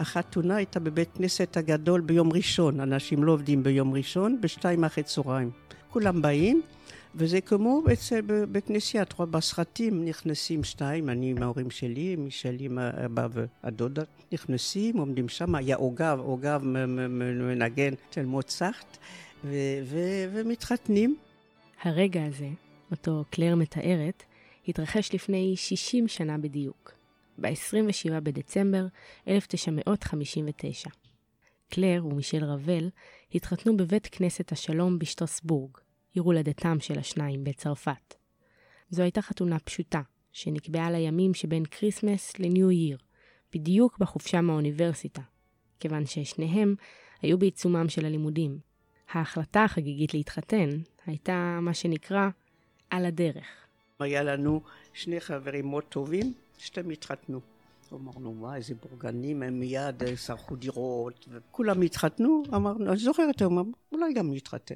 החתונה 0.00 0.56
הייתה 0.56 0.80
בבית 0.80 1.08
כנסת 1.14 1.56
הגדול 1.56 2.00
ביום 2.00 2.32
ראשון, 2.32 2.80
אנשים 2.80 3.24
לא 3.24 3.32
עובדים 3.32 3.62
ביום 3.62 3.94
ראשון, 3.94 4.40
בשתיים 4.40 4.84
אחרי 4.84 5.04
צהריים. 5.04 5.50
כולם 5.90 6.22
באים, 6.22 6.62
וזה 7.14 7.40
כמו 7.40 7.82
אצל, 7.92 8.20
בכנסייה, 8.26 9.02
את 9.02 9.12
רואה 9.12 9.26
בסרטים 9.26 10.04
נכנסים 10.04 10.64
שתיים, 10.64 11.08
אני 11.08 11.30
עם 11.30 11.42
ההורים 11.42 11.70
שלי, 11.70 12.16
מישל 12.16 12.56
עם 12.60 12.78
אבא 12.78 13.26
והדודה, 13.32 14.02
נכנסים, 14.32 14.96
עומדים 14.96 15.28
שם, 15.28 15.54
היה 15.54 15.76
עוגב, 15.76 16.18
עוגב 16.20 16.60
מנגן 16.64 17.92
של 18.10 18.26
מוצרט, 18.26 18.98
ומתחתנים. 20.30 21.16
הרגע 21.82 22.24
הזה, 22.24 22.48
אותו 22.90 23.24
קלר 23.30 23.54
מתארת, 23.54 24.22
התרחש 24.68 25.14
לפני 25.14 25.54
60 25.56 26.08
שנה 26.08 26.38
בדיוק, 26.38 26.92
ב-27 27.40 28.20
בדצמבר 28.22 28.86
1959. 29.28 30.90
קלר 31.68 32.06
ומישל 32.06 32.44
רבל 32.44 32.90
התחתנו 33.34 33.76
בבית 33.76 34.06
כנסת 34.06 34.52
השלום 34.52 34.98
בשטרסבורג, 34.98 35.70
עיר 36.14 36.22
הולדתם 36.22 36.80
של 36.80 36.98
השניים 36.98 37.44
בצרפת. 37.44 38.14
זו 38.90 39.02
הייתה 39.02 39.22
חתונה 39.22 39.58
פשוטה, 39.58 40.00
שנקבעה 40.32 40.90
לימים 40.90 41.34
שבין 41.34 41.64
כריסמס 41.64 42.38
לניו 42.38 42.70
ייר, 42.70 42.98
בדיוק 43.54 43.98
בחופשה 43.98 44.40
מהאוניברסיטה, 44.40 45.22
כיוון 45.80 46.06
ששניהם 46.06 46.74
היו 47.22 47.38
בעיצומם 47.38 47.88
של 47.88 48.06
הלימודים. 48.06 48.58
ההחלטה 49.10 49.64
החגיגית 49.64 50.14
להתחתן 50.14 50.68
הייתה 51.06 51.58
מה 51.62 51.74
שנקרא 51.74 52.28
על 52.90 53.06
הדרך. 53.06 53.46
היה 54.00 54.22
לנו 54.22 54.62
שני 54.92 55.20
חברים 55.20 55.66
מאוד 55.66 55.84
טובים, 55.84 56.34
שתיהם 56.60 56.90
התחתנו. 56.90 57.40
אמרנו, 57.92 58.34
מה, 58.34 58.56
איזה 58.56 58.74
בורגנים, 58.74 59.42
הם 59.42 59.60
מיד 59.60 60.02
שרחו 60.16 60.56
דירות, 60.56 61.26
וכולם 61.30 61.82
התחתנו, 61.82 62.42
אמרנו, 62.54 62.90
אני 62.90 62.96
זוכרת, 62.96 63.42
אמרנו, 63.42 63.72
אולי 63.92 64.12
גם 64.12 64.34
נתחתן. 64.34 64.74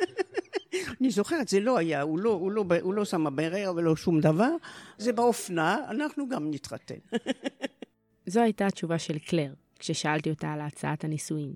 אני 1.00 1.10
זוכרת, 1.10 1.48
זה 1.48 1.60
לא 1.60 1.78
היה, 1.78 2.02
הוא 2.02 2.18
לא, 2.18 2.30
הוא 2.30 2.52
לא, 2.52 2.64
הוא 2.82 2.94
לא 2.94 3.04
שם 3.04 3.36
ברר 3.36 3.72
ולא 3.76 3.96
שום 3.96 4.20
דבר, 4.20 4.50
זה 4.98 5.12
באופנה, 5.12 5.90
אנחנו 5.90 6.28
גם 6.28 6.50
נתחתן. 6.50 6.98
זו 8.26 8.40
הייתה 8.40 8.66
התשובה 8.66 8.98
של 8.98 9.18
קלר, 9.18 9.52
כששאלתי 9.78 10.30
אותה 10.30 10.52
על 10.52 10.60
הצעת 10.60 11.04
הנישואין. 11.04 11.54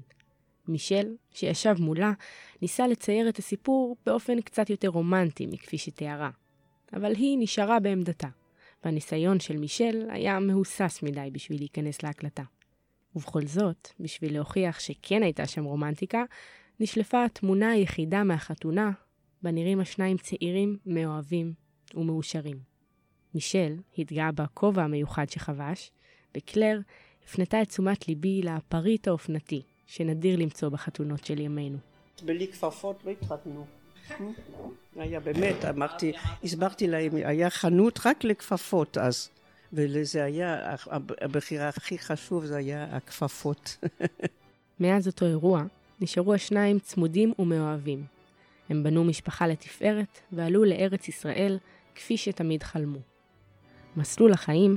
מישל, 0.69 1.15
שישב 1.31 1.75
מולה, 1.79 2.13
ניסה 2.63 2.87
לצייר 2.87 3.29
את 3.29 3.39
הסיפור 3.39 3.97
באופן 4.07 4.41
קצת 4.41 4.71
יותר 4.71 4.89
רומנטי 4.89 5.47
מכפי 5.47 5.79
שתיארה. 5.79 6.31
אבל 6.93 7.15
היא 7.15 7.39
נשארה 7.41 7.81
בעמדתה, 7.81 8.29
והניסיון 8.85 9.41
של 9.41 9.57
מישל 9.57 10.07
היה 10.11 10.41
מהוסס 10.41 11.01
מדי 11.03 11.29
בשביל 11.33 11.59
להיכנס 11.59 12.03
להקלטה. 12.03 12.43
ובכל 13.17 13.47
זאת, 13.47 13.89
בשביל 14.01 14.35
להוכיח 14.35 14.81
שכן 14.81 15.23
הייתה 15.23 15.47
שם 15.47 15.65
רומנטיקה, 15.65 16.25
נשלפה 16.81 17.25
התמונה 17.25 17.71
היחידה 17.71 18.25
מהחתונה, 18.25 18.91
בה 19.43 19.51
נראים 19.51 19.81
השניים 19.81 20.17
צעירים, 20.17 20.79
מאוהבים 20.87 21.53
ומאושרים. 21.95 22.59
מישל 23.35 23.77
התגאה 23.99 24.33
בכובע 24.33 24.83
המיוחד 24.83 25.29
שחבש, 25.29 25.91
וקלר 26.37 26.81
הפנתה 27.25 27.63
את 27.63 27.69
תשומת 27.69 28.09
ליבי 28.09 28.43
לפריט 28.43 29.09
האופנתי, 29.09 29.63
שנדיר 29.87 30.37
למצוא 30.37 30.69
בחתונות 30.69 31.25
של 31.25 31.41
ימינו. 31.41 31.79
בלי 32.25 32.49
כפפות 32.49 33.05
לא 33.05 33.11
התחתנו. 33.11 33.82
היה 34.97 35.21
באמת, 35.21 35.65
אמרתי, 35.65 36.13
הסברתי 36.45 36.87
להם, 36.87 37.15
היה 37.15 37.51
חנות 37.51 37.99
רק 38.05 38.25
לכפפות 38.25 38.99
אז. 38.99 39.29
ולזה 39.73 40.25
היה, 40.25 40.75
הבחירה 41.21 41.69
הכי 41.69 41.99
חשוב 41.99 42.45
זה 42.45 42.57
היה 42.57 42.87
הכפפות. 42.91 43.77
מאז 44.81 45.07
אותו 45.07 45.27
אירוע, 45.27 45.63
נשארו 46.01 46.35
השניים 46.35 46.79
צמודים 46.79 47.33
ומאוהבים. 47.39 48.05
הם 48.69 48.83
בנו 48.83 49.05
משפחה 49.05 49.47
לתפארת 49.47 50.21
ועלו 50.33 50.65
לארץ 50.65 51.09
ישראל 51.09 51.59
כפי 51.95 52.17
שתמיד 52.17 52.63
חלמו. 52.63 52.99
מסלול 53.97 54.33
החיים 54.33 54.77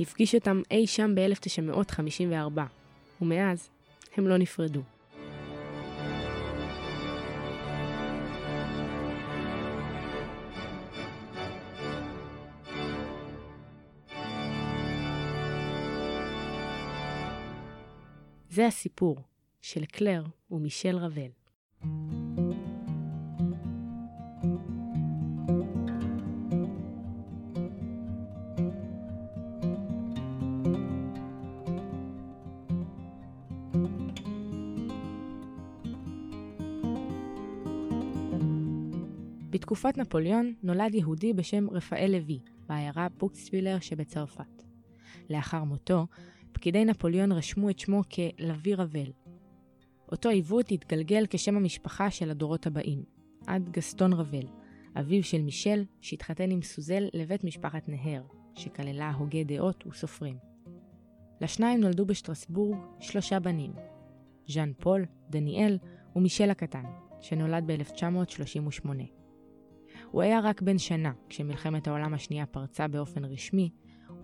הפגיש 0.00 0.34
אותם 0.34 0.62
אי 0.70 0.86
שם 0.86 1.14
ב-1954, 1.14 2.60
ומאז 3.20 3.68
הם 4.16 4.28
לא 4.28 4.36
נפרדו. 4.36 4.80
זה 18.54 18.66
הסיפור 18.66 19.16
של 19.60 19.84
קלר 19.84 20.24
ומישל 20.50 20.96
רבל. 20.96 21.30
בתקופת 39.50 39.98
נפוליאון 39.98 40.54
נולד 40.62 40.94
יהודי 40.94 41.32
בשם 41.32 41.70
רפאל 41.70 42.10
לוי, 42.12 42.40
בעיירה 42.68 43.08
בוקסווילר 43.18 43.80
שבצרפת. 43.80 44.62
לאחר 45.30 45.64
מותו, 45.64 46.06
פקידי 46.62 46.84
נפוליאון 46.84 47.32
רשמו 47.32 47.70
את 47.70 47.78
שמו 47.78 48.02
כלוי 48.12 48.74
רבל. 48.74 49.12
אותו 50.12 50.28
עיוות 50.28 50.72
התגלגל 50.72 51.24
כשם 51.30 51.56
המשפחה 51.56 52.10
של 52.10 52.30
הדורות 52.30 52.66
הבאים, 52.66 53.02
עד 53.46 53.68
גסטון 53.70 54.12
רבל, 54.12 54.46
אביו 55.00 55.22
של 55.22 55.42
מישל, 55.42 55.84
שהתחתן 56.00 56.50
עם 56.50 56.62
סוזל 56.62 57.08
לבית 57.14 57.44
משפחת 57.44 57.88
נהר, 57.88 58.22
שכללה 58.54 59.10
הוגי 59.10 59.44
דעות 59.44 59.86
וסופרים. 59.86 60.36
לשניים 61.40 61.80
נולדו 61.80 62.06
בשטרסבורג 62.06 62.78
שלושה 63.00 63.40
בנים, 63.40 63.72
ז'אן 64.48 64.72
פול, 64.78 65.04
דניאל 65.30 65.78
ומישל 66.16 66.50
הקטן, 66.50 66.84
שנולד 67.20 67.64
ב-1938. 67.66 68.88
הוא 70.10 70.22
היה 70.22 70.40
רק 70.40 70.62
בן 70.62 70.78
שנה 70.78 71.12
כשמלחמת 71.28 71.88
העולם 71.88 72.14
השנייה 72.14 72.46
פרצה 72.46 72.88
באופן 72.88 73.24
רשמי, 73.24 73.70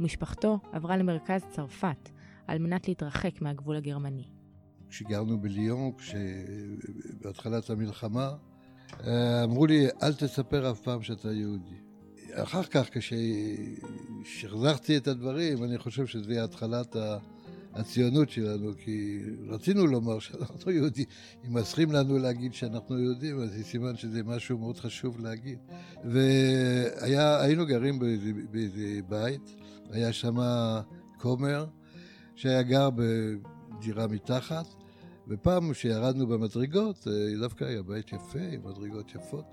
ומשפחתו 0.00 0.58
עברה 0.72 0.96
למרכז 0.96 1.44
צרפת 1.50 2.17
על 2.48 2.58
מנת 2.58 2.88
להתרחק 2.88 3.42
מהגבול 3.42 3.76
הגרמני. 3.76 4.28
כשגרנו 4.88 5.40
בליון, 5.40 5.92
בהתחלת 7.22 7.70
המלחמה, 7.70 8.30
אמרו 9.44 9.66
לי, 9.66 9.86
אל 10.02 10.12
תספר 10.12 10.70
אף 10.70 10.80
פעם 10.80 11.02
שאתה 11.02 11.32
יהודי. 11.32 11.76
אחר 12.32 12.62
כך, 12.62 12.88
כששחזרתי 14.24 14.96
את 14.96 15.08
הדברים, 15.08 15.64
אני 15.64 15.78
חושב 15.78 16.06
שזה 16.06 16.44
התחלת 16.44 16.96
ה... 16.96 17.18
הציונות 17.74 18.30
שלנו, 18.30 18.72
כי 18.84 19.20
רצינו 19.48 19.86
לומר 19.86 20.18
שאנחנו 20.18 20.70
יהודים. 20.72 21.04
אם 21.46 21.54
מסכים 21.54 21.92
לנו 21.92 22.18
להגיד 22.18 22.54
שאנחנו 22.54 22.98
יהודים, 22.98 23.40
אז 23.40 23.52
זה 23.52 23.64
סימן 23.64 23.96
שזה 23.96 24.22
משהו 24.22 24.58
מאוד 24.58 24.78
חשוב 24.78 25.20
להגיד. 25.20 25.58
והיינו 26.04 27.66
גרים 27.66 27.98
באיזה, 27.98 28.30
באיזה 28.50 29.00
בית, 29.08 29.54
היה 29.90 30.12
שם 30.12 30.36
כומר, 31.18 31.66
שהיה 32.38 32.62
גר 32.62 32.88
בדירה 32.90 34.06
מתחת, 34.06 34.66
ופעם 35.28 35.72
כשירדנו 35.72 36.26
במדרגות, 36.26 37.08
אה, 37.08 37.38
דווקא 37.40 37.64
היה 37.64 37.82
בית 37.82 38.12
יפה, 38.12 38.38
עם 38.52 38.60
מדרגות 38.64 39.14
יפות, 39.14 39.44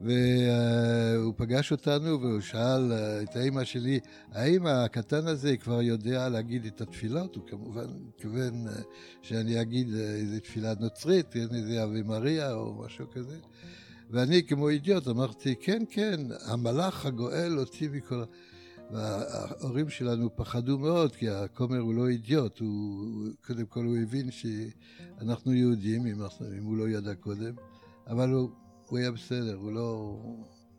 והוא 0.00 1.34
פגש 1.36 1.72
אותנו 1.72 2.20
והוא 2.20 2.40
שאל 2.40 2.92
אה, 2.92 3.22
את 3.22 3.36
האימא 3.36 3.64
שלי, 3.64 4.00
האם 4.32 4.66
הקטן 4.66 5.26
הזה 5.26 5.56
כבר 5.56 5.82
יודע 5.82 6.28
להגיד 6.28 6.66
את 6.66 6.80
התפילות? 6.80 7.36
הוא 7.36 7.44
כמובן 7.46 7.86
התכוון 8.08 8.68
אה, 8.68 8.72
שאני 9.22 9.60
אגיד 9.60 9.94
איזה 9.94 10.40
תפילה 10.40 10.72
נוצרית, 10.80 11.36
איזה 11.36 11.84
אבי 11.84 12.02
מריה 12.02 12.52
או 12.52 12.74
משהו 12.84 13.10
כזה. 13.10 13.36
ואני 14.10 14.42
כמו 14.42 14.68
אידיוט 14.68 15.08
אמרתי, 15.08 15.54
כן, 15.60 15.82
כן, 15.90 16.20
המלאך 16.44 17.06
הגואל 17.06 17.58
אותי 17.58 17.88
מכל... 17.88 18.22
וההורים 18.90 19.88
שלנו 19.88 20.36
פחדו 20.36 20.78
מאוד, 20.78 21.16
כי 21.16 21.28
הכומר 21.28 21.78
הוא 21.78 21.94
לא 21.94 22.08
אידיוט, 22.08 22.58
הוא, 22.58 23.28
קודם 23.46 23.66
כל 23.66 23.84
הוא 23.84 23.96
הבין 23.96 24.30
שאנחנו 24.30 25.52
יהודים, 25.52 26.06
אם, 26.06 26.22
אנחנו, 26.22 26.46
אם 26.58 26.64
הוא 26.64 26.76
לא 26.76 26.88
ידע 26.88 27.14
קודם, 27.14 27.54
אבל 28.06 28.30
הוא, 28.30 28.50
הוא 28.86 28.98
היה 28.98 29.12
בסדר, 29.12 29.54
הוא 29.54 29.72
לא, 29.72 30.18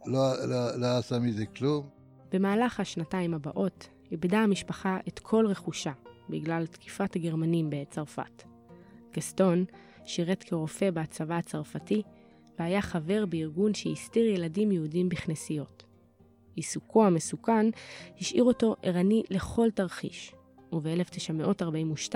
לא, 0.06 0.48
לא, 0.48 0.75
לא 0.80 0.98
עשה 0.98 1.19
מזה 1.19 1.45
כלום. 1.45 1.89
במהלך 2.31 2.80
השנתיים 2.80 3.33
הבאות 3.33 3.89
איבדה 4.12 4.39
המשפחה 4.39 4.98
את 5.07 5.19
כל 5.19 5.45
רכושה 5.48 5.92
בגלל 6.30 6.65
תקיפת 6.65 7.15
הגרמנים 7.15 7.69
בצרפת. 7.69 8.44
גסטון 9.13 9.65
שירת 10.06 10.44
כרופא 10.44 10.92
בצבא 10.92 11.36
הצרפתי 11.36 12.01
והיה 12.60 12.81
חבר 12.81 13.25
בארגון 13.25 13.74
שהסתיר 13.74 14.25
ילדים 14.25 14.71
יהודים 14.71 15.10
בכנסיות. 15.10 15.87
עיסוקו 16.57 17.06
המסוכן 17.06 17.65
השאיר 18.19 18.44
אותו 18.44 18.75
ערני 18.81 19.24
לכל 19.30 19.68
תרחיש, 19.74 20.36
וב-1942 20.74 22.15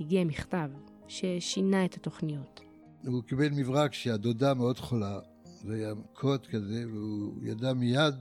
הגיע 0.00 0.24
מכתב 0.24 0.70
ששינה 1.08 1.84
את 1.84 1.94
התוכניות. 1.94 2.60
הוא 3.06 3.22
קיבל 3.22 3.48
מברק 3.50 3.94
שהדודה 3.94 4.54
מאוד 4.54 4.78
חולה, 4.78 5.18
זה 5.44 5.74
היה 5.74 5.92
קוד 6.12 6.46
כזה, 6.46 6.84
והוא 6.92 7.34
ידע 7.42 7.72
מיד 7.72 8.14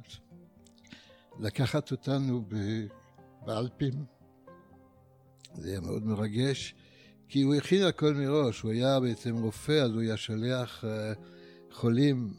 לקחת 1.39 1.91
אותנו 1.91 2.45
באלפים. 3.45 3.93
זה 5.53 5.69
היה 5.69 5.81
מאוד 5.81 6.05
מרגש, 6.05 6.75
כי 7.27 7.41
הוא 7.41 7.55
הכין 7.55 7.83
הכל 7.83 8.13
מראש, 8.13 8.61
הוא 8.61 8.71
היה 8.71 8.99
בעצם 8.99 9.35
רופא, 9.35 9.71
אז 9.71 9.91
הוא 9.91 10.01
היה 10.01 10.17
שולח 10.17 10.85
אה, 10.85 11.13
חולים 11.71 12.33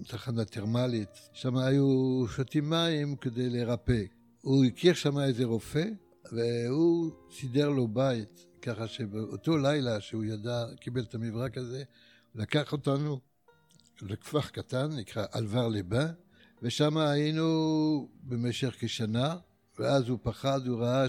לתחנה 0.00 0.44
טרמלית, 0.44 1.08
שם 1.32 1.56
היו 1.56 2.24
שותים 2.36 2.70
מים 2.70 3.16
כדי 3.16 3.50
לרפא. 3.50 4.02
הוא 4.40 4.64
הכיר 4.64 4.94
שם 4.94 5.18
איזה 5.18 5.44
רופא, 5.44 5.84
והוא 6.32 7.10
סידר 7.32 7.68
לו 7.68 7.88
בית, 7.88 8.46
ככה 8.62 8.88
שבאותו 8.88 9.58
לילה 9.58 10.00
שהוא 10.00 10.24
ידע, 10.24 10.64
קיבל 10.80 11.02
את 11.02 11.14
המברק 11.14 11.58
הזה, 11.58 11.82
לקח 12.34 12.72
אותנו 12.72 13.20
לכפר 14.02 14.40
קטן, 14.40 14.88
נקרא 14.96 15.24
אלבר 15.34 15.68
לבן, 15.68 16.06
ושם 16.62 16.96
היינו 16.96 18.08
במשך 18.22 18.74
כשנה, 18.78 19.36
ואז 19.78 20.08
הוא 20.08 20.18
פחד, 20.22 20.66
הוא 20.66 20.80
ראה 20.80 21.08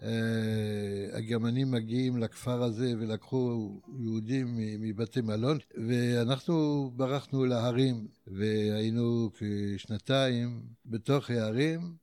שהגרמנים 0.00 1.70
מגיעים 1.70 2.18
לכפר 2.18 2.62
הזה 2.62 2.92
ולקחו 2.98 3.70
יהודים 3.98 4.46
מבתי 4.58 5.20
מלון, 5.20 5.58
ואנחנו 5.88 6.90
ברחנו 6.96 7.44
להרים, 7.44 8.08
והיינו 8.26 9.30
כשנתיים 9.38 10.62
בתוך 10.86 11.30
הערים, 11.30 11.96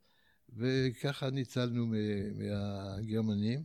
וככה 0.57 1.29
ניצלנו 1.29 1.85
מהגרמנים. 2.35 3.63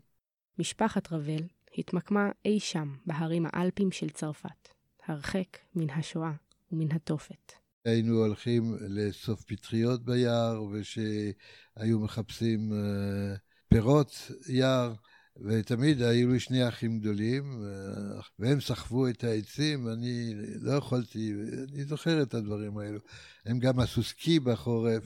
משפחת 0.59 1.13
רבל 1.13 1.43
התמקמה 1.79 2.31
אי 2.45 2.61
שם 2.61 2.95
בהרים 3.07 3.47
האלפיים 3.47 3.91
של 3.93 4.11
צרפת, 4.11 4.69
הרחק 5.07 5.59
מן 5.75 5.91
השואה 5.91 6.33
ומן 6.73 6.93
התופת. 6.93 7.53
היינו 7.85 8.15
הולכים 8.15 8.77
לאסוף 8.81 9.45
פטריות 9.45 10.05
ביער, 10.05 10.63
ושהיו 10.63 12.01
מחפשים 12.01 12.73
אה, 12.73 13.35
פירות 13.69 14.31
יער, 14.49 14.95
ותמיד 15.45 16.03
היו 16.03 16.33
לי 16.33 16.41
שני 16.41 16.69
אחים 16.69 16.99
גדולים, 16.99 17.65
והם 18.39 18.61
סחבו 18.61 19.09
את 19.09 19.25
העצים, 19.25 19.89
אני 19.89 20.35
לא 20.61 20.73
יכולתי, 20.73 21.33
אני 21.73 21.85
זוכר 21.85 22.23
את 22.23 22.35
הדברים 22.35 22.79
האלו. 22.79 22.99
הם 23.47 23.59
גם 23.59 23.81
עשו 23.81 24.03
סקי 24.03 24.41
בחורף, 24.41 25.05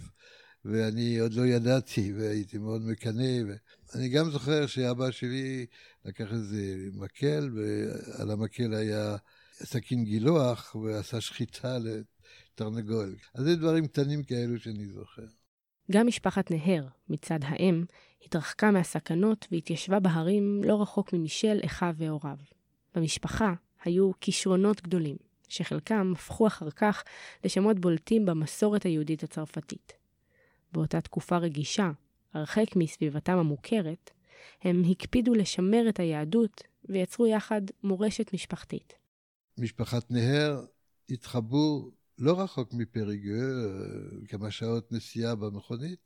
ואני 0.65 1.19
עוד 1.19 1.35
לא 1.35 1.47
ידעתי, 1.47 2.13
והייתי 2.13 2.59
מאוד 2.59 2.83
מקנא. 2.83 3.55
אני 3.95 4.09
גם 4.09 4.31
זוכר 4.31 4.67
שאבא 4.67 5.11
שלי 5.11 5.67
לקח 6.05 6.33
איזה 6.33 6.77
מקל, 6.93 7.51
ועל 7.55 8.31
המקל 8.31 8.75
היה 8.75 9.17
סכין 9.53 10.05
גילוח, 10.05 10.75
ועשה 10.75 11.21
שחיטה 11.21 11.79
תרנגול. 12.55 13.17
אז 13.35 13.45
זה 13.45 13.57
דברים 13.57 13.87
קטנים 13.87 14.23
כאלו 14.23 14.59
שאני 14.59 14.87
זוכר. 14.87 15.27
גם 15.91 16.07
משפחת 16.07 16.51
נהר, 16.51 16.87
מצד 17.09 17.39
האם, 17.43 17.85
התרחקה 18.25 18.71
מהסכנות 18.71 19.47
והתיישבה 19.53 20.01
בהרים 20.01 20.65
לא 20.65 20.83
רחוק 20.83 21.13
ממישל, 21.13 21.61
אחיו 21.65 21.95
והוריו. 21.97 22.37
במשפחה 22.95 23.55
היו 23.85 24.11
כישרונות 24.21 24.83
גדולים, 24.83 25.17
שחלקם 25.49 26.13
הפכו 26.17 26.47
אחר 26.47 26.71
כך 26.71 27.05
לשמות 27.45 27.79
בולטים 27.79 28.27
במסורת 28.27 28.83
היהודית 28.83 29.23
הצרפתית. 29.23 29.93
באותה 30.73 31.01
תקופה 31.01 31.37
רגישה, 31.37 31.91
הרחק 32.35 32.77
מסביבתם 32.77 33.39
המוכרת, 33.39 34.11
הם 34.63 34.83
הקפידו 34.91 35.35
לשמר 35.35 35.89
את 35.89 36.01
היהדות 36.01 36.63
ויצרו 36.85 37.27
יחד 37.27 37.63
מורשת 37.83 38.35
משפחתית. 38.35 38.95
משפחת 39.59 40.11
נהר 40.11 40.65
התחבאו 41.11 41.91
לא 42.21 42.41
רחוק 42.41 42.75
מפריגו, 42.75 43.33
אה, 43.33 44.27
כמה 44.29 44.51
שעות 44.51 44.93
נסיעה 44.93 45.35
במכונית, 45.35 45.99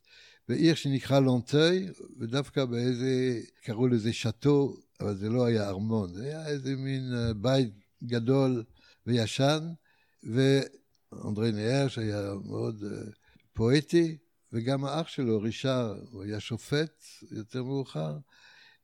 בעיר 0.48 0.74
שנקרא 0.74 1.20
לונטוי, 1.20 1.88
ודווקא 2.18 2.64
באיזה, 2.64 3.40
קראו 3.62 3.88
לזה 3.88 4.12
שאטו, 4.12 4.76
אבל 5.00 5.16
זה 5.16 5.28
לא 5.28 5.44
היה 5.44 5.68
ארמון, 5.68 6.14
זה 6.14 6.24
היה 6.24 6.46
איזה 6.46 6.76
מין 6.76 7.14
אה, 7.14 7.34
בית 7.34 7.70
גדול 8.04 8.64
וישן, 9.06 9.68
ואנדרי 10.22 11.52
נהר, 11.52 11.88
שהיה 11.88 12.32
מאוד 12.44 12.84
אה, 12.84 12.98
פואטי, 13.52 14.16
וגם 14.52 14.84
האח 14.84 15.08
שלו, 15.08 15.40
רישר, 15.40 15.94
הוא 16.10 16.22
היה 16.22 16.40
שופט 16.40 17.04
יותר 17.30 17.62
מאוחר, 17.62 18.16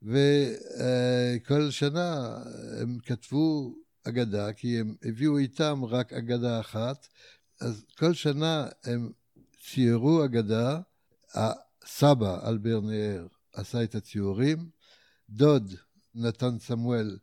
וכל 0.03 1.71
שנה 1.71 2.39
הם 2.81 2.99
כתבו 2.99 3.75
אגדה, 4.05 4.53
כי 4.53 4.81
הם 4.81 4.95
הביאו 5.05 5.39
איתם 5.39 5.85
רק 5.85 6.13
אגדה 6.13 6.61
אחת, 6.61 7.09
אז 7.61 7.85
כל 7.99 8.15
שנה 8.15 8.69
הם 8.85 9.13
ציירו 9.63 10.25
אגדה, 10.25 10.81
הסבא, 11.35 12.49
אלבר 12.49 12.81
נאר, 12.81 13.27
עשה 13.53 13.83
את 13.83 13.95
הציורים, 13.95 14.69
דוד, 15.31 15.75
נתן 16.15 16.59
סמואל, 16.59 17.19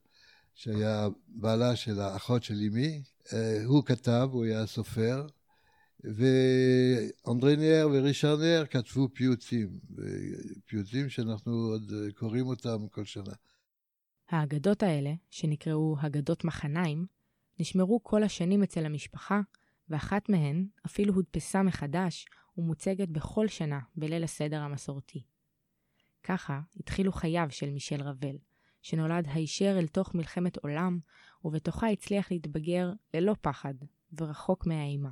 שהיה 0.56 1.07
בעלה 1.27 1.75
של 1.75 2.00
האחות 2.00 2.44
של 2.44 2.53
אמי, 2.53 3.01
אה, 3.33 3.63
הוא 3.65 3.83
כתב, 3.85 4.30
הוא 4.31 4.45
היה 4.45 4.65
סופר, 4.65 5.27
ואנדרי 6.03 7.56
נאר 7.56 7.89
ורישר 7.94 8.38
נאר 8.38 8.65
כתבו 8.65 9.09
פיוטים, 9.13 9.80
פיוטים 10.65 11.09
שאנחנו 11.09 11.51
עוד 11.51 11.91
קוראים 12.15 12.47
אותם 12.47 12.88
כל 12.91 13.06
שנה. 13.06 13.33
האגדות 14.29 14.83
האלה, 14.83 15.13
שנקראו 15.29 15.95
אגדות 16.06 16.44
מחניים, 16.44 17.06
נשמרו 17.59 18.03
כל 18.03 18.24
השנים 18.24 18.63
אצל 18.63 18.85
המשפחה, 18.85 19.41
ואחת 19.89 20.29
מהן 20.29 20.68
אפילו 20.85 21.13
הודפסה 21.13 21.63
מחדש 21.63 22.25
ומוצגת 22.57 23.09
בכל 23.09 23.47
שנה 23.47 23.79
בליל 23.95 24.24
הסדר 24.24 24.62
המסורתי. 24.62 25.24
ככה 26.24 26.59
התחילו 26.79 27.12
חייו 27.12 27.47
של 27.49 27.69
מישל 27.69 28.01
רבל, 28.01 28.35
שנולד 28.81 29.28
הישר 29.28 29.75
אל 29.80 29.87
תוך 29.87 30.16
מלחמת 30.16 30.57
עולם, 30.57 30.99
ובתוכה 31.44 31.90
הצליח 31.90 32.31
להתבגר 32.31 32.92
ללא 33.13 33.35
פחד 33.42 33.73
ורחוק 34.18 34.68
מהאימה. 34.68 35.11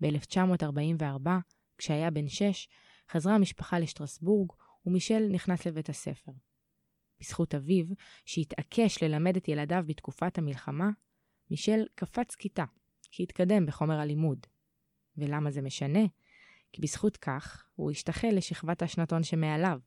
ב-1944, 0.00 1.28
כשהיה 1.78 2.10
בן 2.10 2.28
שש, 2.28 2.68
חזרה 3.10 3.34
המשפחה 3.34 3.78
לשטרסבורג, 3.78 4.52
ומישל 4.86 5.28
נכנס 5.30 5.66
לבית 5.66 5.88
הספר. 5.88 6.32
בזכות 7.20 7.54
אביו, 7.54 7.86
שהתעקש 8.24 9.02
ללמד 9.02 9.36
את 9.36 9.48
ילדיו 9.48 9.84
בתקופת 9.86 10.38
המלחמה, 10.38 10.90
מישל 11.50 11.86
קפץ 11.94 12.34
כיתה, 12.34 12.64
כי 13.10 13.22
התקדם 13.22 13.66
בחומר 13.66 14.00
הלימוד. 14.00 14.46
ולמה 15.16 15.50
זה 15.50 15.62
משנה? 15.62 16.04
כי 16.72 16.82
בזכות 16.82 17.16
כך, 17.16 17.66
הוא 17.74 17.90
השתחל 17.90 18.30
לשכבת 18.32 18.82
השנתון 18.82 19.22
שמעליו, 19.22 19.80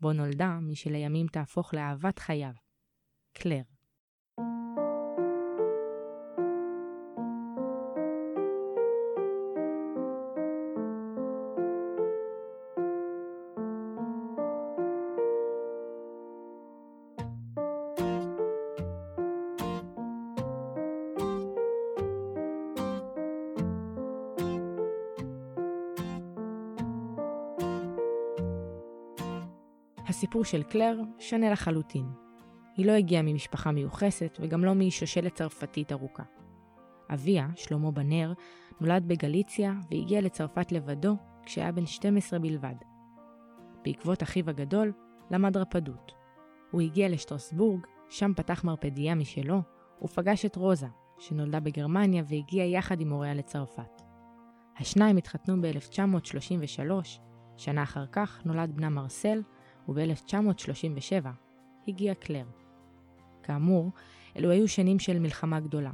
בו 0.00 0.12
נולדה 0.12 0.58
מי 0.62 0.76
שלימים 0.76 1.26
תהפוך 1.26 1.74
לאהבת 1.74 2.18
חייו, 2.18 2.52
קלר. 3.32 3.62
הסיפור 30.40 30.60
של 30.60 30.62
קלר 30.62 31.00
שונה 31.18 31.50
לחלוטין. 31.50 32.06
היא 32.76 32.86
לא 32.86 32.92
הגיעה 32.92 33.22
ממשפחה 33.22 33.70
מיוחסת 33.70 34.38
וגם 34.40 34.64
לא 34.64 34.74
משושלת 34.74 35.34
צרפתית 35.34 35.92
ארוכה. 35.92 36.22
אביה, 37.14 37.48
שלמה 37.54 37.90
בנר, 37.90 38.32
נולד 38.80 39.08
בגליציה 39.08 39.74
והגיע 39.90 40.20
לצרפת 40.20 40.72
לבדו 40.72 41.16
כשהיה 41.44 41.72
בן 41.72 41.86
12 41.86 42.38
בלבד. 42.38 42.74
בעקבות 43.84 44.22
אחיו 44.22 44.50
הגדול, 44.50 44.92
למד 45.30 45.56
רפדות. 45.56 46.12
הוא 46.70 46.80
הגיע 46.80 47.08
לשטרסבורג, 47.08 47.86
שם 48.08 48.32
פתח 48.36 48.64
מרפדיה 48.64 49.14
משלו, 49.14 49.62
ופגש 50.02 50.46
את 50.46 50.56
רוזה, 50.56 50.88
שנולדה 51.18 51.60
בגרמניה 51.60 52.22
והגיעה 52.28 52.66
יחד 52.66 53.00
עם 53.00 53.12
הוריה 53.12 53.34
לצרפת. 53.34 54.02
השניים 54.78 55.16
התחתנו 55.16 55.62
ב-1933, 55.62 57.06
שנה 57.56 57.82
אחר 57.82 58.06
כך 58.06 58.40
נולד 58.44 58.76
בנה 58.76 58.88
מרסל, 58.88 59.42
וב-1937 59.90 61.28
הגיע 61.88 62.14
קלר. 62.14 62.44
כאמור, 63.42 63.90
אלו 64.36 64.50
היו 64.50 64.68
שנים 64.68 64.98
של 64.98 65.18
מלחמה 65.18 65.60
גדולה. 65.60 65.90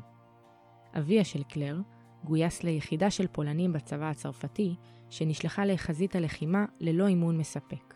אביה 0.99 1.25
של 1.25 1.43
קלר 1.43 1.81
גויס 2.25 2.63
ליחידה 2.63 3.11
של 3.11 3.27
פולנים 3.27 3.73
בצבא 3.73 4.11
הצרפתי, 4.11 4.75
שנשלחה 5.11 5.65
לחזית 5.65 6.17
הלחימה 6.17 6.65
ללא 6.81 7.07
אימון 7.07 7.39
מספק. 7.39 7.95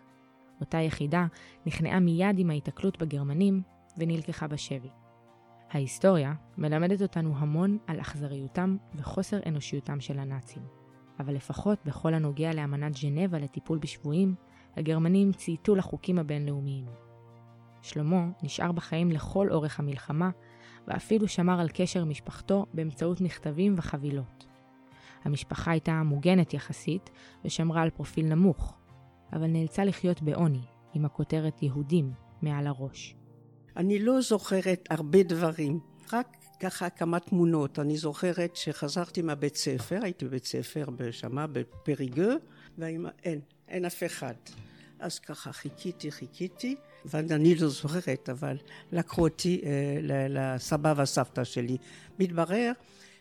אותה 0.60 0.78
יחידה 0.78 1.26
נכנעה 1.66 2.00
מיד 2.00 2.38
עם 2.38 2.50
ההיתקלות 2.50 3.02
בגרמנים 3.02 3.62
ונלקחה 3.98 4.46
בשבי. 4.46 4.90
ההיסטוריה 5.70 6.34
מלמדת 6.58 7.02
אותנו 7.02 7.34
המון 7.36 7.78
על 7.86 8.00
אכזריותם 8.00 8.76
וחוסר 8.94 9.38
אנושיותם 9.46 10.00
של 10.00 10.18
הנאצים. 10.18 10.62
אבל 11.20 11.34
לפחות 11.34 11.78
בכל 11.84 12.14
הנוגע 12.14 12.52
לאמנת 12.52 12.94
ז'נבה 12.94 13.38
לטיפול 13.38 13.78
בשבויים, 13.78 14.34
הגרמנים 14.76 15.32
צייתו 15.32 15.74
לחוקים 15.74 16.18
הבינלאומיים. 16.18 16.84
שלמה 17.82 18.28
נשאר 18.42 18.72
בחיים 18.72 19.10
לכל 19.10 19.50
אורך 19.50 19.80
המלחמה, 19.80 20.30
ואפילו 20.88 21.28
שמר 21.28 21.60
על 21.60 21.68
קשר 21.74 22.04
משפחתו 22.04 22.66
באמצעות 22.74 23.20
מכתבים 23.20 23.74
וחבילות. 23.76 24.46
המשפחה 25.24 25.70
הייתה 25.70 26.02
מוגנת 26.02 26.54
יחסית, 26.54 27.10
ושמרה 27.44 27.82
על 27.82 27.90
פרופיל 27.90 28.26
נמוך, 28.26 28.78
אבל 29.32 29.46
נאלצה 29.46 29.84
לחיות 29.84 30.22
בעוני, 30.22 30.62
עם 30.94 31.04
הכותרת 31.04 31.62
יהודים 31.62 32.12
מעל 32.42 32.66
הראש. 32.66 33.14
אני 33.76 33.98
לא 33.98 34.20
זוכרת 34.20 34.88
הרבה 34.90 35.22
דברים, 35.22 35.80
רק 36.12 36.36
ככה 36.60 36.90
כמה 36.90 37.20
תמונות. 37.20 37.78
אני 37.78 37.96
זוכרת 37.96 38.56
שחזרתי 38.56 39.22
מהבית 39.22 39.56
ספר, 39.56 39.98
הייתי 40.02 40.24
בבית 40.24 40.44
ספר 40.44 40.86
שמה 41.10 41.46
בפריגו, 41.46 42.30
ואין, 42.78 43.06
אין 43.24 43.40
אף 43.86 44.02
אחד. 44.06 44.34
אז 44.98 45.18
ככה 45.18 45.52
חיכיתי, 45.52 46.10
חיכיתי, 46.10 46.76
ואני 47.04 47.54
לא 47.54 47.68
זוכרת, 47.68 48.28
אבל 48.28 48.56
לקחו 48.92 49.22
אותי 49.22 49.60
אה, 49.64 50.26
לסבא 50.28 50.94
והסבתא 50.96 51.44
שלי. 51.44 51.76
מתברר 52.18 52.72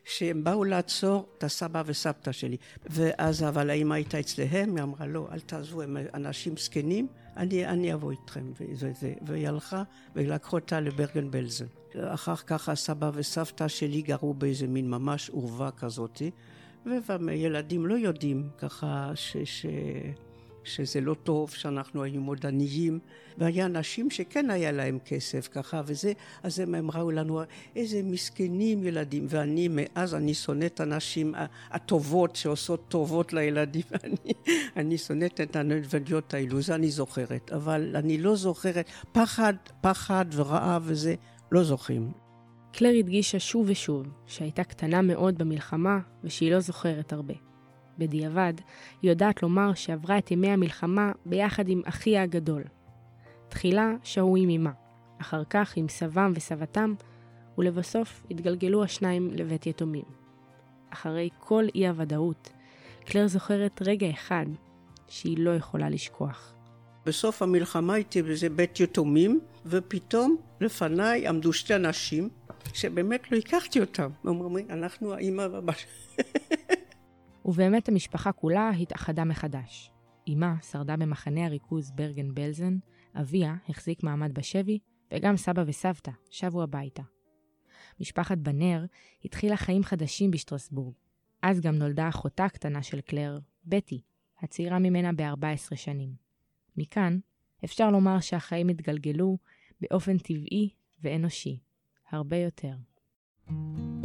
שהם 0.05 0.43
באו 0.43 0.63
לעצור 0.63 1.29
את 1.37 1.43
הסבא 1.43 1.83
וסבתא 1.85 2.31
שלי. 2.31 2.57
ואז 2.85 3.43
אבל 3.43 3.69
האמא 3.69 3.93
הייתה 3.93 4.19
אצלהם, 4.19 4.75
היא 4.75 4.83
אמרה 4.83 5.07
לא, 5.07 5.27
אל 5.31 5.39
תעזבו, 5.39 5.81
הם 5.81 5.97
אנשים 6.13 6.57
זקנים, 6.57 7.07
אני, 7.37 7.65
אני 7.65 7.93
אבוא 7.93 8.11
איתכם. 8.11 8.51
והיא 9.21 9.47
הלכה 9.47 9.83
ולקחו 10.15 10.57
אותה 10.57 10.79
לברגן 10.79 11.31
בלזן. 11.31 11.65
אחר 11.95 12.35
כך 12.35 12.69
הסבא 12.69 13.11
וסבתא 13.13 13.67
שלי 13.67 14.01
גרו 14.01 14.33
באיזה 14.33 14.67
מין 14.67 14.89
ממש 14.89 15.29
עורבה 15.29 15.71
כזאתי, 15.71 16.31
וילדים 16.85 17.85
לא 17.85 17.93
יודעים 17.93 18.49
ככה 18.57 19.11
ש... 19.15 19.37
ש... 19.37 19.65
שזה 20.69 21.01
לא 21.01 21.13
טוב, 21.13 21.49
שאנחנו 21.49 22.03
היינו 22.03 22.21
מאוד 22.21 22.45
עניים, 22.45 22.99
והיה 23.37 23.65
אנשים 23.65 24.09
שכן 24.09 24.49
היה 24.49 24.71
להם 24.71 24.99
כסף 25.05 25.49
ככה 25.51 25.81
וזה, 25.85 26.13
אז 26.43 26.59
הם 26.59 26.75
אמרו 26.75 27.11
לנו, 27.11 27.41
איזה 27.75 28.01
מסכנים 28.03 28.83
ילדים, 28.83 29.25
ואני, 29.29 29.67
מאז 29.71 30.15
אני 30.15 30.33
שונאת 30.33 30.79
הנשים 30.79 31.35
הטובות 31.71 32.35
שעושות 32.35 32.85
טובות 32.87 33.33
לילדים, 33.33 33.83
אני, 34.03 34.33
אני 34.77 34.97
שונאת 34.97 35.41
את 35.41 35.55
הנדבדיות 35.55 36.33
האלו, 36.33 36.61
זה 36.61 36.75
אני 36.75 36.89
זוכרת, 36.89 37.51
אבל 37.51 37.95
אני 37.95 38.17
לא 38.17 38.35
זוכרת, 38.35 38.89
פחד, 39.11 39.53
פחד 39.81 40.25
ורעב 40.33 40.83
וזה, 40.85 41.15
לא 41.51 41.63
זוכרים. 41.63 42.11
קלר 42.73 42.93
הדגישה 42.99 43.39
שוב 43.39 43.65
ושוב 43.69 44.07
שהייתה 44.27 44.63
קטנה 44.63 45.01
מאוד 45.01 45.37
במלחמה 45.37 45.99
ושהיא 46.23 46.51
לא 46.53 46.59
זוכרת 46.59 47.13
הרבה. 47.13 47.48
בדיעבד, 47.99 48.53
היא 49.01 49.11
יודעת 49.11 49.43
לומר 49.43 49.73
שעברה 49.73 50.17
את 50.17 50.31
ימי 50.31 50.49
המלחמה 50.49 51.11
ביחד 51.25 51.69
עם 51.69 51.81
אחיה 51.85 52.23
הגדול. 52.23 52.63
תחילה 53.49 53.93
שהו 54.03 54.35
עם 54.35 54.49
אמה, 54.49 54.71
אחר 55.21 55.43
כך 55.49 55.73
עם 55.77 55.87
סבם 55.87 56.31
וסבתם, 56.35 56.93
ולבסוף 57.57 58.23
התגלגלו 58.31 58.83
השניים 58.83 59.31
לבית 59.33 59.67
יתומים. 59.67 60.03
אחרי 60.89 61.29
כל 61.39 61.65
אי 61.75 61.87
הוודאות, 61.87 62.49
קלר 63.05 63.27
זוכרת 63.27 63.81
רגע 63.85 64.09
אחד 64.09 64.45
שהיא 65.07 65.37
לא 65.39 65.55
יכולה 65.55 65.89
לשכוח. 65.89 66.53
בסוף 67.05 67.41
המלחמה 67.41 67.93
הייתי 67.93 68.21
באיזה 68.21 68.49
בית 68.49 68.79
יתומים, 68.79 69.39
ופתאום 69.65 70.37
לפניי 70.61 71.27
עמדו 71.27 71.53
שתי 71.53 71.75
אנשים, 71.75 72.29
שבאמת 72.73 73.31
לא 73.31 73.37
הכרתי 73.37 73.79
אותם. 73.79 74.09
אומרים, 74.25 74.65
אנחנו 74.69 75.13
האימא 75.13 75.47
והבא... 75.51 75.73
ובאמת 77.49 77.89
המשפחה 77.89 78.31
כולה 78.31 78.69
התאחדה 78.69 79.23
מחדש. 79.23 79.91
אמה 80.33 80.55
שרדה 80.71 80.97
במחנה 80.97 81.45
הריכוז 81.45 81.91
ברגן 81.91 82.33
בלזן, 82.33 82.77
אביה 83.15 83.55
החזיק 83.69 84.03
מעמד 84.03 84.33
בשבי, 84.33 84.79
וגם 85.13 85.37
סבא 85.37 85.63
וסבתא 85.67 86.11
שבו 86.29 86.63
הביתה. 86.63 87.03
משפחת 87.99 88.37
בנר 88.37 88.85
התחילה 89.25 89.57
חיים 89.57 89.83
חדשים 89.83 90.31
בשטרסבורג. 90.31 90.93
אז 91.41 91.61
גם 91.61 91.75
נולדה 91.75 92.09
אחותה 92.09 92.45
הקטנה 92.45 92.83
של 92.83 93.01
קלר, 93.01 93.39
בטי, 93.65 94.01
הצעירה 94.39 94.79
ממנה 94.79 95.11
ב-14 95.13 95.75
שנים. 95.75 96.13
מכאן 96.77 97.19
אפשר 97.65 97.91
לומר 97.91 98.19
שהחיים 98.19 98.69
התגלגלו 98.69 99.37
באופן 99.81 100.17
טבעי 100.17 100.69
ואנושי, 101.01 101.59
הרבה 102.11 102.37
יותר. 102.37 102.73
thank 103.47 103.79
you 103.79 103.98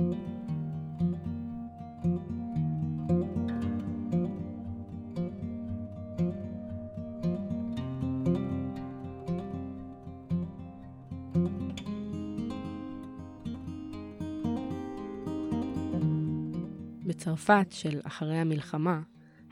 בצרפת 17.15 17.67
של 17.71 18.01
אחרי 18.05 18.37
המלחמה 18.37 19.01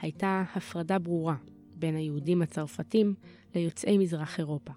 הייתה 0.00 0.44
הפרדה 0.54 0.98
ברורה 0.98 1.34
בין 1.76 1.96
היהודים 1.96 2.42
הצרפתים 2.42 3.14
ליוצאי 3.54 3.98
מזרח 3.98 4.38
אירופה. 4.38 4.72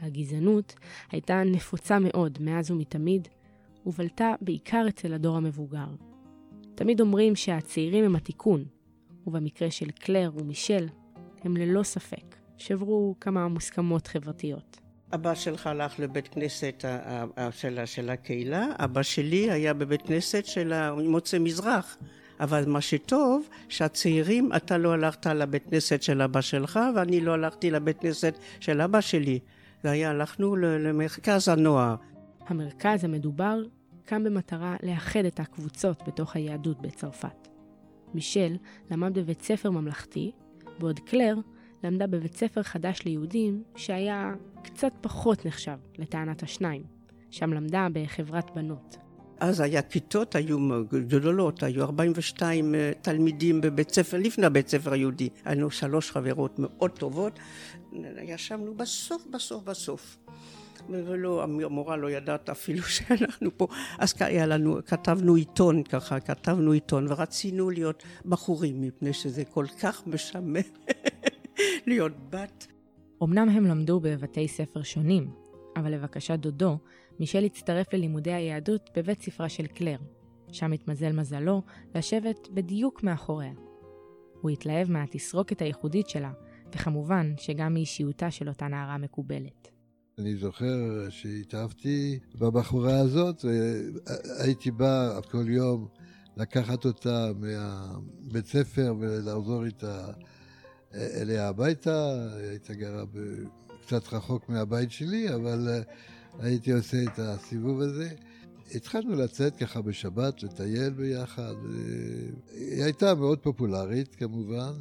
הגזענות 0.00 0.74
הייתה 1.10 1.42
נפוצה 1.44 1.98
מאוד 1.98 2.38
מאז 2.40 2.70
ומתמיד, 2.70 3.28
ובלטה 3.86 4.34
בעיקר 4.40 4.84
אצל 4.88 5.14
הדור 5.14 5.36
המבוגר. 5.36 5.88
תמיד 6.74 7.00
אומרים 7.00 7.36
שהצעירים 7.36 8.04
הם 8.04 8.16
התיקון, 8.16 8.64
ובמקרה 9.26 9.70
של 9.70 9.90
קלר 9.90 10.30
ומישל, 10.34 10.88
הם 11.40 11.56
ללא 11.56 11.82
ספק 11.82 12.36
שברו 12.56 13.14
כמה 13.20 13.48
מוסכמות 13.48 14.06
חברתיות. 14.06 14.81
אבא 15.14 15.34
שלך 15.34 15.66
הלך 15.66 16.00
לבית 16.00 16.28
כנסת 16.28 16.84
של, 17.50 17.78
של 17.84 18.10
הקהילה, 18.10 18.66
אבא 18.78 19.02
שלי 19.02 19.50
היה 19.50 19.74
בבית 19.74 20.02
כנסת 20.02 20.46
של 20.46 20.72
מוצא 20.92 21.38
מזרח. 21.38 21.96
אבל 22.40 22.64
מה 22.66 22.80
שטוב, 22.80 23.48
שהצעירים, 23.68 24.50
אתה 24.56 24.78
לא 24.78 24.92
הלכת 24.92 25.26
לבית 25.26 25.62
כנסת 25.70 26.02
של 26.02 26.22
אבא 26.22 26.40
שלך, 26.40 26.80
ואני 26.96 27.20
לא 27.20 27.32
הלכתי 27.32 27.70
לבית 27.70 27.98
כנסת 27.98 28.38
של 28.60 28.80
אבא 28.80 29.00
שלי. 29.00 29.38
זה 29.82 29.90
היה, 29.90 30.10
הלכנו 30.10 30.56
למרכז 30.56 31.48
הנוער. 31.48 31.94
המרכז 32.46 33.04
המדובר 33.04 33.62
קם 34.04 34.24
במטרה 34.24 34.76
לאחד 34.82 35.24
את 35.24 35.40
הקבוצות 35.40 36.02
בתוך 36.06 36.36
היהדות 36.36 36.82
בצרפת. 36.82 37.48
מישל 38.14 38.56
למד 38.90 39.18
בבית 39.18 39.42
ספר 39.42 39.70
ממלכתי, 39.70 40.32
בעוד 40.78 41.00
קלר 41.00 41.34
למדה 41.84 42.06
בבית 42.06 42.36
ספר 42.36 42.62
חדש 42.62 43.02
ליהודים, 43.04 43.62
שהיה 43.76 44.32
קצת 44.62 44.92
פחות 45.00 45.46
נחשב, 45.46 45.76
לטענת 45.98 46.42
השניים. 46.42 46.82
שם 47.30 47.52
למדה 47.52 47.86
בחברת 47.92 48.50
בנות. 48.54 48.96
אז 49.40 49.60
היה 49.60 49.82
כיתות, 49.82 50.34
היו 50.34 50.58
גדולות, 50.88 51.62
היו 51.62 51.84
42 51.84 52.74
אה, 52.74 52.92
תלמידים 53.02 53.60
בבית 53.60 53.90
ספר, 53.90 54.18
לפני 54.18 54.46
הבית 54.46 54.68
ספר 54.68 54.92
היהודי. 54.92 55.28
היינו 55.44 55.70
שלוש 55.70 56.10
חברות 56.10 56.58
מאוד 56.58 56.90
טובות, 56.90 57.38
ישבנו 58.22 58.74
בסוף, 58.74 59.26
בסוף, 59.30 59.64
בסוף. 59.64 60.18
ולא, 60.90 61.42
המורה 61.42 61.96
לא 61.96 62.10
ידעת 62.10 62.50
אפילו 62.50 62.82
שאנחנו 62.94 63.50
פה. 63.56 63.66
אז 63.98 64.14
היה 64.20 64.46
לנו, 64.46 64.78
כתבנו 64.86 65.34
עיתון 65.34 65.82
ככה, 65.82 66.20
כתבנו 66.20 66.72
עיתון, 66.72 67.06
ורצינו 67.08 67.70
להיות 67.70 68.02
בחורים, 68.24 68.80
מפני 68.80 69.12
שזה 69.12 69.44
כל 69.44 69.66
כך 69.80 70.06
משעמם 70.06 70.56
להיות 71.86 72.12
בת. 72.30 72.66
אמנם 73.22 73.48
הם 73.48 73.64
למדו 73.64 74.00
בבתי 74.00 74.48
ספר 74.48 74.82
שונים, 74.82 75.30
אבל 75.76 75.94
לבקשת 75.94 76.38
דודו, 76.38 76.78
מישל 77.20 77.44
הצטרף 77.44 77.94
ללימודי 77.94 78.32
היהדות 78.32 78.90
בבית 78.96 79.22
ספרה 79.22 79.48
של 79.48 79.66
קלר, 79.66 79.98
שם 80.52 80.72
התמזל 80.72 81.12
מזלו 81.12 81.62
לשבת 81.94 82.48
בדיוק 82.54 83.02
מאחוריה. 83.02 83.52
הוא 84.40 84.50
התלהב 84.50 84.90
מהתסרוקת 84.90 85.62
הייחודית 85.62 86.08
שלה, 86.08 86.32
וכמובן 86.74 87.32
שגם 87.36 87.74
מאישיותה 87.74 88.30
של 88.30 88.48
אותה 88.48 88.68
נערה 88.68 88.98
מקובלת. 88.98 89.68
אני 90.18 90.36
זוכר 90.36 91.08
שהתאהבתי 91.10 92.18
בבחורה 92.34 92.98
הזאת, 92.98 93.44
והייתי 93.44 94.70
בא 94.70 95.20
כל 95.30 95.48
יום 95.48 95.88
לקחת 96.36 96.84
אותה 96.84 97.30
מהבית 97.40 98.46
ספר 98.46 98.94
ולחזור 99.00 99.64
איתה 99.64 100.06
אליה 100.94 101.48
הביתה, 101.48 102.28
הייתה 102.48 102.74
גרה 102.74 103.04
קצת 103.86 104.12
רחוק 104.12 104.48
מהבית 104.48 104.90
שלי, 104.90 105.34
אבל 105.34 105.82
הייתי 106.40 106.72
עושה 106.72 107.02
את 107.02 107.18
הסיבוב 107.18 107.80
הזה. 107.80 108.08
התחלנו 108.74 109.14
לצאת 109.14 109.56
ככה 109.56 109.82
בשבת, 109.82 110.42
לטייל 110.42 110.90
ביחד. 110.90 111.54
היא 112.52 112.82
הייתה 112.82 113.14
מאוד 113.14 113.38
פופולרית 113.38 114.14
כמובן, 114.14 114.72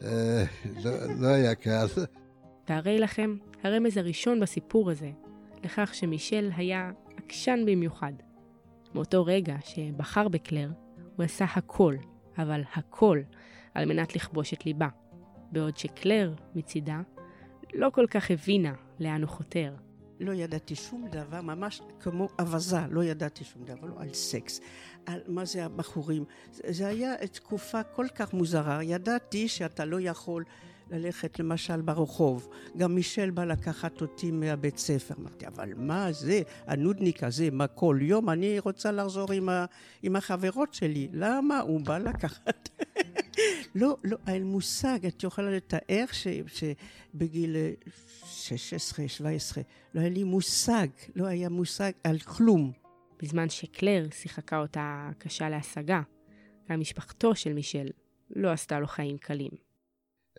ולא 0.00 0.90
לא 1.20 1.26
היה 1.26 1.54
קל. 1.54 1.86
והרי 2.68 2.98
לכם 2.98 3.36
הרמז 3.62 3.96
הראשון 3.96 4.40
בסיפור 4.40 4.90
הזה, 4.90 5.10
לכך 5.64 5.94
שמישל 5.94 6.50
היה 6.56 6.90
עקשן 7.16 7.60
במיוחד. 7.66 8.12
מאותו 8.94 9.24
רגע 9.24 9.56
שבחר 9.64 10.28
בקלר, 10.28 10.70
הוא 11.16 11.24
עשה 11.24 11.44
הכל, 11.54 11.96
אבל 12.38 12.62
הכל, 12.74 13.20
על 13.76 13.84
מנת 13.84 14.16
לכבוש 14.16 14.52
את 14.52 14.66
ליבה. 14.66 14.88
בעוד 15.52 15.76
שקלר, 15.76 16.32
מצידה, 16.54 17.00
לא 17.74 17.90
כל 17.90 18.06
כך 18.10 18.30
הבינה 18.30 18.72
לאן 19.00 19.22
הוא 19.22 19.30
חותר. 19.30 19.74
לא 20.20 20.32
ידעתי 20.32 20.74
שום 20.74 21.08
דבר, 21.10 21.40
ממש 21.40 21.80
כמו 22.00 22.28
אווזה, 22.40 22.80
לא 22.90 23.04
ידעתי 23.04 23.44
שום 23.44 23.64
דבר, 23.64 23.86
לא 23.86 23.94
על 23.98 24.12
סקס, 24.12 24.60
על 25.06 25.20
מה 25.26 25.44
זה 25.44 25.64
הבחורים. 25.64 26.24
זה 26.52 26.86
היה 26.86 27.26
תקופה 27.26 27.82
כל 27.82 28.06
כך 28.14 28.34
מוזרה, 28.34 28.84
ידעתי 28.84 29.48
שאתה 29.48 29.84
לא 29.84 30.00
יכול 30.00 30.44
ללכת 30.90 31.38
למשל 31.38 31.80
ברחוב. 31.80 32.48
גם 32.76 32.94
מישל 32.94 33.30
בא 33.30 33.44
לקחת 33.44 34.00
אותי 34.00 34.30
מהבית 34.30 34.78
ספר. 34.78 35.14
אמרתי, 35.18 35.46
אבל 35.46 35.72
מה 35.76 36.12
זה, 36.12 36.42
הנודניק 36.66 37.24
הזה, 37.24 37.48
מה 37.52 37.66
כל 37.66 37.98
יום 38.00 38.30
אני 38.30 38.58
רוצה 38.58 38.92
לחזור 38.92 39.32
עם, 39.32 39.48
ה, 39.48 39.64
עם 40.02 40.16
החברות 40.16 40.74
שלי. 40.74 41.08
למה? 41.12 41.60
הוא 41.60 41.80
בא 41.80 41.98
לקחת. 41.98 42.68
לא, 43.76 43.96
לא, 44.04 44.16
אין 44.26 44.44
מושג, 44.44 45.06
את 45.06 45.22
יכולה 45.22 45.50
לתאר 45.50 46.04
ש, 46.12 46.26
שבגיל 46.46 47.56
16, 48.24 49.08
17, 49.08 49.64
לא 49.94 50.00
היה 50.00 50.08
לי 50.10 50.24
מושג, 50.24 50.86
לא 51.16 51.26
היה 51.26 51.48
מושג 51.48 51.92
על 52.04 52.18
כלום. 52.18 52.72
בזמן 53.22 53.48
שקלר 53.48 54.06
שיחקה 54.10 54.58
אותה 54.58 55.10
קשה 55.18 55.48
להשגה, 55.48 56.00
גם 56.70 56.80
משפחתו 56.80 57.34
של 57.34 57.52
מישל 57.52 57.88
לא 58.30 58.52
עשתה 58.52 58.80
לו 58.80 58.86
חיים 58.86 59.18
קלים. 59.18 59.50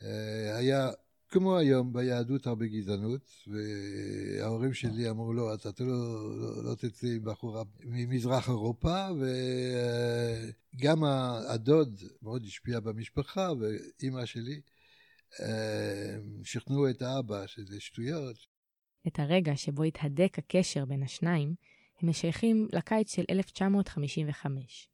אה, 0.01 0.58
היה 0.58 0.89
כמו 1.29 1.57
היום 1.57 1.93
ביהדות 1.93 2.48
הרבה 2.48 2.65
גזענות, 2.65 3.48
וההורים 3.48 4.74
שלי 4.74 5.10
אמרו 5.10 5.34
לו, 5.34 5.53
אתה 5.53 5.69
לא, 5.79 5.88
לא, 6.39 6.63
לא 6.63 6.75
תצא 6.75 7.07
עם 7.07 7.24
בחורה 7.24 7.63
ממזרח 7.84 8.50
אירופה, 8.50 9.07
וגם 10.75 11.03
הדוד 11.50 12.01
מאוד 12.22 12.43
השפיע 12.46 12.79
במשפחה, 12.79 13.51
ואימא 13.60 14.25
שלי 14.25 14.62
אה, 15.41 16.17
שכנעו 16.43 16.89
את 16.89 17.01
האבא 17.01 17.48
שזה 17.48 17.79
שטויות. 17.79 18.38
את 19.07 19.19
הרגע 19.19 19.55
שבו 19.55 19.84
התהדק 19.84 20.39
הקשר 20.39 20.86
בין 20.86 21.03
השניים, 21.03 21.55
הם 22.01 22.10
משייכים 22.10 22.67
לקיץ 22.74 23.15
של 23.15 23.24
1955. 23.29 24.89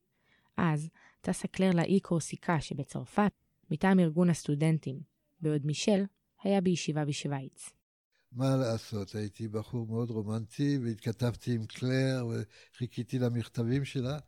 אז 0.57 0.89
טסה 1.21 1.47
קלר 1.47 1.71
לאי 1.71 1.99
קורסיקה 1.99 2.61
שבצרפת, 2.61 3.31
מטעם 3.71 3.99
ארגון 3.99 4.29
הסטודנטים, 4.29 4.99
בעוד 5.41 5.65
מישל 5.65 6.03
היה 6.43 6.61
בישיבה 6.61 7.05
בשוויץ. 7.05 7.69
מה 8.31 8.55
לעשות, 8.55 9.15
הייתי 9.15 9.47
בחור 9.47 9.87
מאוד 9.87 10.09
רומנטי, 10.09 10.79
והתכתבתי 10.83 11.55
עם 11.55 11.65
קלר, 11.65 12.25
וחיכיתי 12.73 13.19
למכתבים 13.19 13.85
שלה. 13.85 14.19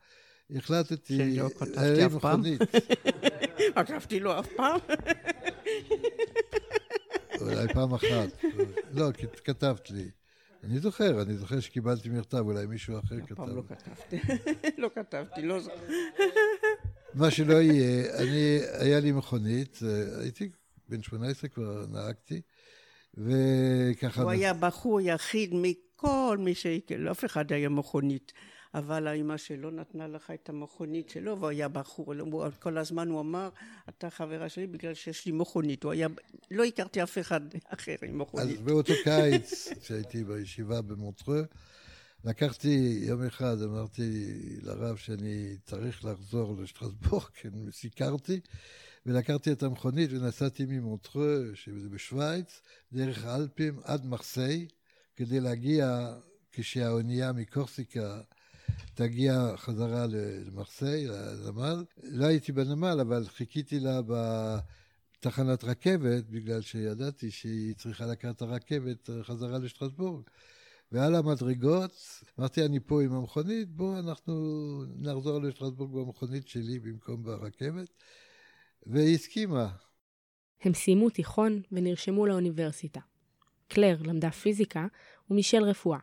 החלטתי... 0.55 1.35
שלא 1.35 1.49
כתבתי 1.49 2.05
אף 2.05 2.13
פעם? 2.21 2.41
כתבתי 3.85 4.19
לו 4.19 4.39
אף 4.39 4.47
פעם? 4.55 4.79
אולי 7.41 7.73
פעם 7.73 7.93
אחת. 7.93 8.43
לא, 8.91 9.11
כתבת 9.43 9.91
לי. 9.91 10.09
אני 10.63 10.79
זוכר, 10.79 11.21
אני 11.21 11.37
זוכר 11.37 11.59
שקיבלתי 11.59 12.09
מכתב, 12.09 12.37
אולי 12.37 12.65
מישהו 12.65 12.99
אחר 12.99 13.15
כתב. 13.25 13.33
הפעם 13.33 13.55
לא 13.57 13.63
כתבתי. 13.67 14.19
לא 14.77 14.89
כתבתי, 14.95 15.41
לא 15.41 15.59
זוכר. 15.59 15.75
מה 17.13 17.31
שלא 17.31 17.53
יהיה, 17.53 18.17
אני, 18.17 18.59
היה 18.79 18.99
לי 18.99 19.11
מכונית, 19.11 19.79
אה, 19.83 20.21
הייתי 20.21 20.49
בן 20.89 21.01
18 21.01 21.49
כבר 21.49 21.85
נהגתי, 21.91 22.41
וככה... 23.13 24.21
הוא 24.21 24.31
היה 24.31 24.53
בחור 24.53 25.01
יחיד 25.01 25.49
מכל 25.53 26.37
מי 26.39 26.55
ש... 26.55 26.65
לא 26.97 27.11
אף 27.11 27.25
אחד 27.25 27.51
היה 27.51 27.69
מכונית. 27.69 28.33
אבל 28.75 29.07
האמא 29.07 29.37
שלו 29.37 29.71
נתנה 29.71 30.07
לך 30.07 30.31
את 30.31 30.49
המכונית 30.49 31.09
שלו, 31.09 31.39
והוא 31.39 31.49
היה 31.49 31.67
בחור, 31.67 32.13
כל 32.59 32.77
הזמן 32.77 33.07
הוא 33.07 33.21
אמר, 33.21 33.49
אתה 33.89 34.09
חברה 34.09 34.49
שלי 34.49 34.67
בגלל 34.67 34.93
שיש 34.93 35.25
לי 35.25 35.31
מכונית. 35.31 35.83
הוא 35.83 35.91
היה, 35.91 36.07
לא 36.51 36.63
הכרתי 36.63 37.03
אף 37.03 37.17
אחד 37.17 37.41
אחר 37.67 37.95
עם 38.07 38.17
מכונית. 38.17 38.57
אז 38.57 38.63
באותו 38.63 38.93
קיץ, 39.03 39.67
כשהייתי 39.81 40.23
בישיבה 40.23 40.81
במונטרה, 40.81 41.41
לקחתי 42.25 42.99
יום 43.01 43.23
אחד, 43.23 43.61
אמרתי 43.61 44.33
לרב 44.61 44.97
שאני 44.97 45.57
צריך 45.63 46.05
לחזור 46.05 46.55
לשטרסבורג, 46.61 47.23
כי 47.23 47.47
סיקרתי, 47.71 48.39
ולקחתי 49.05 49.51
את 49.51 49.63
המכונית 49.63 50.11
ונסעתי 50.13 50.65
ממונטרה, 50.65 51.37
שזה 51.53 51.89
בשוויץ, 51.89 52.61
דרך 52.93 53.25
האלפים 53.25 53.79
עד 53.83 54.05
מרסיי, 54.05 54.67
כדי 55.15 55.39
להגיע, 55.39 56.13
כשהאונייה 56.51 57.31
מקורסיקה 57.31 58.21
תגיע 58.93 59.53
חזרה 59.57 60.05
למרסיי, 60.07 61.07
לנמל. 61.07 61.85
לא 62.03 62.25
הייתי 62.25 62.51
בנמל, 62.51 62.97
אבל 63.01 63.27
חיכיתי 63.27 63.79
לה 63.79 64.01
בתחנת 65.19 65.63
רכבת, 65.63 66.23
בגלל 66.29 66.61
שידעתי 66.61 67.31
שהיא 67.31 67.75
צריכה 67.75 68.05
לקחת 68.05 68.35
את 68.35 68.41
הרכבת 68.41 69.09
חזרה 69.21 69.57
לשטרסבורג. 69.57 70.23
ועל 70.91 71.15
המדרגות, 71.15 71.91
אמרתי, 72.39 72.65
אני 72.65 72.79
פה 72.79 73.03
עם 73.03 73.11
המכונית, 73.11 73.69
בואו 73.69 73.99
אנחנו 73.99 74.33
נחזור 74.95 75.41
לשטרסבורג 75.41 75.91
במכונית 75.91 76.47
שלי 76.47 76.79
במקום 76.79 77.23
ברכבת, 77.23 77.89
והיא 78.85 79.15
הסכימה. 79.15 79.69
הם 80.61 80.73
סיימו 80.73 81.09
תיכון 81.09 81.61
ונרשמו 81.71 82.25
לאוניברסיטה. 82.25 82.99
קלר 83.67 83.97
למדה 84.01 84.31
פיזיקה 84.31 84.87
ומישל 85.29 85.63
רפואה. 85.63 85.99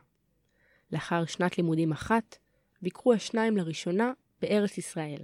לאחר 0.91 1.25
שנת 1.25 1.57
לימודים 1.57 1.91
אחת, 1.91 2.37
ביקרו 2.81 3.13
השניים 3.13 3.57
לראשונה 3.57 4.11
בארץ 4.41 4.77
ישראל. 4.77 5.21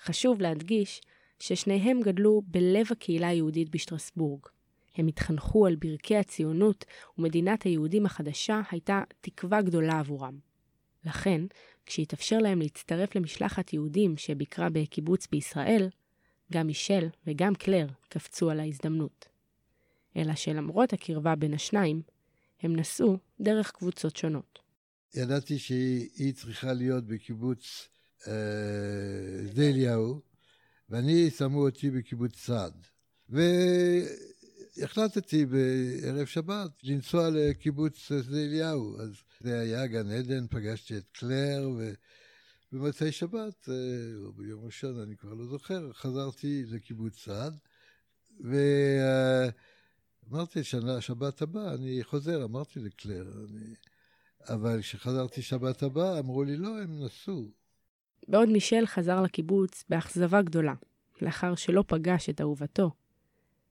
חשוב 0.00 0.40
להדגיש 0.40 1.00
ששניהם 1.38 2.00
גדלו 2.00 2.42
בלב 2.46 2.86
הקהילה 2.90 3.28
היהודית 3.28 3.70
בשטרסבורג. 3.70 4.40
הם 4.96 5.06
התחנכו 5.06 5.66
על 5.66 5.76
ברכי 5.76 6.16
הציונות, 6.16 6.84
ומדינת 7.18 7.62
היהודים 7.62 8.06
החדשה 8.06 8.60
הייתה 8.70 9.02
תקווה 9.20 9.62
גדולה 9.62 9.98
עבורם. 9.98 10.38
לכן, 11.04 11.40
כשהתאפשר 11.86 12.38
להם 12.38 12.60
להצטרף 12.60 13.14
למשלחת 13.14 13.72
יהודים 13.72 14.16
שביקרה 14.16 14.68
בקיבוץ 14.70 15.26
בישראל, 15.26 15.88
גם 16.52 16.66
מישל 16.66 17.08
וגם 17.26 17.54
קלר 17.54 17.86
קפצו 18.08 18.50
על 18.50 18.60
ההזדמנות. 18.60 19.28
אלא 20.16 20.34
שלמרות 20.34 20.92
הקרבה 20.92 21.34
בין 21.34 21.54
השניים, 21.54 22.02
הם 22.62 22.76
נסעו 22.76 23.18
דרך 23.40 23.70
קבוצות 23.70 24.16
שונות. 24.16 24.58
ידעתי 25.14 25.58
שהיא 25.58 26.34
צריכה 26.34 26.72
להיות 26.72 27.06
בקיבוץ 27.06 27.88
אה, 28.28 28.32
שדה 29.48 29.62
אליהו, 29.62 30.20
ואני 30.90 31.30
שמו 31.30 31.66
אותי 31.66 31.90
בקיבוץ 31.90 32.36
סעד. 32.36 32.86
והחלטתי 34.78 35.46
בערב 35.46 36.26
שבת 36.26 36.70
לנסוע 36.82 37.30
לקיבוץ 37.30 37.96
שדה 37.96 38.36
אליהו. 38.36 39.00
אז 39.00 39.12
זה 39.40 39.60
היה 39.60 39.86
גן 39.86 40.10
עדן, 40.10 40.46
פגשתי 40.46 40.96
את 40.96 41.04
קלר, 41.12 41.68
ובמוצאי 42.74 43.12
שבת, 43.12 43.68
או 44.24 44.32
ביום 44.32 44.64
ראשון, 44.64 45.00
אני 45.00 45.16
כבר 45.16 45.34
לא 45.34 45.46
זוכר, 45.46 45.92
חזרתי 45.92 46.64
לקיבוץ 46.66 47.24
סעד, 47.24 47.58
ואמרתי, 50.30 50.64
שבת 51.00 51.42
הבאה 51.42 51.74
אני 51.74 52.04
חוזר, 52.04 52.44
אמרתי 52.44 52.80
לקלר, 52.80 53.32
אני... 53.44 53.74
אבל 54.48 54.80
כשחזרתי 54.80 55.42
שבת 55.42 55.82
הבאה, 55.82 56.18
אמרו 56.18 56.44
לי, 56.44 56.56
לא, 56.56 56.68
הם 56.68 57.04
נסעו. 57.04 57.50
בעוד 58.28 58.48
מישל 58.48 58.86
חזר 58.86 59.22
לקיבוץ 59.22 59.84
באכזבה 59.88 60.42
גדולה, 60.42 60.74
לאחר 61.22 61.54
שלא 61.54 61.84
פגש 61.86 62.28
את 62.28 62.40
אהובתו, 62.40 62.90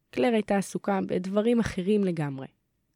קלר 0.10 0.34
הייתה 0.34 0.58
עסוקה 0.58 1.00
בדברים 1.08 1.60
אחרים 1.60 2.04
לגמרי. 2.04 2.48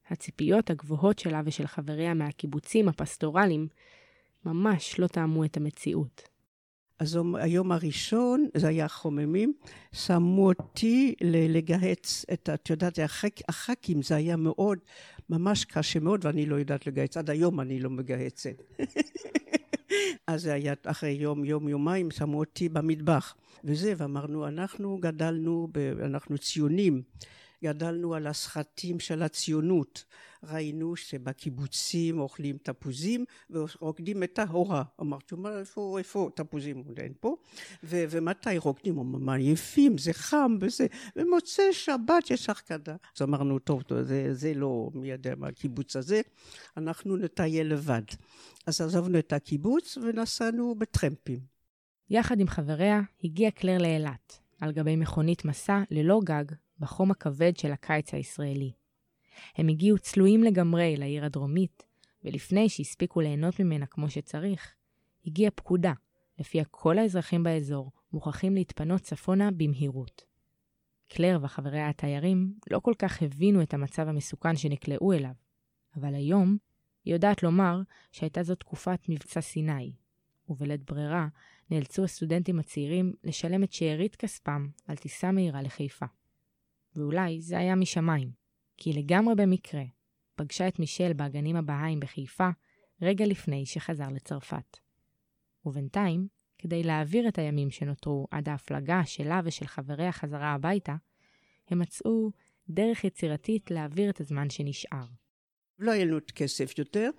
הציפיות 0.09 0.69
הגבוהות 0.69 1.19
שלה 1.19 1.41
ושל 1.45 1.67
חבריה 1.67 2.13
מהקיבוצים 2.13 2.89
הפסטורליים 2.89 3.67
ממש 4.47 4.99
לא 4.99 5.07
טעמו 5.07 5.45
את 5.45 5.57
המציאות. 5.57 6.21
אז 6.99 7.19
היום 7.33 7.71
הראשון, 7.71 8.47
זה 8.57 8.67
היה 8.67 8.87
חוממים, 8.87 9.53
שמו 9.91 10.47
אותי 10.47 11.15
לגהץ 11.21 12.25
את, 12.33 12.49
את 12.53 12.69
יודעת, 12.69 12.99
הח"כים, 13.47 14.01
זה 14.01 14.15
היה 14.15 14.35
מאוד, 14.35 14.77
ממש 15.29 15.65
קשה 15.65 15.99
מאוד, 15.99 16.25
ואני 16.25 16.45
לא 16.45 16.55
יודעת 16.55 16.87
לגהץ, 16.87 17.17
עד 17.17 17.29
היום 17.29 17.59
אני 17.59 17.79
לא 17.79 17.89
מגהצת. 17.89 18.61
אז 20.27 20.41
זה 20.41 20.53
היה 20.53 20.73
אחרי 20.83 21.11
יום, 21.11 21.45
יום, 21.45 21.69
יומיים, 21.69 22.11
שמו 22.11 22.39
אותי 22.39 22.69
במטבח. 22.69 23.35
וזה, 23.63 23.93
ואמרנו, 23.97 24.47
אנחנו 24.47 24.97
גדלנו, 25.01 25.67
אנחנו 26.01 26.37
ציונים. 26.37 27.01
גדלנו 27.63 28.15
על 28.15 28.27
הסרטים 28.27 28.99
של 28.99 29.23
הציונות. 29.23 30.05
ראינו 30.43 30.95
שבקיבוצים 30.95 32.19
אוכלים 32.19 32.57
תפוזים 32.57 33.25
ורוקדים 33.49 34.23
את 34.23 34.39
ההורה. 34.39 34.83
אמרתי, 35.01 35.35
מה, 35.35 35.59
איפה, 35.59 35.95
איפה 35.99 36.29
תפוזים? 36.35 36.83
אין 36.97 37.13
פה. 37.19 37.35
ו- 37.83 38.03
ומתי 38.09 38.57
רוקדים? 38.57 38.99
אמרנו, 38.99 39.37
יפים, 39.37 39.97
זה 39.97 40.13
חם 40.13 40.57
וזה. 40.61 40.87
ומוצאי 41.15 41.73
שבת 41.73 42.31
יש 42.31 42.49
החקדה. 42.49 42.95
אז 43.15 43.21
אמרנו, 43.21 43.59
טוב, 43.59 43.81
טוב 43.81 44.01
זה, 44.01 44.33
זה 44.33 44.53
לא 44.53 44.89
מי 44.93 45.07
יודע 45.11 45.33
מה 45.37 45.47
הקיבוץ 45.47 45.95
הזה, 45.95 46.21
אנחנו 46.77 47.17
נטייל 47.17 47.73
לבד. 47.73 48.01
אז 48.67 48.81
עזבנו 48.81 49.19
את 49.19 49.33
הקיבוץ 49.33 49.97
ונסענו 49.97 50.75
בטרמפים. 50.75 51.39
יחד 52.09 52.39
עם 52.39 52.47
חבריה 52.47 53.01
הגיעה 53.23 53.51
קלר 53.51 53.77
לאילת, 53.77 54.39
על 54.61 54.71
גבי 54.71 54.95
מכונית 54.95 55.45
מסע 55.45 55.81
ללא 55.91 56.19
גג 56.23 56.45
בחום 56.79 57.11
הכבד 57.11 57.57
של 57.57 57.71
הקיץ 57.71 58.13
הישראלי. 58.13 58.71
הם 59.55 59.67
הגיעו 59.67 59.97
צלויים 59.97 60.43
לגמרי 60.43 60.97
לעיר 60.97 61.25
הדרומית, 61.25 61.83
ולפני 62.23 62.69
שהספיקו 62.69 63.21
ליהנות 63.21 63.59
ממנה 63.59 63.85
כמו 63.85 64.09
שצריך, 64.09 64.75
הגיעה 65.25 65.51
פקודה, 65.51 65.93
לפיה 66.39 66.63
כל 66.71 66.97
האזרחים 66.97 67.43
באזור 67.43 67.91
מוכרחים 68.13 68.55
להתפנות 68.55 69.01
צפונה 69.01 69.51
במהירות. 69.51 70.21
קלר 71.07 71.39
וחבריה 71.41 71.89
התיירים 71.89 72.53
לא 72.71 72.79
כל 72.79 72.93
כך 72.99 73.23
הבינו 73.23 73.61
את 73.61 73.73
המצב 73.73 74.07
המסוכן 74.07 74.55
שנקלעו 74.55 75.13
אליו, 75.13 75.33
אבל 75.95 76.15
היום 76.15 76.57
היא 77.05 77.13
יודעת 77.13 77.43
לומר 77.43 77.81
שהייתה 78.11 78.43
זו 78.43 78.55
תקופת 78.55 78.99
מבצע 79.09 79.41
סיני, 79.41 79.93
ובלית 80.49 80.91
ברירה 80.91 81.27
נאלצו 81.71 82.03
הסטודנטים 82.03 82.59
הצעירים 82.59 83.13
לשלם 83.23 83.63
את 83.63 83.73
שארית 83.73 84.15
כספם 84.15 84.67
על 84.87 84.95
טיסה 84.95 85.31
מהירה 85.31 85.61
לחיפה. 85.61 86.05
ואולי 86.95 87.41
זה 87.41 87.57
היה 87.57 87.75
משמיים, 87.75 88.31
כי 88.77 88.93
לגמרי 88.93 89.35
במקרה 89.35 89.83
פגשה 90.35 90.67
את 90.67 90.79
מישל 90.79 91.13
באגנים 91.13 91.55
הבהאיים 91.55 91.99
בחיפה 91.99 92.49
רגע 93.01 93.25
לפני 93.25 93.65
שחזר 93.65 94.09
לצרפת. 94.09 94.77
ובינתיים, 95.65 96.27
כדי 96.57 96.83
להעביר 96.83 97.27
את 97.27 97.37
הימים 97.37 97.71
שנותרו 97.71 98.27
עד 98.31 98.49
ההפלגה 98.49 99.01
שלה 99.05 99.41
ושל 99.43 99.67
חבריה 99.67 100.11
חזרה 100.11 100.53
הביתה, 100.53 100.95
הם 101.69 101.79
מצאו 101.79 102.31
דרך 102.69 103.03
יצירתית 103.03 103.71
להעביר 103.71 104.09
את 104.09 104.21
הזמן 104.21 104.49
שנשאר. 104.49 105.05
לא 105.79 105.91
היה 105.91 106.05
לנו 106.05 106.17
כסף 106.35 106.77
יותר, 106.77 107.09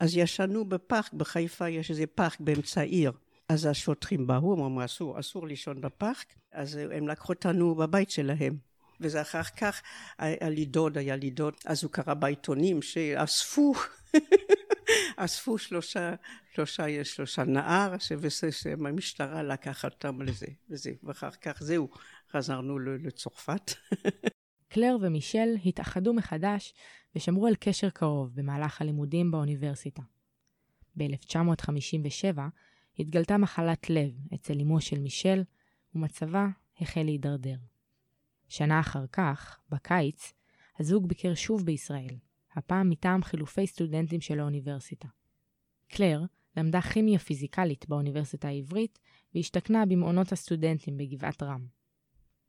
אז 0.00 0.16
ישנו 0.16 0.68
בפארק, 0.68 1.12
בחיפה 1.12 1.68
יש 1.68 1.90
איזה 1.90 2.06
פארק 2.06 2.40
באמצע 2.40 2.80
העיר. 2.80 3.12
אז 3.48 3.66
השוטרים 3.66 4.26
באו, 4.26 4.52
הם 4.52 4.62
אמרו 4.62 4.84
אסור, 4.84 5.20
אסור 5.20 5.46
לישון 5.46 5.80
בפארק, 5.80 6.34
אז 6.52 6.76
הם 6.76 7.08
לקחו 7.08 7.32
אותנו 7.32 7.74
בבית 7.74 8.10
שלהם. 8.10 8.69
וזה 9.00 9.22
אחר 9.22 9.42
כך, 9.42 9.82
היה 10.18 10.48
לי 10.48 10.64
דוד, 10.64 10.98
היה 10.98 11.16
לי 11.16 11.30
דוד, 11.30 11.54
אז 11.66 11.84
הוא 11.84 11.92
קרא 11.92 12.14
בעיתונים 12.14 12.82
שאספו, 12.82 13.72
אספו 15.16 15.58
שלושה, 15.58 16.14
שלושה, 16.54 17.04
שלושה 17.04 17.44
נער, 17.44 17.94
שהמשטרה 18.50 19.42
לקחה 19.42 19.88
אותם 19.88 20.22
לזה, 20.22 20.46
וזה, 20.70 20.90
ואחר 21.02 21.30
כך 21.30 21.62
זהו, 21.62 21.88
חזרנו 22.32 22.78
לצרפת. 22.78 23.72
קלר 24.72 24.96
ומישל 25.00 25.56
התאחדו 25.64 26.14
מחדש 26.14 26.74
ושמרו 27.16 27.46
על 27.46 27.54
קשר 27.60 27.90
קרוב 27.90 28.30
במהלך 28.34 28.80
הלימודים 28.80 29.30
באוניברסיטה. 29.30 30.02
ב-1957 30.96 32.38
התגלתה 32.98 33.36
מחלת 33.36 33.90
לב 33.90 34.10
אצל 34.34 34.60
אמו 34.60 34.80
של 34.80 34.98
מישל, 34.98 35.42
ומצבה 35.94 36.46
החל 36.80 37.02
להידרדר. 37.02 37.56
שנה 38.50 38.80
אחר 38.80 39.06
כך, 39.12 39.58
בקיץ, 39.68 40.32
הזוג 40.78 41.08
ביקר 41.08 41.34
שוב 41.34 41.66
בישראל, 41.66 42.16
הפעם 42.54 42.90
מטעם 42.90 43.22
חילופי 43.22 43.66
סטודנטים 43.66 44.20
של 44.20 44.40
האוניברסיטה. 44.40 45.08
קלר 45.88 46.22
למדה 46.56 46.80
כימיה 46.80 47.18
פיזיקלית 47.18 47.88
באוניברסיטה 47.88 48.48
העברית 48.48 48.98
והשתכנה 49.34 49.86
במעונות 49.86 50.32
הסטודנטים 50.32 50.96
בגבעת 50.96 51.42
רם. 51.42 51.66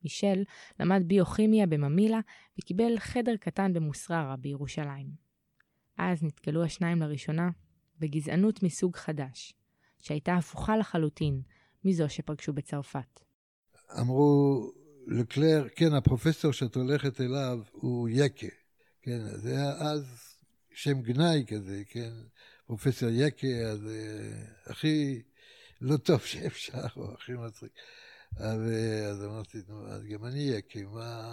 מישל 0.04 0.44
למד 0.80 1.04
ביוכימיה 1.08 1.68
בממילה 1.68 2.20
וקיבל 2.60 3.00
חדר 3.00 3.36
קטן 3.36 3.74
במוסררה 3.74 4.36
בירושלים. 4.36 5.08
אז 5.98 6.24
נתקלו 6.24 6.64
השניים 6.64 7.02
לראשונה 7.02 7.50
בגזענות 8.00 8.64
מסוג 8.64 8.96
חדש, 8.96 9.54
שהייתה 10.00 10.36
הפוכה 10.36 10.78
לחלוטין 10.78 11.42
מזו 11.86 12.10
שפגשו 12.10 12.54
בצרפת. 12.54 13.20
אמרו 14.00 14.81
לקלר, 15.08 15.68
כן, 15.76 15.94
הפרופסור 15.94 16.52
שאת 16.52 16.76
הולכת 16.76 17.22
אליו 17.22 17.60
הוא 17.72 18.10
יקה. 18.12 18.48
כן, 19.02 19.20
זה 19.38 19.52
היה 19.52 19.72
אז 19.72 20.36
שם 20.74 21.02
גנאי 21.02 21.46
כזה, 21.48 21.82
כן, 21.88 22.12
פרופסור 22.68 23.10
יקה, 23.12 23.48
אז 23.48 23.80
uh, 23.80 24.72
הכי 24.72 25.22
לא 25.82 25.98
טוב 25.98 26.20
שאפשר, 26.20 26.86
או 26.98 27.14
הכי 27.14 27.34
מצחיק. 27.34 27.72
אז, 28.38 28.62
אז 29.12 29.26
אמרתי, 29.26 29.58
נו, 29.68 29.88
אז 29.88 30.04
גם 30.04 30.26
אני 30.26 30.40
יקה, 30.40 30.80
מה, 30.80 31.32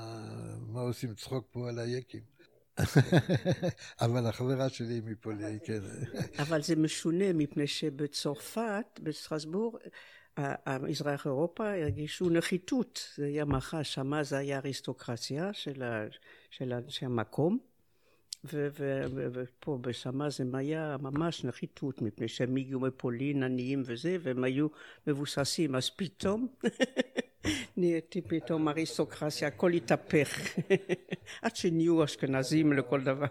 מה 0.66 0.80
עושים 0.80 1.14
צחוק 1.14 1.48
פה 1.52 1.68
על 1.68 1.78
היקים? 1.78 2.22
אבל 4.00 4.26
החברה 4.26 4.68
שלי 4.68 5.00
מפולין, 5.04 5.58
כן. 5.64 5.80
אבל 6.38 6.62
זה 6.62 6.76
משונה, 6.76 7.32
מפני 7.32 7.66
שבצרפת, 7.66 9.00
בסטרסבורג, 9.02 9.80
המזרח 10.38 11.26
אירופה 11.26 11.70
הרגישו 11.74 12.30
נחיתות, 12.30 13.08
זה 13.16 13.26
היה 13.26 13.44
מחש, 13.44 13.94
שמה 13.94 14.22
זה 14.22 14.38
היה 14.38 14.58
אריסטוקרטיה 14.58 15.52
של, 15.52 15.82
ה, 15.82 16.04
של 16.50 16.72
אנשי 16.72 17.04
המקום, 17.04 17.58
ופה 18.44 19.78
בשמה 19.80 20.30
זה 20.30 20.44
היה 20.54 20.96
ממש 21.00 21.44
נחיתות, 21.44 22.02
מפני 22.02 22.28
שהם 22.28 22.56
הגיעו 22.56 22.80
מפולין 22.80 23.42
עניים 23.42 23.82
וזה, 23.86 24.16
והם 24.20 24.44
היו 24.44 24.66
מבוססים, 25.06 25.74
אז 25.74 25.90
פתאום 25.90 26.46
נהייתי 27.76 28.20
פתאום 28.20 28.68
אריסטוקרטיה, 28.68 29.48
הכל 29.48 29.72
התהפך, 29.72 30.58
עד 31.42 31.56
שנהיו 31.56 32.04
אשכנזים 32.04 32.72
לכל 32.72 33.04
דבר. 33.04 33.26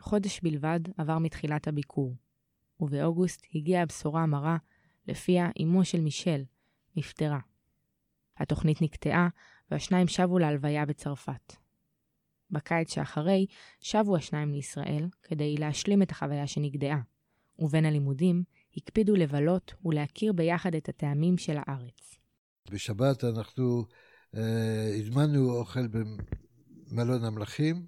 חודש 0.00 0.40
בלבד 0.40 0.80
עבר 0.96 1.18
מתחילת 1.18 1.68
הביקור, 1.68 2.14
ובאוגוסט 2.80 3.46
הגיעה 3.54 3.82
הבשורה 3.82 4.22
המרה 4.22 4.56
לפיה 5.08 5.50
אמו 5.62 5.84
של 5.84 6.00
מישל 6.00 6.42
נפטרה. 6.96 7.40
התוכנית 8.36 8.82
נקטעה, 8.82 9.28
והשניים 9.70 10.08
שבו 10.08 10.38
להלוויה 10.38 10.86
בצרפת. 10.86 11.52
בקיץ 12.50 12.94
שאחרי, 12.94 13.46
שבו 13.80 14.16
השניים 14.16 14.52
לישראל 14.52 15.08
כדי 15.22 15.56
להשלים 15.56 16.02
את 16.02 16.10
החוויה 16.10 16.46
שנגדעה, 16.46 17.00
ובין 17.58 17.84
הלימודים 17.84 18.42
הקפידו 18.76 19.16
לבלות 19.16 19.74
ולהכיר 19.84 20.32
ביחד 20.32 20.74
את 20.74 20.88
הטעמים 20.88 21.38
של 21.38 21.56
הארץ. 21.56 22.18
בשבת 22.70 23.24
אנחנו 23.24 23.84
אה, 24.34 24.94
הזמנו 24.98 25.50
אוכל 25.50 25.86
במלון 25.86 27.24
המלכים, 27.24 27.86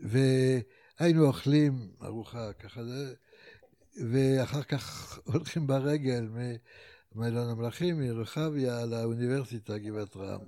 והיינו 0.00 1.26
אוכלים 1.26 1.92
ארוחה 2.02 2.52
ככה, 2.52 2.80
ואחר 3.96 4.62
כך 4.62 5.18
הולכים 5.32 5.66
ברגל 5.66 6.28
ממלון 7.14 7.50
המלכים, 7.50 8.00
מרחביה, 8.00 8.86
לאוניברסיטה, 8.86 9.78
גבעת 9.78 10.16
רם. 10.16 10.40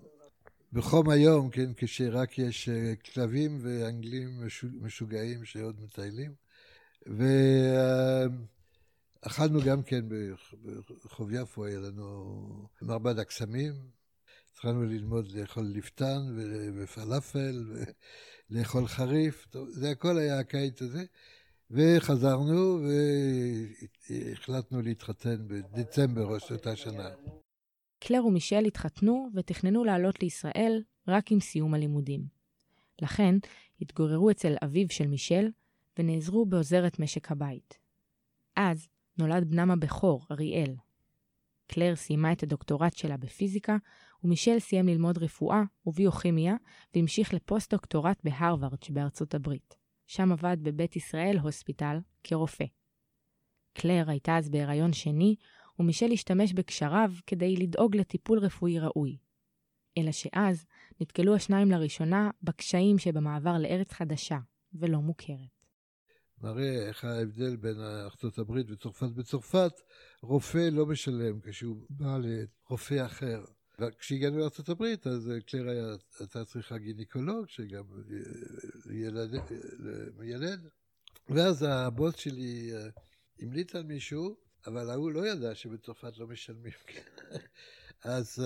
בחום 0.72 1.10
היום, 1.10 1.50
כן, 1.50 1.70
כשרק 1.76 2.38
יש 2.38 2.68
אה, 2.68 2.94
כלבים 2.96 3.58
ואנגלים 3.62 4.46
משוגעים 4.80 5.44
שעוד 5.44 5.80
מטיילים. 5.80 6.34
ואכלנו 9.22 9.60
גם 9.66 9.82
כן 9.82 10.04
ברחוב 10.62 11.32
יפו, 11.32 11.64
היה 11.64 11.78
לנו 11.78 12.68
מרבד 12.82 13.18
הקסמים. 13.18 13.72
התחלנו 14.52 14.84
ללמוד 14.84 15.32
לאכול 15.32 15.64
ליפתן 15.64 16.36
ופלאפל 16.76 17.64
ולאכול 18.50 18.86
חריף. 18.86 19.46
זה 19.68 19.90
הכל 19.90 20.18
היה 20.18 20.38
הקיץ 20.38 20.82
הזה. 20.82 21.04
וחזרנו 21.70 22.78
והחלטנו 24.10 24.82
להתחתן 24.82 25.48
בדצמבר 25.48 26.38
של 26.38 26.54
אותה 26.54 26.76
שנה. 26.76 27.08
קלר 27.98 28.26
ומישל 28.26 28.64
התחתנו 28.64 29.28
ותכננו 29.34 29.84
לעלות 29.84 30.22
לישראל 30.22 30.82
רק 31.08 31.32
עם 31.32 31.40
סיום 31.40 31.74
הלימודים. 31.74 32.26
לכן 33.02 33.34
התגוררו 33.80 34.30
אצל 34.30 34.54
אביו 34.64 34.86
של 34.90 35.06
מישל 35.06 35.50
ונעזרו 35.98 36.46
בעוזרת 36.46 36.98
משק 36.98 37.32
הבית. 37.32 37.78
אז 38.56 38.88
נולד 39.18 39.50
בנם 39.50 39.70
הבכור, 39.70 40.26
אריאל. 40.30 40.74
קלר 41.66 41.96
סיימה 41.96 42.32
את 42.32 42.42
הדוקטורט 42.42 42.96
שלה 42.96 43.16
בפיזיקה, 43.16 43.76
ומישל 44.24 44.58
סיים 44.58 44.88
ללמוד 44.88 45.18
רפואה 45.18 45.62
וביוכימיה, 45.86 46.54
והמשיך 46.94 47.34
לפוסט-דוקטורט 47.34 48.20
בהרווארד 48.24 48.82
שבארצות 48.82 49.34
הברית. 49.34 49.83
שם 50.06 50.32
עבד 50.32 50.56
בבית 50.62 50.96
ישראל 50.96 51.38
הוספיטל 51.38 51.96
כרופא. 52.24 52.64
קלר 53.74 54.04
הייתה 54.10 54.36
אז 54.38 54.48
בהיריון 54.48 54.92
שני, 54.92 55.36
ומישל 55.78 56.12
השתמש 56.12 56.52
בקשריו 56.52 57.10
כדי 57.26 57.56
לדאוג 57.56 57.96
לטיפול 57.96 58.38
רפואי 58.38 58.78
ראוי. 58.78 59.16
אלא 59.98 60.12
שאז 60.12 60.66
נתקלו 61.00 61.34
השניים 61.34 61.70
לראשונה 61.70 62.30
בקשיים 62.42 62.98
שבמעבר 62.98 63.58
לארץ 63.58 63.92
חדשה 63.92 64.38
ולא 64.74 64.98
מוכרת. 64.98 65.54
מראה 66.42 66.88
איך 66.88 67.04
ההבדל 67.04 67.56
בין 67.56 67.76
הברית 68.38 68.70
וצרפת. 68.70 69.10
בצרפת 69.10 69.72
רופא 70.22 70.68
לא 70.72 70.86
משלם 70.86 71.40
כשהוא 71.40 71.86
בא 71.90 72.18
לרופא 72.18 73.06
אחר. 73.06 73.44
וכשהגענו 73.78 74.38
לארצות 74.38 74.68
הברית, 74.68 75.06
אז 75.06 75.30
קלר 75.46 75.68
היה, 75.68 75.86
הייתה 76.20 76.44
צריכה 76.44 76.78
גינקולוג, 76.78 77.48
שגם 77.48 77.84
ילד, 78.90 79.34
ילד. 80.22 80.68
ואז 81.28 81.62
הבוס 81.68 82.16
שלי 82.16 82.70
אה, 82.74 82.88
המליץ 83.40 83.74
על 83.74 83.82
מישהו, 83.82 84.36
אבל 84.66 84.90
ההוא 84.90 85.12
לא 85.12 85.26
ידע 85.26 85.54
שבצרפת 85.54 86.18
לא 86.18 86.26
משלמים. 86.26 86.72
אז 88.04 88.38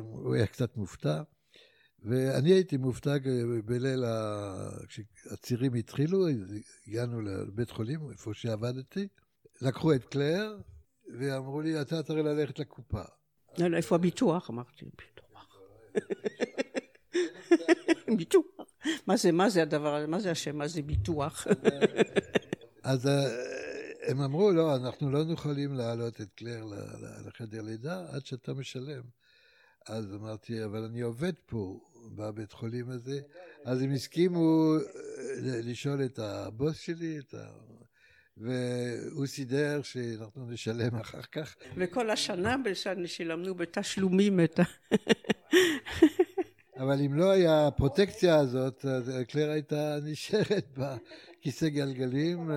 הוא 0.00 0.34
היה 0.34 0.46
קצת 0.46 0.76
מופתע. 0.76 1.22
ואני 2.02 2.52
הייתי 2.52 2.76
מופתע 2.76 3.14
בליל, 3.64 4.04
כשהצירים 4.88 5.74
התחילו, 5.74 6.26
הגענו 6.86 7.20
לבית 7.20 7.70
חולים, 7.70 8.10
איפה 8.10 8.34
שעבדתי, 8.34 9.08
לקחו 9.60 9.94
את 9.94 10.04
קלר, 10.04 10.58
ואמרו 11.18 11.60
לי, 11.60 11.80
אתה 11.80 12.02
צריך 12.02 12.18
ללכת 12.24 12.58
לקופה. 12.58 13.02
לא, 13.58 13.68
לא, 13.68 13.76
איפה 13.76 13.94
הביטוח? 13.94 14.50
אמרתי, 14.50 14.84
ביטוח. 14.84 15.60
ביטוח. 18.18 18.44
מה 19.06 19.16
זה, 19.16 19.32
מה 19.32 19.50
זה 19.50 19.62
הדבר 19.62 19.94
הזה? 19.94 20.06
מה 20.06 20.20
זה 20.20 20.30
השם? 20.30 20.56
מה 20.56 20.68
זה 20.68 20.82
ביטוח? 20.82 21.46
אז 22.82 23.06
אה, 23.06 23.28
הם 24.02 24.20
אמרו, 24.20 24.52
לא, 24.52 24.76
אנחנו 24.76 25.10
לא 25.10 25.24
יכולים 25.32 25.74
להעלות 25.74 26.20
את 26.20 26.28
קלר 26.34 26.64
לחדר 27.26 27.62
לידה 27.62 28.06
עד 28.10 28.26
שאתה 28.26 28.54
משלם. 28.54 29.02
אז 29.88 30.14
אמרתי, 30.14 30.64
אבל 30.64 30.84
אני 30.84 31.00
עובד 31.00 31.32
פה, 31.46 31.80
בבית 32.14 32.52
חולים 32.52 32.90
הזה, 32.90 33.20
אז 33.64 33.82
הם 33.82 33.92
הסכימו 33.92 34.74
אה, 34.76 35.60
לשאול 35.62 36.04
את 36.04 36.18
הבוס 36.18 36.78
שלי, 36.78 37.18
את 37.18 37.34
ה... 37.34 37.48
והוא 38.40 39.26
סידר 39.26 39.82
שאנחנו 39.82 40.50
נשלם 40.50 40.96
אחר 40.96 41.22
כך. 41.22 41.54
וכל 41.76 42.10
השנה 42.10 42.56
שילמנו 43.06 43.54
בתשלומים 43.54 44.40
את 44.40 44.58
ה... 44.58 44.62
אבל 46.80 47.00
אם 47.06 47.14
לא 47.14 47.30
היה 47.30 47.66
הפרוטקציה 47.66 48.36
הזאת, 48.36 48.84
אז 48.84 49.12
קלר 49.28 49.50
הייתה 49.50 49.98
נשארת 50.04 50.78
בכיסא 50.78 51.68
גלגלים. 51.68 52.50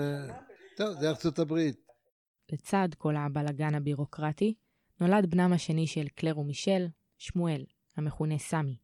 טוב, 0.76 1.00
זה 1.00 1.10
ארצות 1.10 1.39
הברית. 1.39 1.76
לצד 2.52 2.89
כל 2.98 3.15
הבלגן 3.15 3.76
הבירוקרטי, 3.76 4.54
נולד 5.00 5.30
בנם 5.30 5.54
השני 5.54 5.88
של 5.88 6.08
קלר 6.08 6.39
ומישל, 6.39 6.88
שמואל, 7.17 7.65
המכונה 7.98 8.38
סמי. 8.38 8.76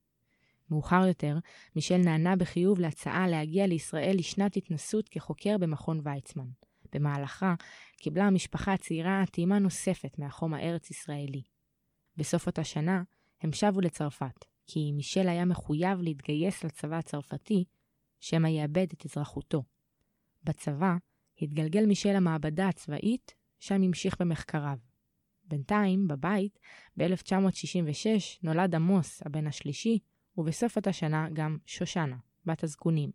מאוחר 0.71 1.07
יותר, 1.07 1.37
מישל 1.75 1.97
נענה 1.97 2.35
בחיוב 2.35 2.79
להצעה 2.79 3.27
להגיע 3.27 3.67
לישראל 3.67 4.15
לשנת 4.17 4.57
התנסות 4.57 5.09
כחוקר 5.09 5.57
במכון 5.57 6.01
ויצמן. 6.03 6.47
במהלכה 6.95 7.53
קיבלה 7.97 8.23
המשפחה 8.27 8.73
הצעירה 8.73 9.23
טעימה 9.31 9.59
נוספת 9.59 10.19
מהחום 10.19 10.53
הארץ-ישראלי. 10.53 11.41
בסוף 12.17 12.47
אותה 12.47 12.63
שנה 12.63 13.03
הם 13.41 13.51
שבו 13.51 13.81
לצרפת, 13.81 14.45
כי 14.67 14.91
מישל 14.91 15.29
היה 15.29 15.45
מחויב 15.45 16.01
להתגייס 16.01 16.63
לצבא 16.63 16.97
הצרפתי, 16.97 17.65
שמא 18.19 18.47
יאבד 18.47 18.87
את 18.93 19.05
אזרחותו. 19.05 19.63
בצבא 20.43 20.95
התגלגל 21.41 21.85
מישל 21.85 22.13
למעבדה 22.13 22.67
הצבאית, 22.67 23.33
שם 23.59 23.81
המשיך 23.81 24.21
במחקריו. 24.21 24.77
בינתיים, 25.43 26.07
בבית, 26.07 26.59
ב-1966 26.97 28.07
נולד 28.43 28.75
עמוס, 28.75 29.21
הבן 29.25 29.47
השלישי, 29.47 29.99
ובסוף 30.37 30.75
אותה 30.75 30.93
שנה 30.93 31.27
גם 31.33 31.57
שושנה, 31.65 32.17
בת 32.45 32.63
הזקונים. 32.63 33.11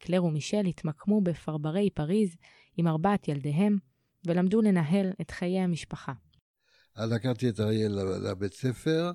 קלר 0.00 0.24
ומישל 0.24 0.66
התמקמו 0.66 1.20
בפרברי 1.20 1.90
פריז 1.90 2.36
עם 2.76 2.86
ארבעת 2.86 3.28
ילדיהם, 3.28 3.78
ולמדו 4.26 4.60
לנהל 4.60 5.10
את 5.20 5.30
חיי 5.30 5.60
המשפחה. 5.60 6.12
אז 6.94 7.12
לקחתי 7.12 7.48
את 7.48 7.60
אריאל 7.60 7.92
לבית 8.30 8.54
ספר, 8.54 9.12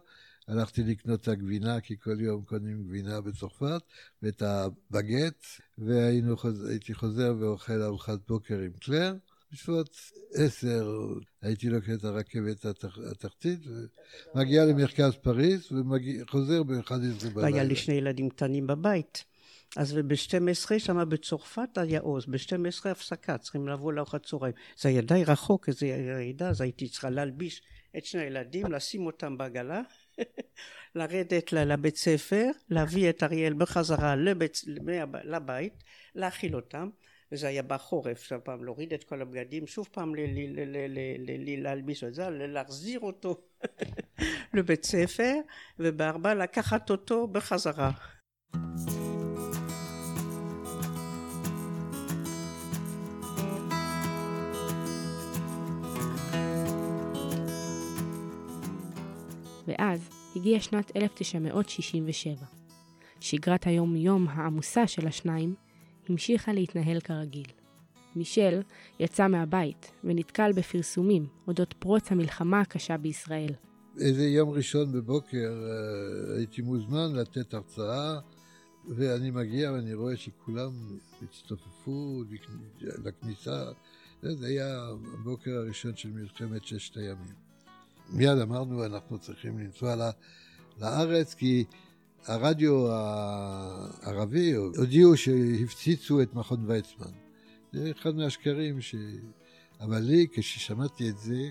הלכתי 0.48 0.84
לקנות 0.84 1.22
את 1.22 1.28
הגבינה, 1.28 1.82
כי 1.82 1.98
כל 2.00 2.22
יום 2.22 2.44
קונים 2.44 2.84
גבינה 2.84 3.22
בצרפת, 3.22 3.82
ואת 4.24 4.42
הבגט, 4.42 5.46
והייתי 5.78 6.94
חוזר 6.94 7.36
ואוכל 7.40 7.82
ארוחת 7.82 8.20
בוקר 8.28 8.60
עם 8.60 8.72
קלר. 8.72 9.14
בשעות 9.52 9.96
עשר 10.34 10.92
הייתי 11.42 11.70
לוקח 11.70 11.90
את 11.94 12.04
הרכבת 12.04 12.66
התחתית, 13.12 13.60
ומגיע 14.36 14.66
למרכז 14.66 15.14
פריז, 15.22 15.72
וחוזר 15.72 16.64
ב-11 16.64 16.92
בלילה. 17.34 17.42
והיה 17.42 17.64
לי 17.64 17.76
שני 17.76 17.96
ילדים 17.96 18.30
קטנים 18.30 18.68
בבית. 18.68 19.24
אז 19.76 19.94
ב-12 20.08 20.80
שם 20.80 21.10
בצרפת 21.10 21.78
היה 21.78 22.00
עוז, 22.00 22.26
ב-12 22.26 22.90
הפסקה, 22.90 23.38
צריכים 23.38 23.68
לבוא 23.68 23.94
לארוחת 23.94 24.26
צהריים. 24.26 24.54
זה 24.78 24.90
היה 24.90 25.02
די 25.02 25.24
רחוק, 25.24 25.70
איזו 25.70 25.86
ירידה, 25.86 26.50
אז 26.50 26.62
הייתי 26.62 26.90
צריכה 26.90 27.10
להלביש 27.10 27.62
את 27.98 28.06
שני 28.06 28.22
הילדים, 28.22 28.72
לשים 28.72 29.06
אותם 29.06 29.38
בעגלה, 29.38 29.82
לרדת 30.96 31.54
לבית 31.54 31.98
ספר, 31.98 32.46
להביא 32.70 33.10
את 33.10 33.24
אריאל 33.24 33.54
בחזרה 33.54 34.16
לבית, 34.16 34.62
לבית, 35.24 35.84
להאכיל 36.16 36.56
אותם. 36.56 36.90
וזה 37.32 37.48
היה 37.48 37.64
בחורף, 37.64 38.24
שוב 38.24 38.40
פעם 38.40 38.64
להוריד 38.64 38.94
את 38.94 39.04
כל 39.04 39.22
הבגדים, 39.22 39.68
שוב 39.68 39.90
פעם 39.92 40.14
להלביש 41.58 42.04
את 42.04 42.14
זה, 42.14 42.30
להחזיר 42.30 43.00
אותו 43.00 43.42
לבית 44.56 44.84
ספר, 44.84 45.34
ובארבע 45.80 46.34
לקחת 46.34 46.90
אותו 46.90 47.28
בחזרה. 47.28 47.92
ואז 59.80 60.10
הגיעה 60.36 60.62
שנת 60.62 60.92
1967. 60.96 62.46
שגרת 63.20 63.68
היום-יום 63.68 64.28
העמוסה 64.28 64.88
של 64.88 65.08
השניים 65.08 65.56
המשיכה 66.10 66.54
להתנהל 66.54 67.00
כרגיל. 67.00 67.48
מישל 68.16 68.62
יצא 69.00 69.28
מהבית 69.28 69.92
ונתקל 70.04 70.52
בפרסומים 70.52 71.28
אודות 71.48 71.74
פרוץ 71.74 72.12
המלחמה 72.12 72.62
הקשה 72.62 72.98
בישראל. 72.98 73.52
איזה 74.00 74.24
יום 74.26 74.50
ראשון 74.50 74.92
בבוקר 74.92 75.64
אה, 75.64 76.38
הייתי 76.38 76.62
מוזמן 76.62 77.16
לתת 77.16 77.54
הרצאה 77.54 78.20
ואני 78.88 79.32
מגיע 79.32 79.72
ואני 79.72 79.94
רואה 79.94 80.18
שכולם 80.18 80.72
הצטופפו 81.22 82.24
לכניסה. 83.04 83.64
זה 84.22 84.48
היה 84.48 84.90
הבוקר 85.14 85.52
הראשון 85.52 85.96
של 85.96 86.10
מלחמת 86.10 86.66
ששת 86.66 86.98
הימים. 86.98 87.45
מיד 88.10 88.38
אמרנו, 88.38 88.86
אנחנו 88.86 89.20
צריכים 89.20 89.60
לנסוע 89.60 90.12
לארץ, 90.82 91.34
כי 91.34 91.64
הרדיו 92.26 92.92
הערבי 92.92 94.52
הודיעו 94.54 95.18
שהפציצו 95.18 96.22
את 96.22 96.34
מכון 96.34 96.64
ויצמן. 96.68 97.12
זה 97.74 97.92
אחד 97.92 98.16
מהשקרים 98.16 98.82
ש... 98.82 98.96
אבל 99.82 100.00
לי, 100.00 100.28
כששמעתי 100.32 101.10
את 101.10 101.18
זה, 101.18 101.50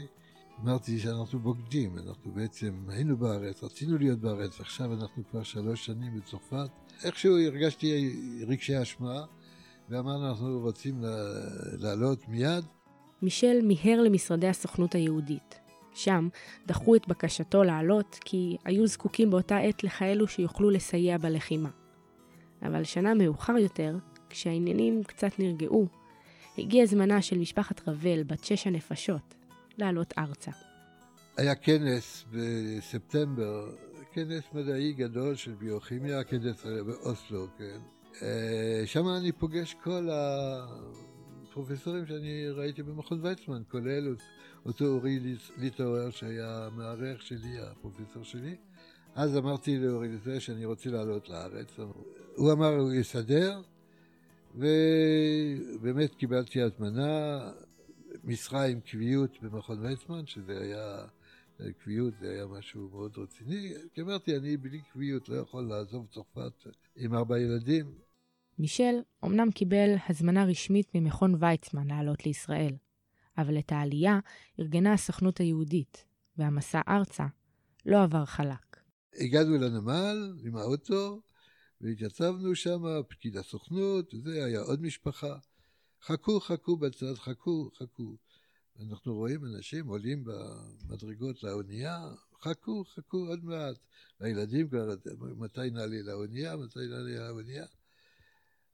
אמרתי 0.63 0.99
שאנחנו 0.99 1.39
בוגדים, 1.39 1.99
אנחנו 1.99 2.33
בעצם 2.33 2.75
היינו 2.89 3.17
בארץ, 3.17 3.65
רצינו 3.65 3.99
להיות 3.99 4.19
בארץ, 4.19 4.61
עכשיו 4.61 4.93
אנחנו 4.93 5.23
כבר 5.31 5.43
שלוש 5.43 5.87
שנים 5.87 6.21
בצרפת. 6.21 6.71
איכשהו 7.05 7.39
הרגשתי 7.39 8.17
רגשי 8.49 8.83
אשמה, 8.83 9.25
ואמרנו 9.89 10.29
אנחנו 10.29 10.61
רוצים 10.61 11.05
לעלות 11.79 12.29
מיד. 12.29 12.65
מישל 13.23 13.61
מיהר 13.63 14.03
למשרדי 14.03 14.49
הסוכנות 14.49 14.95
היהודית. 14.95 15.64
שם 15.95 16.29
דחו 16.67 16.97
את 16.97 17.09
בקשתו 17.09 17.65
לעלות 17.65 18.19
כי 18.25 18.57
היו 18.65 18.87
זקוקים 18.87 19.31
באותה 19.31 19.59
עת 19.59 19.85
לכאלו 19.85 20.29
שיוכלו 20.29 20.71
לסייע 20.71 21.19
בלחימה. 21.19 21.71
אבל 22.63 22.85
שנה 22.85 23.15
מאוחר 23.15 23.59
יותר, 23.59 23.97
כשהעניינים 24.31 25.05
קצת 25.05 25.39
נרגעו, 25.39 25.87
הגיע 26.59 26.87
זמנה 26.87 27.23
של 27.23 27.39
משפחת 27.39 27.89
רבל 27.89 28.23
בת 28.23 28.45
שש 28.45 28.67
הנפשות 28.67 29.35
לעלות 29.79 30.15
ארצה. 30.19 30.51
היה 31.37 31.55
כנס 31.55 32.25
בספטמבר, 32.33 33.71
כנס 34.13 34.45
מדעי 34.53 34.93
גדול 34.93 35.35
של 35.35 35.53
ביוכימיה, 35.53 36.25
כנס 36.25 36.67
באוסלו, 36.67 37.47
כן. 37.59 37.79
אה, 38.23 38.83
שם 38.87 39.09
אני 39.09 39.33
פוגש 39.33 39.75
כל 39.75 40.09
הפרופסורים 41.51 42.07
שאני 42.07 42.49
ראיתי 42.49 42.83
במכון 42.83 43.19
ויצמן, 43.23 43.63
כולל 43.69 44.15
אותו 44.67 44.85
אורי 44.85 45.21
ליטאוור 45.59 46.11
שהיה 46.11 46.67
המארח 46.67 47.21
שלי, 47.21 47.61
הפרופסור 47.61 48.25
שלי. 48.25 48.57
אז 49.15 49.37
אמרתי 49.37 49.79
לאורי 49.79 50.09
ליטאוור 50.09 50.39
שאני 50.39 50.65
רוצה 50.65 50.91
לעלות 50.91 51.29
לארץ. 51.29 51.79
הוא 52.37 52.53
אמר, 52.53 52.77
הוא 52.77 52.93
יסדר, 52.93 53.61
ובאמת 54.55 56.15
קיבלתי 56.15 56.63
הזמנה, 56.63 57.41
משרה 58.25 58.67
עם 58.67 58.81
קביעות 58.81 59.43
במכון 59.43 59.79
ויצמן, 59.81 60.27
שזה 60.27 60.61
היה 60.61 61.07
קביעות 61.83 62.15
זה 62.21 62.31
היה 62.31 62.47
משהו 62.47 62.89
מאוד 62.93 63.19
רציני. 63.19 63.73
כי 63.95 64.01
אמרתי, 64.01 64.37
אני 64.37 64.57
בלי 64.57 64.81
קביעות 64.93 65.29
לא 65.29 65.37
יכול 65.37 65.65
לעזוב 65.65 66.07
צרפת 66.11 66.53
עם 66.97 67.15
ארבעה 67.15 67.41
ילדים. 67.41 67.87
מישל 68.59 68.95
אמנם 69.25 69.51
קיבל 69.51 69.95
הזמנה 70.09 70.45
רשמית 70.45 70.95
ממכון 70.95 71.35
ויצמן 71.41 71.87
לעלות 71.87 72.27
לישראל, 72.27 72.73
אבל 73.39 73.59
את 73.59 73.73
העלייה 73.73 74.19
ארגנה 74.61 74.93
הסוכנות 74.93 75.39
היהודית, 75.39 76.05
והמסע 76.39 76.81
ארצה 76.89 77.27
לא 77.87 78.03
עבר 78.03 78.25
חלק. 78.25 78.77
הגענו 79.21 79.57
לנמל 79.57 80.33
עם 80.45 80.57
האוטו, 80.57 81.21
והתייצבנו 81.81 82.55
שם, 82.55 82.83
פקיד 83.09 83.37
הסוכנות, 83.37 84.15
וזה 84.15 84.45
היה 84.45 84.61
עוד 84.61 84.83
משפחה. 84.83 85.37
חכו, 86.03 86.41
חכו 86.41 86.77
בצד, 86.77 87.15
חכו, 87.15 87.71
חכו. 87.79 88.17
אנחנו 88.81 89.15
רואים 89.15 89.45
אנשים 89.45 89.87
עולים 89.87 90.25
במדרגות 90.25 91.43
לאונייה, 91.43 91.99
חכו, 92.43 92.85
חכו 92.85 93.27
עוד 93.29 93.45
מעט. 93.45 93.77
והילדים 94.21 94.69
כבר, 94.69 94.95
מתי 95.37 95.71
נעלה 95.71 96.03
לאונייה, 96.03 96.57
מתי 96.57 96.79
נעלה 96.79 97.29
לאונייה. 97.29 97.67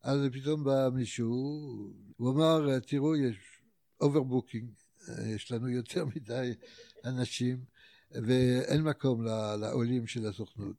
אז 0.02 0.20
פתאום 0.32 0.64
בא 0.64 0.88
מישהו, 0.92 1.32
הוא 2.16 2.30
אמר, 2.30 2.78
תראו, 2.78 3.16
יש 3.16 3.59
overbooking, 4.00 4.70
יש 5.26 5.52
לנו 5.52 5.68
יותר 5.68 6.04
מדי 6.16 6.54
אנשים, 7.04 7.56
ואין 8.10 8.82
מקום 8.82 9.24
לעולים 9.60 10.06
של 10.06 10.26
הסוכנות. 10.26 10.76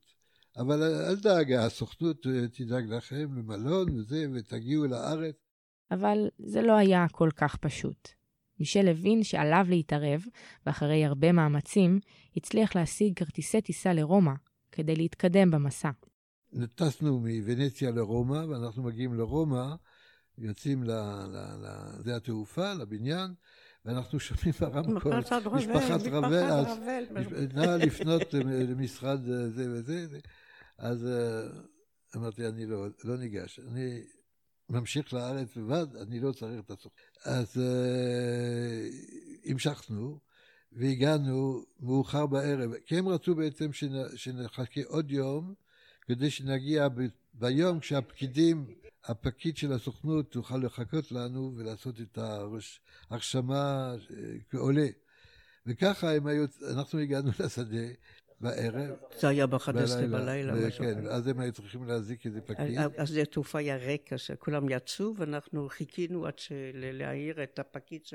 אבל 0.57 0.84
אל 0.84 1.15
דאגה, 1.15 1.65
הסוכנות 1.65 2.27
תדאג 2.53 2.86
לכם 2.86 3.38
למלון 3.38 3.89
וזה, 3.89 4.25
ותגיעו 4.34 4.86
לארץ. 4.86 5.36
אבל 5.91 6.29
זה 6.39 6.62
לא 6.62 6.73
היה 6.73 7.05
כל 7.12 7.29
כך 7.36 7.55
פשוט. 7.55 8.10
מישל 8.60 8.88
הבין 8.88 9.23
שעליו 9.23 9.65
להתערב, 9.69 10.25
ואחרי 10.65 11.05
הרבה 11.05 11.31
מאמצים, 11.31 11.99
הצליח 12.38 12.75
להשיג 12.75 13.17
כרטיסי 13.17 13.62
טיסה 13.62 13.93
לרומא 13.93 14.34
כדי 14.71 14.95
להתקדם 14.95 15.51
במסע. 15.51 15.89
טסנו 16.75 17.19
מוונציה 17.19 17.91
לרומא, 17.91 18.45
ואנחנו 18.45 18.84
מגיעים 18.84 19.13
לרומא, 19.13 19.75
יוצאים 20.41 20.84
לשדה 20.84 22.15
התעופה, 22.15 22.73
לבניין, 22.73 23.34
ואנחנו 23.86 24.19
שומעים 24.19 24.54
ברמקול, 24.60 25.13
משפחת 25.54 26.01
רבל, 26.12 26.63
נא 27.54 27.62
לפנות 27.62 28.34
למשרד 28.43 29.21
זה 29.25 29.71
וזה, 29.71 30.08
אז 30.77 31.08
אה, 31.08 31.41
אמרתי, 32.15 32.47
אני 32.47 32.65
לא, 32.65 32.88
לא 33.04 33.17
ניגש, 33.17 33.60
אני 33.60 34.01
ממשיך 34.71 35.13
לארץ 35.13 35.56
לבד, 35.56 35.95
אני 35.95 36.19
לא 36.19 36.32
צריך 36.32 36.60
את 36.65 36.71
הסוכנות. 36.71 36.93
אז 37.25 37.58
uh, 37.58 39.49
המשכנו, 39.51 40.19
והגענו 40.71 41.65
מאוחר 41.80 42.25
בערב, 42.25 42.71
כי 42.86 42.97
הם 42.97 43.10
רצו 43.10 43.36
בעצם 43.36 43.69
שנחכה 44.15 44.82
עוד 44.88 45.12
יום, 45.12 45.54
כדי 46.01 46.30
שנגיע 46.30 46.88
ב, 46.88 47.01
ביום 47.34 47.80
כשהפקידים, 47.80 48.65
הפקיד 49.05 49.57
של 49.57 49.73
הסוכנות 49.73 50.35
יוכל 50.35 50.57
לחכות 50.57 51.11
לנו 51.11 51.53
ולעשות 51.57 52.01
את 52.01 52.17
ההרשמה 53.09 53.93
אה, 54.11 54.33
כעולה. 54.49 54.87
וככה 55.65 56.15
הם 56.15 56.27
היו, 56.27 56.45
אנחנו 56.71 56.99
הגענו 56.99 57.31
לשדה, 57.39 57.87
בערב. 58.41 58.95
זה 59.19 59.27
היה 59.27 59.47
ב-11 59.47 59.71
בלילה. 60.12 60.71
כן, 60.71 61.08
אז 61.10 61.27
הם 61.27 61.39
היו 61.39 61.51
צריכים 61.51 61.84
להזיק 61.88 62.25
איזה 62.25 62.41
פקיד. 62.41 62.77
אז 62.97 63.10
שדה 63.10 63.21
התעופה 63.21 63.60
היה 63.60 63.77
ריק, 63.77 64.13
אז 64.13 64.19
כולם 64.39 64.69
יצאו, 64.69 65.13
ואנחנו 65.17 65.69
חיכינו 65.69 66.25
עד 66.25 66.34
להעיר 66.73 67.43
את 67.43 67.60
הפקיד 67.60 68.06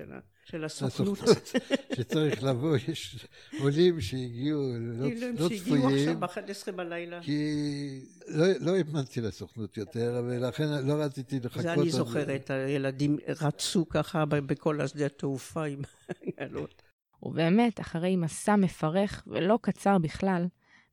של 0.44 0.64
הסוכנות. 0.64 1.18
שצריך 1.96 2.42
לבוא, 2.42 2.76
יש 2.88 3.26
עולים 3.60 4.00
שהגיעו 4.00 4.62
לא, 4.78 5.06
לא 5.08 5.48
צפויים. 5.48 5.58
שהגיעו 5.58 5.88
עכשיו 5.88 6.20
ב-11 6.20 6.72
בלילה. 6.72 7.22
כי 7.22 8.00
לא, 8.28 8.46
לא 8.60 8.76
האמנתי 8.76 9.20
לסוכנות 9.20 9.76
יותר, 9.76 10.22
ולכן 10.26 10.86
לא 10.86 10.92
רציתי 10.92 11.40
לחכות. 11.40 11.62
זה 11.62 11.72
אני 11.72 11.90
זוכרת, 11.90 12.50
הילדים 12.50 13.16
רצו 13.42 13.88
ככה 13.88 14.24
בכל 14.24 14.80
השדה 14.80 15.06
התעופה 15.06 15.64
עם 15.64 15.80
עגלות. 16.36 16.82
ובאמת, 17.26 17.80
אחרי 17.80 18.16
מסע 18.16 18.56
מפרך 18.56 19.24
ולא 19.26 19.58
קצר 19.62 19.98
בכלל, 19.98 20.46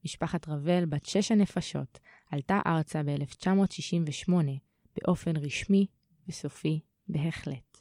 משפחת 0.05 0.49
רבל, 0.49 0.85
בת 0.85 1.05
שש 1.05 1.31
הנפשות, 1.31 1.99
עלתה 2.31 2.59
ארצה 2.65 3.03
ב-1968 3.03 4.31
באופן 4.95 5.37
רשמי 5.37 5.87
וסופי 6.27 6.79
בהחלט. 7.07 7.77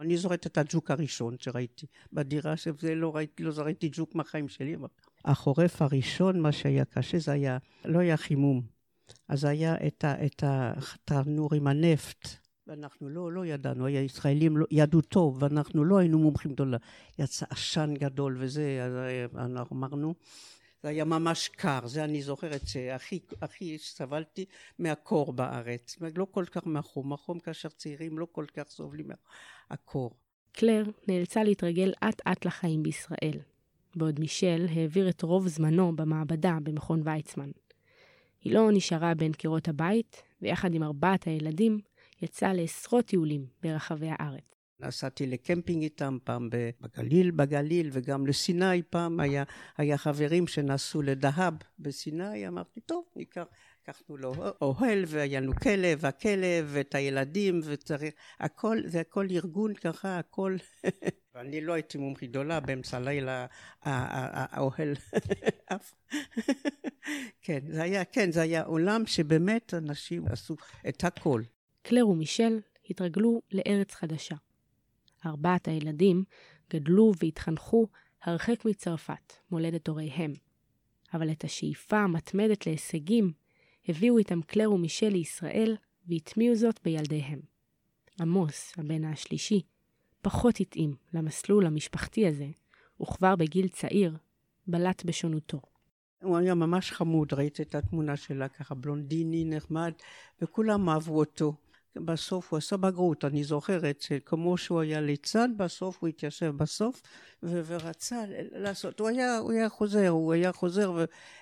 אני 0.00 0.16
זוכרת 0.16 0.46
את 0.46 0.58
הג'וק 0.58 0.90
הראשון 0.90 1.36
שראיתי 1.38 1.86
בדירה, 2.12 2.56
שזה 2.56 2.94
לא 2.94 3.16
ראיתי, 3.16 3.42
לא 3.42 3.50
זרעתי 3.50 3.88
ג'וק 3.92 4.14
מהחיים 4.14 4.48
שלי. 4.48 4.76
החורף 5.24 5.82
הראשון, 5.82 6.40
מה 6.40 6.52
שהיה 6.52 6.84
קשה, 6.84 7.18
זה 7.18 7.32
היה, 7.32 7.58
לא 7.84 7.98
היה 7.98 8.16
חימום. 8.16 8.62
אז 9.28 9.44
היה 9.44 9.74
את 10.26 10.44
התנור 11.10 11.54
עם 11.54 11.66
הנפט, 11.66 12.28
ואנחנו 12.66 13.08
לא, 13.08 13.32
לא 13.32 13.46
ידענו, 13.46 13.86
הישראלים 13.86 14.56
לא, 14.56 14.66
ידעו 14.70 15.00
טוב, 15.00 15.42
ואנחנו 15.42 15.84
לא 15.84 15.98
היינו 15.98 16.18
מומחים 16.18 16.52
גדולה. 16.52 16.76
יצא 17.18 17.46
עשן 17.50 17.94
גדול 17.94 18.36
וזה, 18.38 18.80
אז 19.34 19.50
אנחנו 19.50 19.76
אמרנו, 19.76 20.14
זה 20.82 20.88
היה 20.88 21.04
ממש 21.04 21.48
קר, 21.48 21.86
זה 21.86 22.04
אני 22.04 22.22
זוכרת 22.22 22.60
שהכי 22.66 23.20
הכי 23.42 23.78
סבלתי 23.78 24.44
מהקור 24.78 25.32
בארץ, 25.32 25.96
לא 26.16 26.26
כל 26.30 26.44
כך 26.44 26.66
מהחום, 26.66 27.12
החום 27.12 27.38
כאשר 27.38 27.68
צעירים 27.68 28.18
לא 28.18 28.26
כל 28.32 28.44
כך 28.54 28.68
סובלים 28.68 29.10
מהקור. 29.70 30.10
קלר 30.52 30.84
נאלצה 31.08 31.44
להתרגל 31.44 31.92
אט 32.04 32.20
אט 32.28 32.46
לחיים 32.46 32.82
בישראל, 32.82 33.38
בעוד 33.96 34.20
מישל 34.20 34.66
העביר 34.70 35.08
את 35.08 35.22
רוב 35.22 35.48
זמנו 35.48 35.96
במעבדה 35.96 36.58
במכון 36.62 37.02
ויצמן. 37.04 37.50
היא 38.40 38.54
לא 38.54 38.70
נשארה 38.72 39.14
בין 39.14 39.32
קירות 39.32 39.68
הבית, 39.68 40.22
ויחד 40.42 40.74
עם 40.74 40.82
ארבעת 40.82 41.24
הילדים, 41.24 41.80
יצא 42.22 42.52
לעשרות 42.52 43.06
טיולים 43.06 43.46
ברחבי 43.62 44.08
הארץ. 44.10 44.56
נסעתי 44.80 45.26
לקמפינג 45.26 45.82
איתם, 45.82 46.18
פעם 46.24 46.50
בגליל, 46.50 47.30
בגליל, 47.30 47.88
וגם 47.92 48.26
לסיני 48.26 48.82
פעם 48.82 49.20
היה, 49.20 49.44
היה 49.76 49.98
חברים 49.98 50.46
שנסעו 50.46 51.02
לדהב 51.02 51.54
בסיני, 51.78 52.48
אמרתי, 52.48 52.80
טוב, 52.80 53.04
ניקח, 53.16 53.44
לקחנו 53.82 54.16
לו 54.16 54.34
אוהל, 54.60 55.04
והיה 55.06 55.40
לנו 55.40 55.52
כלב, 55.62 56.06
הכלב, 56.06 56.68
ואת 56.68 56.94
הילדים, 56.94 57.60
וצריך, 57.64 58.14
הכל, 58.40 58.78
זה 58.86 59.00
הכל 59.00 59.26
ארגון 59.30 59.74
ככה, 59.74 60.18
הכל. 60.18 60.56
ואני 61.34 61.60
לא 61.60 61.72
הייתי 61.72 61.98
מומחית 61.98 62.30
גדולה, 62.30 62.60
באמצע 62.60 62.96
הלילה 62.96 63.46
האוהל 63.82 64.94
עף. 65.66 65.94
כן, 67.44 67.60
זה 67.68 67.82
היה, 67.82 68.04
כן, 68.04 68.32
זה 68.32 68.42
היה 68.42 68.62
עולם 68.62 69.06
שבאמת 69.06 69.74
אנשים 69.74 70.26
עשו 70.26 70.56
את 70.88 71.04
הכל. 71.04 71.42
קלר 71.88 72.08
ומישל 72.08 72.60
התרגלו 72.90 73.42
לארץ 73.52 73.94
חדשה. 73.94 74.34
ארבעת 75.26 75.68
הילדים 75.68 76.24
גדלו 76.70 77.12
והתחנכו 77.22 77.86
הרחק 78.22 78.64
מצרפת, 78.64 79.32
מולדת 79.50 79.88
הוריהם. 79.88 80.32
אבל 81.14 81.30
את 81.30 81.44
השאיפה 81.44 81.98
המתמדת 81.98 82.66
להישגים 82.66 83.32
הביאו 83.88 84.18
איתם 84.18 84.42
קלר 84.42 84.72
ומישל 84.72 85.08
לישראל 85.08 85.76
והטמיעו 86.08 86.54
זאת 86.54 86.80
בילדיהם. 86.84 87.40
עמוס, 88.20 88.72
הבן 88.78 89.04
השלישי, 89.04 89.62
פחות 90.22 90.60
התאים 90.60 90.96
למסלול 91.12 91.66
המשפחתי 91.66 92.26
הזה, 92.26 92.48
וכבר 93.02 93.36
בגיל 93.36 93.68
צעיר 93.68 94.16
בלט 94.66 95.04
בשונותו. 95.04 95.60
הוא 96.22 96.36
היה 96.36 96.54
ממש 96.54 96.92
חמוד, 96.92 97.32
ראית 97.32 97.60
את 97.60 97.74
התמונה 97.74 98.16
שלה 98.16 98.48
ככה 98.48 98.74
בלונדיני, 98.74 99.44
נחמד, 99.44 99.92
וכולם 100.42 100.88
אהבו 100.88 101.18
אותו. 101.18 101.54
בסוף 102.04 102.52
הוא 102.52 102.58
עשה 102.58 102.76
בגרות, 102.76 103.24
אני 103.24 103.44
זוכרת 103.44 104.00
שכמו 104.00 104.56
שהוא 104.58 104.80
היה 104.80 105.00
ליצן, 105.00 105.52
בסוף 105.56 105.98
הוא 106.00 106.08
התיישב 106.08 106.52
בסוף 106.56 107.02
ו- 107.42 107.62
ורצה 107.66 108.24
לעשות, 108.52 109.00
הוא 109.00 109.08
היה, 109.08 109.38
הוא 109.38 109.52
היה 109.52 109.68
חוזר, 109.68 110.08
הוא 110.08 110.32
היה 110.32 110.52
חוזר 110.52 110.92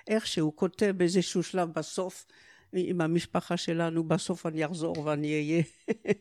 ואיך 0.07 0.27
שהוא 0.27 0.53
כותב 0.55 0.93
באיזשהו 0.97 1.43
שלב 1.43 1.69
בסוף 1.73 2.25
עם 2.73 3.01
המשפחה 3.01 3.57
שלנו, 3.57 4.03
בסוף 4.03 4.45
אני 4.45 4.65
אחזור 4.65 4.97
ואני 4.99 5.33
אהיה 5.33 5.63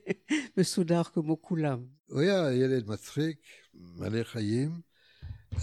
מסודר 0.57 1.03
כמו 1.03 1.43
כולם. 1.43 1.85
הוא 2.07 2.21
היה 2.21 2.53
ילד 2.53 2.87
מצחיק, 2.89 3.39
מלא 3.75 4.23
חיים, 4.23 4.81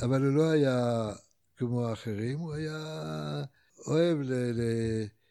אבל 0.02 0.22
הוא 0.22 0.36
לא 0.36 0.52
היה 0.52 1.10
כמו 1.58 1.88
האחרים, 1.88 2.40
הוא 2.40 2.54
היה 2.54 3.44
אוהב 3.88 4.18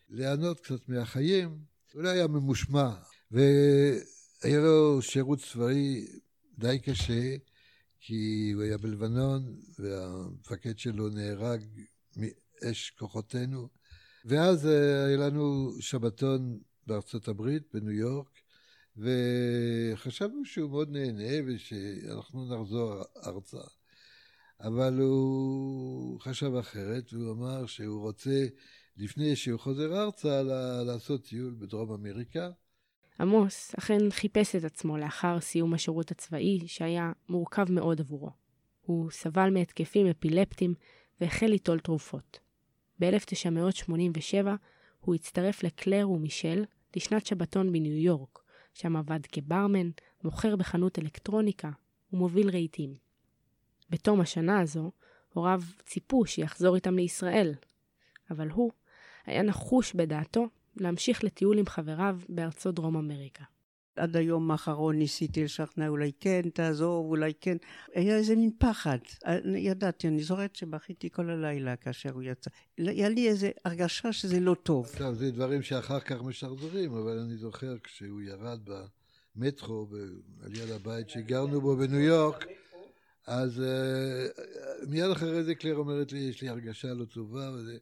ליהנות 0.09 0.61
קצת 0.61 0.89
מהחיים, 0.89 1.59
הוא 1.95 2.03
לא 2.03 2.09
היה 2.09 2.27
ממושמע. 2.27 2.91
והיה 3.31 4.59
לו 4.61 5.03
שירות 5.03 5.39
צבאי 5.39 6.07
די 6.59 6.79
קשה, 6.79 7.37
כי 8.01 8.51
הוא 8.55 8.63
היה 8.63 8.79
בלבנון, 8.79 9.57
והמפקד 9.79 10.79
שלו 10.79 11.09
נהרג 11.09 11.65
מאש 12.17 12.91
כוחותינו. 12.91 13.69
ואז 14.25 14.67
אה, 14.67 15.05
היה 15.05 15.17
לנו 15.17 15.73
שבתון 15.81 16.61
בארצות 16.87 17.29
הברית, 17.29 17.63
בניו 17.75 17.93
יורק, 17.93 18.41
וחשבנו 18.97 20.45
שהוא 20.45 20.71
מאוד 20.71 20.91
נהנה 20.91 21.47
ושאנחנו 21.47 22.63
נחזור 22.63 23.03
ארצה. 23.27 23.63
אבל 24.61 24.99
הוא 24.99 26.21
חשב 26.21 26.55
אחרת, 26.55 27.13
והוא 27.13 27.33
אמר 27.33 27.67
שהוא 27.67 28.01
רוצה, 28.01 28.47
לפני 28.97 29.37
שהוא 29.37 29.61
חוזר 29.61 30.03
ארצה, 30.03 30.43
לעשות 30.87 31.25
טיול 31.25 31.55
בדרום 31.59 31.93
אמריקה. 31.93 32.51
עמוס 33.21 33.75
אכן 33.79 34.11
חיפש 34.11 34.57
את 34.57 34.65
עצמו 34.65 34.97
לאחר 34.97 35.41
סיום 35.41 35.75
השירות 35.75 36.11
הצבאי, 36.11 36.61
שהיה 36.67 37.13
מורכב 37.29 37.73
מאוד 37.73 38.01
עבורו. 38.01 38.31
הוא 38.81 39.11
סבל 39.11 39.51
מהתקפים 39.51 40.07
אפילפטיים 40.07 40.75
והחל 41.21 41.47
ליטול 41.47 41.81
תרופות. 41.81 42.39
ב-1987 43.01 44.47
הוא 45.01 45.15
הצטרף 45.15 45.63
לקלר 45.63 46.11
ומישל 46.11 46.65
לשנת 46.97 47.27
שבתון 47.27 47.73
בניו 47.73 47.93
יורק, 47.93 48.39
שם 48.75 48.97
עבד 48.97 49.27
כברמן, 49.27 49.91
מוכר 50.25 50.57
בחנות 50.57 50.99
אלקטרוניקה 50.99 51.71
ומוביל 52.13 52.51
רהיטים. 52.51 52.95
בתום 53.91 54.21
השנה 54.21 54.61
הזו, 54.61 54.93
הוריו 55.33 55.63
ציפו 55.87 56.27
שיחזור 56.27 56.75
איתם 56.75 56.97
לישראל, 56.97 57.55
אבל 58.31 58.51
הוא 58.51 58.71
היה 59.27 59.43
נחוש 59.43 59.95
בדעתו 59.95 60.47
להמשיך 60.77 61.25
לטיול 61.25 61.59
עם 61.59 61.67
חבריו 61.67 62.19
בארצות 62.29 62.75
דרום 62.75 62.97
אמריקה. 62.97 63.45
עד 63.97 64.17
היום 64.17 64.51
האחרון 64.51 64.99
ניסיתי 64.99 65.45
לשכנע, 65.45 65.89
אולי 65.89 66.13
כן, 66.21 66.43
תעזוב, 66.55 67.07
אולי 67.07 67.33
כן. 67.41 67.57
היה 67.95 68.17
איזה 68.17 68.37
מין 68.37 68.51
פחד. 68.59 68.99
ידעתי, 69.57 70.09
אני 70.09 70.23
זוכרת 70.23 70.57
שבכיתי 70.57 71.11
כל 71.11 71.31
הלילה 71.31 71.77
כאשר 71.77 72.11
הוא 72.11 72.23
יצא. 72.23 72.51
היה 72.79 73.09
לי 73.09 73.29
איזו 73.29 73.47
הרגשה 73.65 74.13
שזה 74.13 74.41
לא 74.41 74.55
טוב. 74.63 74.87
עכשיו, 74.87 75.15
זה 75.15 75.31
דברים 75.31 75.63
שאחר 75.63 76.01
כך 76.01 76.23
משחזרים, 76.23 76.95
אבל 76.95 77.19
אני 77.19 77.37
זוכר 77.37 77.77
כשהוא 77.85 78.21
ירד 78.21 78.61
במטרו, 79.37 79.87
על 80.45 80.57
יד 80.57 80.71
הבית 80.71 81.11
שגרנו 81.11 81.61
בו 81.61 81.77
בניו 81.77 82.01
יורק, 82.01 82.47
אז 83.27 83.63
uh, 83.63 84.89
מיד 84.89 85.11
אחרי 85.11 85.45
זה 85.45 85.55
קלר 85.55 85.77
אומרת 85.77 86.13
לי, 86.13 86.19
יש 86.19 86.43
לי 86.43 86.49
הרגשה 86.49 86.95
לא 86.95 87.05
טובה, 87.05 87.51
וזה... 87.55 87.79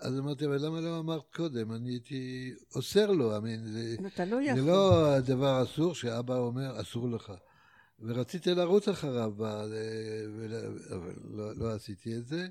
אז 0.00 0.18
אמרתי, 0.18 0.46
אבל 0.46 0.66
למה 0.66 0.80
לא 0.80 0.98
אמרת 0.98 1.22
קודם? 1.34 1.72
אני 1.72 1.90
הייתי 1.90 2.52
אוסר 2.74 3.10
לו, 3.10 3.36
אמין, 3.36 3.66
זה, 3.66 3.96
לא 4.26 4.38
זה 4.54 4.62
לא 4.62 5.20
דבר 5.20 5.62
אסור 5.62 5.94
שאבא 5.94 6.36
אומר, 6.36 6.80
אסור 6.80 7.08
לך. 7.08 7.32
ורציתי 8.00 8.54
לרוץ 8.54 8.88
אחריו, 8.88 9.32
אבל 9.36 9.72
לא, 11.30 11.56
לא 11.56 11.74
עשיתי 11.74 12.16
את 12.16 12.26
זה. 12.26 12.46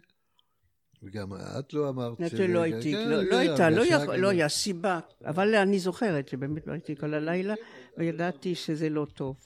וגם 1.03 1.33
את 1.59 1.73
לא 1.73 1.89
אמרת 1.89 2.17
ש... 2.29 2.33
לא 2.33 2.61
הייתי, 2.61 2.91
כן, 2.91 3.09
לא, 3.09 3.23
לא 3.23 3.37
הייתה, 3.37 3.69
לא, 3.69 3.83
לא 4.17 4.29
היה 4.29 4.49
סיבה. 4.49 4.99
אבל 5.25 5.55
אני 5.55 5.79
זוכרת 5.79 6.27
שבאמת 6.27 6.67
לא 6.67 6.73
הייתי 6.73 6.95
כל 6.95 7.13
הלילה, 7.13 7.53
וידעתי 7.97 8.55
שזה 8.55 8.89
לא 8.89 9.07
טוב. 9.13 9.37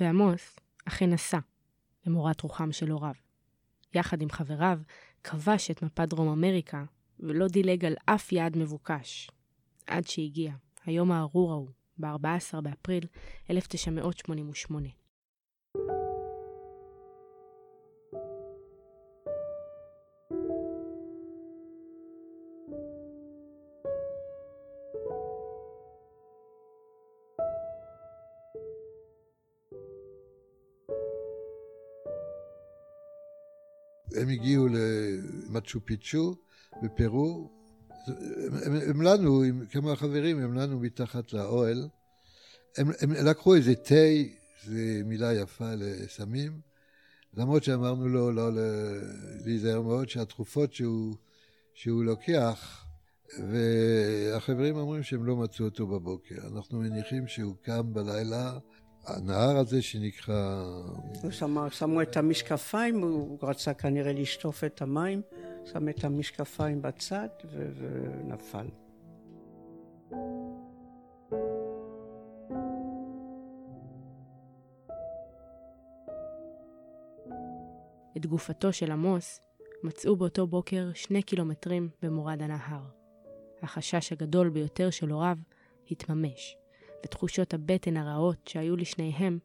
ועמוס 0.00 0.56
אכן 0.84 1.10
נסע, 1.10 1.38
למורת 2.06 2.40
רוחם 2.40 2.72
של 2.72 2.90
הוריו. 2.90 3.14
יחד 3.94 4.22
עם 4.22 4.30
חבריו, 4.30 4.78
כבש 5.24 5.70
את 5.70 5.82
מפת 5.82 6.08
דרום 6.08 6.28
אמריקה 6.28 6.84
ולא 7.20 7.48
דילג 7.48 7.84
על 7.84 7.94
אף 8.06 8.32
יעד 8.32 8.56
מבוקש. 8.56 9.30
עד 9.86 10.06
שהגיע, 10.06 10.52
היום 10.86 11.12
הארור 11.12 11.52
ההוא, 11.52 11.68
ב-14 11.98 12.60
באפריל 12.60 13.04
1988. 13.50 14.88
הם 34.16 34.28
הגיעו 34.28 34.66
למצ'ו 34.68 35.80
פיצ'ו, 35.84 36.34
בפרו, 36.82 37.50
הם, 38.66 38.74
הם 38.88 39.02
לנו, 39.02 39.42
עם 39.42 39.66
כמה 39.70 39.96
חברים, 39.96 40.38
הם 40.38 40.54
לנו 40.54 40.80
מתחת 40.80 41.32
לאוהל. 41.32 41.88
הם, 42.76 42.90
הם 43.00 43.12
לקחו 43.12 43.54
איזה 43.54 43.74
תה, 43.74 43.94
זו 44.64 44.74
מילה 45.04 45.34
יפה 45.34 45.74
לסמים, 45.74 46.60
למרות 47.34 47.64
שאמרנו 47.64 48.08
לו 48.08 48.32
לא 48.32 48.50
להיזהר 49.44 49.80
מאוד 49.80 50.08
שהתרופות 50.08 50.72
שהוא, 50.72 51.14
שהוא 51.74 52.04
לוקח, 52.04 52.84
והחברים 53.38 54.76
אומרים 54.76 55.02
שהם 55.02 55.24
לא 55.24 55.36
מצאו 55.36 55.64
אותו 55.64 55.86
בבוקר. 55.86 56.34
אנחנו 56.54 56.80
מניחים 56.80 57.28
שהוא 57.28 57.54
קם 57.62 57.94
בלילה, 57.94 58.58
הנהר 59.06 59.56
הזה 59.56 59.82
שנקרא... 59.82 60.64
שמו 61.70 62.02
את 62.02 62.16
המשקפיים, 62.16 63.02
הוא 63.02 63.38
רצה 63.42 63.74
כנראה 63.74 64.12
לשטוף 64.12 64.64
את 64.64 64.82
המים. 64.82 65.22
שם 65.72 65.88
את 65.88 66.04
המשקפיים 66.04 66.82
בצד 66.82 67.28
ו- 67.44 67.70
ונפל. 67.76 68.66
את 78.16 78.26
גופתו 78.26 78.72
של 78.72 78.92
עמוס 78.92 79.40
מצאו 79.82 80.16
באותו 80.16 80.46
בוקר 80.46 80.90
שני 80.94 81.22
קילומטרים 81.22 81.88
במורד 82.02 82.42
הנהר. 82.42 82.82
החשש 83.62 84.12
הגדול 84.12 84.48
ביותר 84.48 84.90
של 84.90 85.10
הוריו 85.10 85.36
התממש, 85.90 86.56
ותחושות 87.04 87.54
הבטן 87.54 87.96
הרעות 87.96 88.48
שהיו 88.48 88.76
לשניהם 88.76 89.38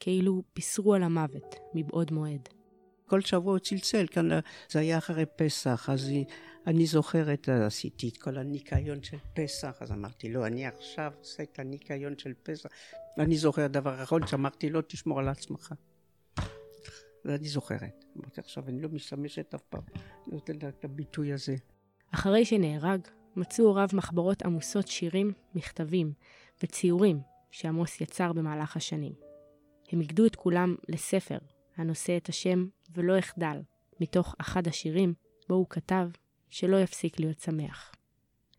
כאילו 0.00 0.42
פיסרו 0.52 0.94
על 0.94 1.02
המוות 1.02 1.56
מבעוד 1.74 2.12
מועד. 2.12 2.48
כל 3.06 3.20
שבוע 3.20 3.52
הוא 3.52 3.58
צלצל, 3.58 4.06
כאן 4.06 4.28
זה 4.70 4.78
היה 4.78 4.98
אחרי 4.98 5.24
פסח, 5.36 5.88
אז 5.92 6.10
אני 6.66 6.86
זוכרת, 6.86 7.48
עשיתי 7.48 8.08
את 8.08 8.16
כל 8.16 8.38
הניקיון 8.38 9.02
של 9.02 9.16
פסח, 9.34 9.76
אז 9.80 9.92
אמרתי 9.92 10.28
לו, 10.28 10.46
אני 10.46 10.66
עכשיו 10.66 11.12
עושה 11.18 11.42
את 11.42 11.58
הניקיון 11.58 12.18
של 12.18 12.32
פסח. 12.42 12.68
ואני 13.18 13.36
זוכר 13.36 13.66
דבר 13.66 14.02
אחרון 14.02 14.26
שאמרתי 14.26 14.70
לו, 14.70 14.82
תשמור 14.82 15.18
על 15.18 15.28
עצמך. 15.28 15.74
ואני 17.24 17.48
זוכרת. 17.48 18.04
אמרתי, 18.16 18.40
עכשיו 18.40 18.68
אני 18.68 18.82
לא 18.82 18.88
משתמשת 18.88 19.54
אף 19.54 19.62
פעם, 19.62 19.82
אני 19.94 20.34
נותן 20.34 20.68
את 20.68 20.84
הביטוי 20.84 21.32
הזה. 21.32 21.56
אחרי 22.14 22.44
שנהרג, 22.44 23.00
מצאו 23.36 23.64
הוריו 23.64 23.88
מחברות 23.92 24.42
עמוסות 24.42 24.88
שירים, 24.88 25.32
מכתבים 25.54 26.12
וציורים 26.62 27.20
שעמוס 27.50 28.00
יצר 28.00 28.32
במהלך 28.32 28.76
השנים. 28.76 29.12
הם 29.92 30.00
הגדו 30.00 30.26
את 30.26 30.36
כולם 30.36 30.76
לספר 30.88 31.38
הנושא 31.76 32.16
את 32.16 32.28
השם 32.28 32.66
ולא 32.94 33.18
אחדל, 33.18 33.60
מתוך 34.00 34.34
אחד 34.40 34.68
השירים 34.68 35.14
בו 35.48 35.54
הוא 35.54 35.66
כתב 35.70 36.08
שלא 36.50 36.76
יפסיק 36.76 37.20
להיות 37.20 37.40
שמח. 37.40 37.92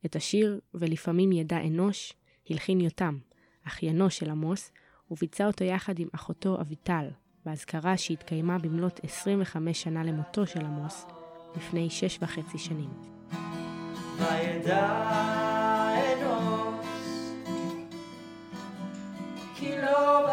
את 0.06 0.16
השיר 0.16 0.60
"ולפעמים 0.74 1.32
ידע 1.32 1.58
אנוש" 1.62 2.14
הלחין 2.50 2.82
יותם, 2.82 3.18
אחיינו 3.68 4.10
של 4.10 4.30
עמוס, 4.30 4.72
וביצע 5.12 5.48
אותו 5.48 5.64
יחד 5.64 6.00
עם 6.00 6.08
אחותו 6.16 6.62
אביטל, 6.62 7.10
באזכרה 7.46 7.98
שהתקיימה 7.98 8.58
במלאת 8.58 9.00
25 9.04 9.84
שנה 9.84 10.04
למותו 10.04 10.48
של 10.48 10.66
עמוס, 10.66 11.06
לפני 11.56 11.90
שש 11.90 12.20
וחצי 12.22 12.58
שנים. 12.58 12.90
וידע 14.18 15.14
אנוש, 15.98 16.86
כי 19.56 19.78
לא 19.82 20.28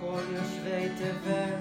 כל 0.00 0.20
יושבי 0.32 0.88
תבל 0.98 1.54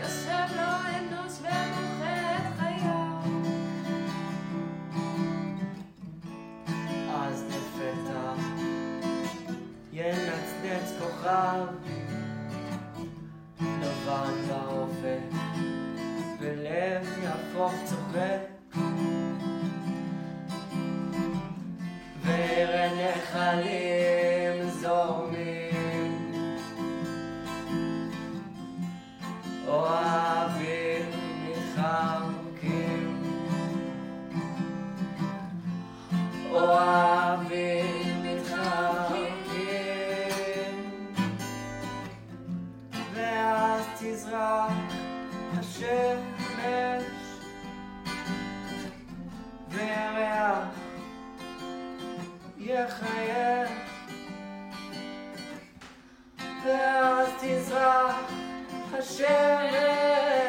יושב 0.00 0.56
לו 0.56 0.72
אנוש 0.88 1.38
ומוכר 1.40 2.36
את 2.36 2.58
חייו 2.58 3.20
אז 7.14 7.44
לפתע 7.48 8.32
ינצנץ 9.92 10.92
כוכב 11.00 11.66
לבן 13.60 14.34
באופק 14.48 15.43
כאב 16.74 17.06
יהפוך 17.22 17.72
צוחק 17.84 18.38
וירא 22.22 22.86
נחלים 22.86 24.68
זורמים. 24.68 26.32
אוהבים 29.66 31.10
מתחמקים 31.48 33.22
אוהבים 36.50 38.22
מתחמקים 38.22 39.54
ואז 43.14 43.84
תזרח 43.98 44.72
השם 45.58 46.33
הירח 49.94 50.68
יחייך 52.58 53.70
ואז 56.64 57.28
תזרח 57.40 58.16
השמש. 58.92 60.43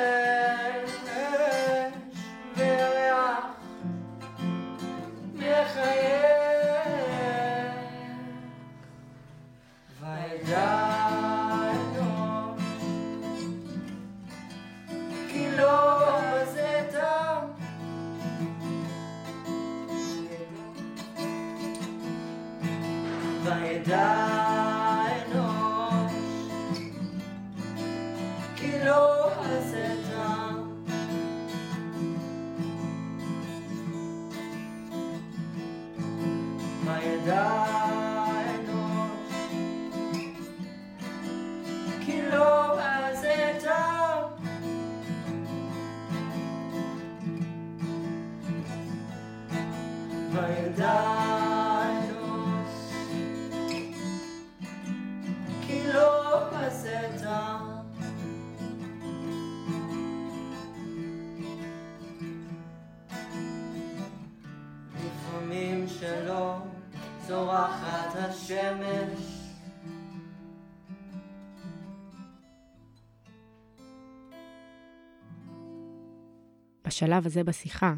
בשלב 76.96 77.26
הזה 77.26 77.44
בשיחה, 77.44 77.94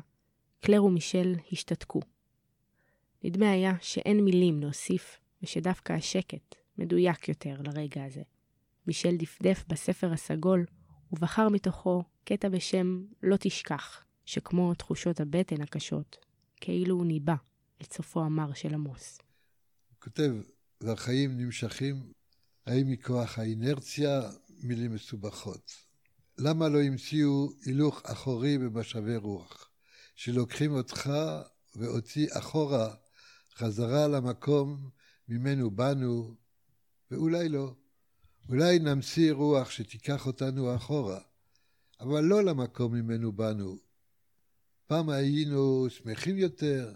קלר 0.60 0.84
ומישל 0.84 1.36
השתתקו. 1.52 2.00
נדמה 3.24 3.52
היה 3.52 3.74
שאין 3.82 4.20
מילים 4.26 4.60
להוסיף, 4.60 5.18
ושדווקא 5.44 5.94
השקט 5.94 6.56
מדויק 6.78 7.30
יותר 7.30 7.62
לרגע 7.64 8.06
הזה. 8.06 8.22
מישל 8.88 9.18
דפדף 9.18 9.64
בספר 9.68 10.14
הסגול, 10.14 10.66
ובחר 11.12 11.50
מתוכו 11.50 12.04
קטע 12.24 12.50
בשם 12.50 13.06
"לא 13.24 13.36
תשכח", 13.40 14.04
שכמו 14.26 14.74
תחושות 14.74 15.20
הבטן 15.20 15.62
הקשות, 15.62 16.18
כאילו 16.56 16.96
הוא 16.96 17.06
ניבא 17.06 17.36
את 17.82 17.94
סופו 17.94 18.24
המר 18.24 18.54
של 18.54 18.74
עמוס. 18.74 19.18
הוא 19.88 19.98
כותב, 20.00 20.32
והחיים 20.82 21.38
נמשכים, 21.38 22.14
האם 22.66 22.92
מכוח 22.92 23.40
האינרציה, 23.40 24.22
מילים 24.64 24.94
מסובכות. 24.94 25.87
למה 26.40 26.70
לא 26.70 26.82
המציאו 26.82 27.50
הילוך 27.66 28.02
אחורי 28.06 28.58
במשאבי 28.58 29.16
רוח, 29.16 29.70
שלוקחים 30.16 30.72
אותך 30.72 31.10
ואותי 31.76 32.28
אחורה, 32.32 32.96
חזרה 33.56 34.08
למקום 34.08 34.90
ממנו 35.28 35.72
באנו, 35.72 36.36
ואולי 37.12 37.50
לא. 37.50 37.74
אולי 38.50 38.80
נמציא 38.80 39.34
רוח 39.34 39.70
שתיקח 39.70 40.28
אותנו 40.28 40.76
אחורה, 40.76 41.20
אבל 42.00 42.24
לא 42.24 42.44
למקום 42.44 42.94
ממנו 42.94 43.32
באנו. 43.32 43.78
פעם 44.88 45.10
היינו 45.10 45.88
שמחים 45.90 46.38
יותר, 46.38 46.94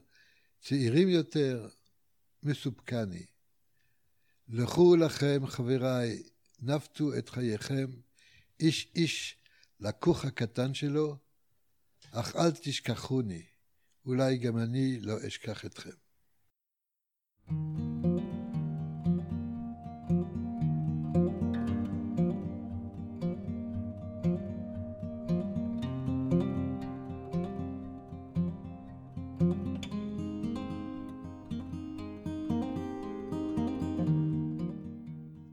צעירים 0.61 1.09
יותר, 1.09 1.67
מסופקני. 2.43 3.25
לכו 4.49 4.95
לכם, 4.95 5.47
חבריי, 5.47 6.23
נפתו 6.61 7.17
את 7.17 7.29
חייכם, 7.29 7.85
איש 8.61 8.91
איש 8.95 9.37
לכוך 9.79 10.25
הקטן 10.25 10.73
שלו, 10.73 11.15
אך 12.11 12.35
אל 12.35 12.51
תשכחוני, 12.51 13.43
אולי 14.05 14.37
גם 14.37 14.57
אני 14.57 14.99
לא 15.01 15.13
אשכח 15.27 15.65
אתכם. 15.65 15.89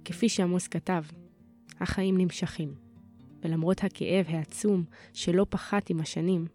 כפי 0.05 0.29
שעמוס 0.29 0.69
כתב, 0.69 1.03
החיים 1.81 2.19
נמשכים, 2.19 2.88
ולמרות 3.43 3.85
הכאב 3.85 4.27
העצום 4.29 4.85
שלא 5.13 5.47
פחת 5.49 5.91
עם 5.91 6.01
השנים, 6.01 6.47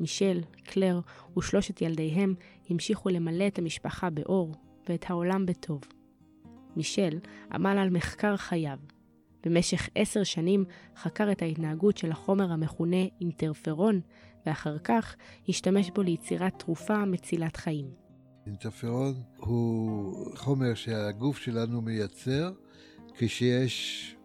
מישל, 0.00 0.40
קלר 0.64 1.00
ושלושת 1.38 1.82
ילדיהם 1.82 2.34
המשיכו 2.70 3.08
למלא 3.08 3.46
את 3.46 3.58
המשפחה 3.58 4.10
באור 4.10 4.54
ואת 4.88 5.04
העולם 5.08 5.46
בטוב. 5.46 5.80
מישל 6.76 7.18
עמל 7.52 7.78
על 7.78 7.90
מחקר 7.90 8.36
חייו. 8.36 8.78
במשך 9.44 9.88
עשר 9.94 10.24
שנים 10.24 10.64
חקר 10.96 11.32
את 11.32 11.42
ההתנהגות 11.42 11.96
של 11.96 12.10
החומר 12.10 12.52
המכונה 12.52 13.04
אינטרפרון, 13.20 14.00
ואחר 14.46 14.78
כך 14.78 15.16
השתמש 15.48 15.90
בו 15.90 16.02
ליצירת 16.02 16.58
תרופה 16.58 17.04
מצילת 17.04 17.56
חיים. 17.56 17.90
אינטרפרון 18.46 19.14
הוא 19.36 20.36
חומר 20.36 20.74
שהגוף 20.74 21.38
שלנו 21.38 21.82
מייצר 21.82 22.52
כשיש 23.14 24.16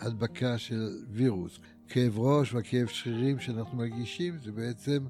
הדבקה 0.00 0.58
של 0.58 0.88
וירוס. 1.10 1.58
כאב 1.88 2.18
ראש 2.18 2.54
והכאב 2.54 2.86
שרירים 2.86 3.38
שאנחנו 3.38 3.78
מרגישים 3.78 4.38
זה 4.44 4.52
בעצם 4.52 5.06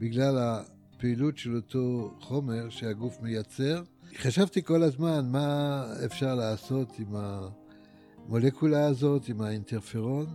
בגלל 0.00 0.38
הפעילות 0.38 1.38
של 1.38 1.56
אותו 1.56 2.14
חומר 2.20 2.68
שהגוף 2.68 3.20
מייצר. 3.22 3.82
חשבתי 4.16 4.62
כל 4.62 4.82
הזמן 4.82 5.28
מה 5.30 5.84
אפשר 6.04 6.34
לעשות 6.34 6.98
עם 6.98 7.16
המולקולה 7.16 8.86
הזאת, 8.86 9.28
עם 9.28 9.40
האינטרפרון, 9.40 10.26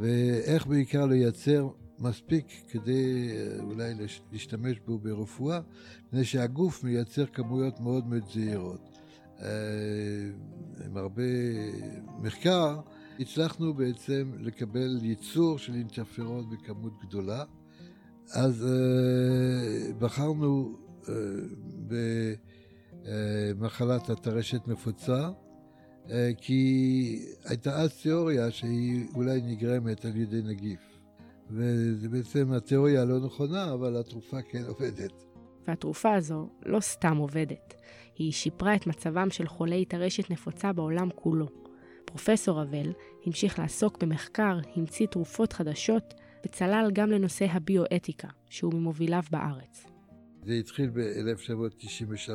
ואיך 0.00 0.66
בעיקר 0.66 1.06
לייצר 1.06 1.68
מספיק 1.98 2.46
כדי 2.70 3.30
אולי 3.60 3.92
להשתמש 4.32 4.76
בו 4.86 4.98
ברפואה, 4.98 5.60
מפני 6.06 6.24
שהגוף 6.24 6.84
מייצר 6.84 7.26
כמויות 7.26 7.80
מאוד 7.80 8.06
מאוד 8.06 8.22
זהירות. 8.32 8.98
עם 10.84 10.96
הרבה 10.96 11.22
מחקר, 12.18 12.80
הצלחנו 13.20 13.74
בעצם 13.74 14.32
לקבל 14.38 14.98
ייצור 15.02 15.58
של 15.58 15.74
אינטרפרון 15.74 16.50
בכמות 16.50 16.92
גדולה. 17.00 17.44
אז 18.32 18.66
uh, 18.66 19.94
בחרנו 19.98 20.78
uh, 21.02 21.08
במחלת 23.56 24.10
הטרשת 24.10 24.68
נפוצה, 24.68 25.30
uh, 26.06 26.10
כי 26.36 27.22
הייתה 27.44 27.76
אז 27.80 28.00
תיאוריה 28.02 28.50
שהיא 28.50 29.06
אולי 29.14 29.40
נגרמת 29.42 30.04
על 30.04 30.16
ידי 30.16 30.42
נגיף. 30.42 30.80
וזה 31.50 32.08
בעצם 32.08 32.52
התיאוריה 32.52 33.04
לא 33.04 33.20
נכונה, 33.20 33.72
אבל 33.72 33.96
התרופה 33.96 34.42
כן 34.42 34.62
עובדת. 34.68 35.24
והתרופה 35.68 36.14
הזו 36.14 36.48
לא 36.66 36.80
סתם 36.80 37.16
עובדת, 37.16 37.74
היא 38.18 38.32
שיפרה 38.32 38.74
את 38.74 38.86
מצבם 38.86 39.30
של 39.30 39.46
חולי 39.46 39.84
טרשת 39.84 40.30
נפוצה 40.30 40.72
בעולם 40.72 41.08
כולו. 41.14 41.65
פרופסור 42.06 42.62
אבל 42.62 42.92
המשיך 43.26 43.58
לעסוק 43.58 44.02
במחקר, 44.02 44.58
המציא 44.76 45.06
תרופות 45.06 45.52
חדשות 45.52 46.14
וצלל 46.46 46.90
גם 46.92 47.10
לנושא 47.10 47.46
הביואתיקה, 47.50 48.28
שהוא 48.48 48.74
ממוביליו 48.74 49.22
בארץ. 49.30 49.86
זה 50.42 50.52
התחיל 50.52 50.90
ב-1993, 50.90 52.30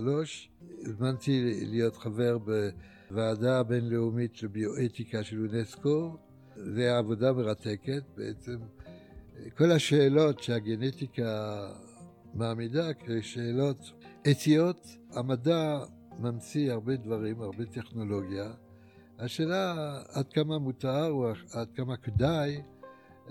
הזמנתי 0.85 1.63
להיות 1.71 1.95
חבר 1.95 2.37
בוועדה 3.09 3.59
הבינלאומית 3.59 4.43
לביואתיקה 4.43 5.23
של 5.23 5.47
אונסקו. 5.47 6.17
זו 6.55 6.79
הייתה 6.79 6.97
עבודה 6.97 7.33
מרתקת, 7.33 8.03
בעצם 8.17 8.57
כל 9.57 9.71
השאלות 9.71 10.43
שהגנטיקה 10.43 11.61
מעמידה 12.33 12.93
כשאלות 12.93 13.91
אתיות, 14.31 14.87
המדע 15.13 15.79
ממציא 16.19 16.71
הרבה 16.71 16.95
דברים, 16.95 17.41
הרבה 17.41 17.65
טכנולוגיה. 17.65 18.51
השאלה 19.21 19.99
עד 20.09 20.33
כמה 20.33 20.59
מותר 20.59 21.07
או 21.09 21.31
עד 21.53 21.67
כמה 21.75 21.97
כדאי 21.97 22.61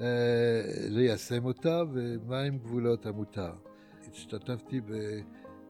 אה, 0.01 0.61
ליישם 0.88 1.45
אותה 1.45 1.82
ומהם 1.93 2.59
גבולות 2.59 3.07
המותר. 3.07 3.53
השתתפתי 4.12 4.80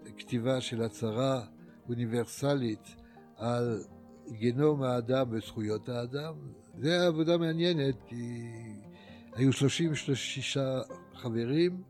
בכתיבה 0.06 0.60
של 0.60 0.82
הצהרה 0.82 1.42
אוניברסלית 1.88 2.96
על 3.36 3.82
גנום 4.30 4.82
האדם 4.82 5.26
וזכויות 5.30 5.88
האדם. 5.88 6.34
זו 6.78 6.88
הייתה 6.88 7.06
עבודה 7.06 7.38
מעניינת 7.38 8.02
כי 8.06 8.48
היו 9.34 9.52
36 9.52 10.58
חברים, 11.14 11.82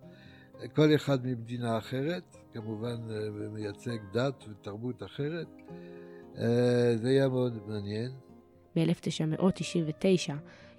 כל 0.74 0.94
אחד 0.94 1.26
ממדינה 1.26 1.78
אחרת, 1.78 2.36
כמובן 2.52 2.96
אה, 3.10 3.48
מייצג 3.52 3.98
דת 4.12 4.44
ותרבות 4.48 5.02
אחרת. 5.02 5.48
אה, 6.40 6.96
זה 6.96 7.08
היה 7.08 7.28
מאוד 7.28 7.58
מעניין. 7.66 8.10
ב-1999 8.76 10.32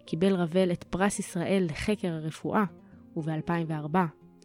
קיבל 0.05 0.33
רבל 0.33 0.71
את 0.71 0.83
פרס 0.83 1.19
ישראל 1.19 1.67
לחקר 1.69 2.07
הרפואה, 2.07 2.63
וב-2004 3.17 3.97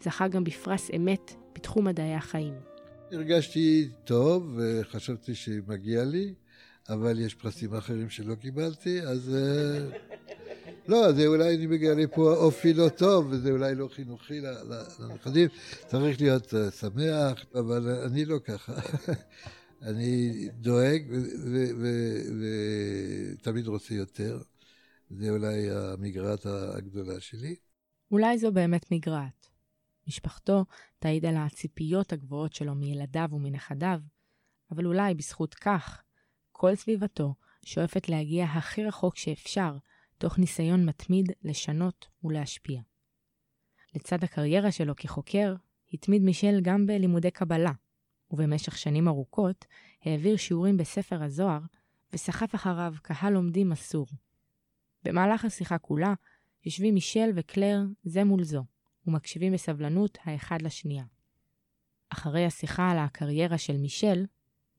זכה 0.03 0.29
גם 0.29 0.45
בפרס 0.45 0.91
אמת 0.97 1.35
בתחום 1.55 1.85
מדעי 1.85 2.15
החיים. 2.15 2.55
הרגשתי 3.13 3.89
טוב 4.05 4.59
וחשבתי 4.59 5.35
שמגיע 5.35 6.05
לי, 6.05 6.35
אבל 6.89 7.21
יש 7.21 7.35
פרסים 7.35 7.75
אחרים 7.75 8.11
שלא 8.11 8.35
קיבלתי, 8.35 9.03
אז... 9.03 9.37
אה, 9.37 9.99
לא, 10.89 11.13
זה 11.13 11.27
אולי 11.27 11.57
אני 11.57 11.67
מגיע 11.67 11.95
לפה 11.95 12.35
אופי 12.35 12.75
לא 12.75 12.89
טוב, 12.89 13.27
וזה 13.31 13.51
אולי 13.51 13.75
לא 13.75 13.89
חינוכי 13.95 14.41
לנכדים. 15.01 15.49
צריך 15.87 16.21
להיות 16.21 16.55
אה, 16.55 16.71
שמח, 16.71 17.45
אבל 17.55 17.89
אני 18.07 18.25
לא 18.25 18.39
ככה. 18.45 18.73
אני 19.87 20.33
דואג 20.53 21.03
ותמיד 23.39 23.67
רוצה 23.67 23.95
יותר. 23.95 24.43
זה 25.11 25.31
אולי 25.31 25.71
המגרעת 25.71 26.47
הגדולה 26.47 27.21
שלי. 27.21 27.57
אולי 28.11 28.39
זו 28.39 28.53
באמת 28.53 28.93
מגרעת. 28.93 29.49
משפחתו 30.09 30.65
תעיד 30.99 31.27
על 31.27 31.37
הציפיות 31.37 32.13
הגבוהות 32.13 32.53
שלו 32.53 32.75
מילדיו 32.75 33.29
ומנכדיו, 33.33 34.01
אבל 34.71 34.87
אולי 34.87 35.15
בזכות 35.15 35.55
כך, 35.55 36.03
כל 36.53 36.75
סביבתו 36.75 37.35
שואפת 37.65 38.09
להגיע 38.09 38.45
הכי 38.45 38.85
רחוק 38.85 39.17
שאפשר, 39.17 39.77
תוך 40.19 40.39
ניסיון 40.39 40.87
מתמיד 40.87 41.33
לשנות 41.43 42.07
ולהשפיע. 42.25 42.81
לצד 43.95 44.25
הקריירה 44.25 44.73
שלו 44.73 44.97
כחוקר, 44.97 45.55
התמיד 45.93 46.23
מישל 46.23 46.61
גם 46.63 46.87
בלימודי 46.87 47.31
קבלה, 47.31 47.73
ובמשך 48.31 48.79
שנים 48.79 49.09
ארוכות 49.09 49.65
העביר 50.05 50.37
שיעורים 50.37 50.77
בספר 50.77 51.23
הזוהר, 51.23 51.61
וסחף 52.13 52.55
אחריו 52.55 52.95
קהל 53.03 53.33
לומדים 53.33 53.71
מסור. 53.71 54.07
במהלך 55.05 55.45
השיחה 55.45 55.79
כולה, 55.79 56.15
יושבים 56.65 56.95
מישל 56.95 57.31
וקלר 57.35 57.81
זה 58.05 58.25
מול 58.25 58.45
זו, 58.45 58.65
ומקשיבים 59.07 59.53
בסבלנות 59.53 60.19
האחד 60.25 60.63
לשנייה. 60.63 61.05
אחרי 62.09 62.45
השיחה 62.45 62.91
על 62.91 62.99
הקריירה 62.99 63.59
של 63.59 63.77
מישל, 63.77 64.27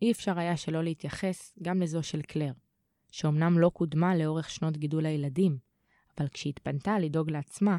אי 0.01 0.11
אפשר 0.11 0.39
היה 0.39 0.57
שלא 0.57 0.83
להתייחס 0.83 1.53
גם 1.61 1.81
לזו 1.81 2.03
של 2.03 2.21
קלר, 2.21 2.51
שאומנם 3.11 3.59
לא 3.59 3.69
קודמה 3.69 4.15
לאורך 4.15 4.49
שנות 4.49 4.77
גידול 4.77 5.05
הילדים, 5.05 5.57
אבל 6.17 6.27
כשהתפנתה 6.27 6.99
לדאוג 6.99 7.31
לעצמה, 7.31 7.77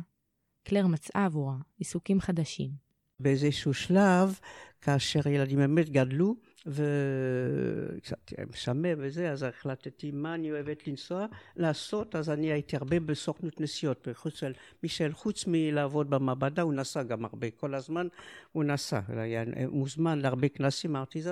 קלר 0.63 0.87
מצאה 0.87 1.25
עבורה 1.25 1.57
עיסוקים 1.79 2.21
חדשים. 2.21 2.88
באיזשהו 3.21 3.75
שלב, 3.75 4.39
כאשר 4.81 5.29
ילדים 5.29 5.59
באמת 5.59 5.91
גדלו, 5.91 6.37
וקצת 6.67 8.33
משעמם 8.51 8.95
וזה, 8.99 9.31
אז 9.31 9.43
החלטתי 9.43 10.11
מה 10.11 10.35
אני 10.35 10.53
אוהבת 10.53 10.87
לנסוע, 10.87 11.27
לעשות, 11.57 12.17
אז 12.17 12.31
אני 12.31 12.53
הייתי 12.53 12.77
הרבה 12.77 13.01
בסוכנות 13.01 13.61
נסיעות, 13.61 14.09
חוץ 14.13 14.35
של 14.35 14.53
מישל, 14.83 15.13
חוץ 15.13 15.45
מלעבוד 15.47 16.11
במעבדה, 16.11 16.63
הוא 16.63 16.75
נסע 16.75 17.03
גם 17.03 17.25
הרבה, 17.25 17.51
כל 17.51 17.75
הזמן 17.75 18.07
הוא 18.53 18.65
נסע, 18.65 19.01
היה 19.09 19.45
מוזמן 19.71 20.19
להרבה 20.19 20.49
כנסים, 20.49 20.97
אמרתי, 20.97 21.23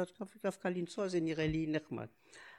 דווקא 0.43 0.68
לנסוע 0.68 1.09
זה 1.09 1.20
נראה 1.20 1.47
לי 1.47 1.66
נחמד. 1.68 2.07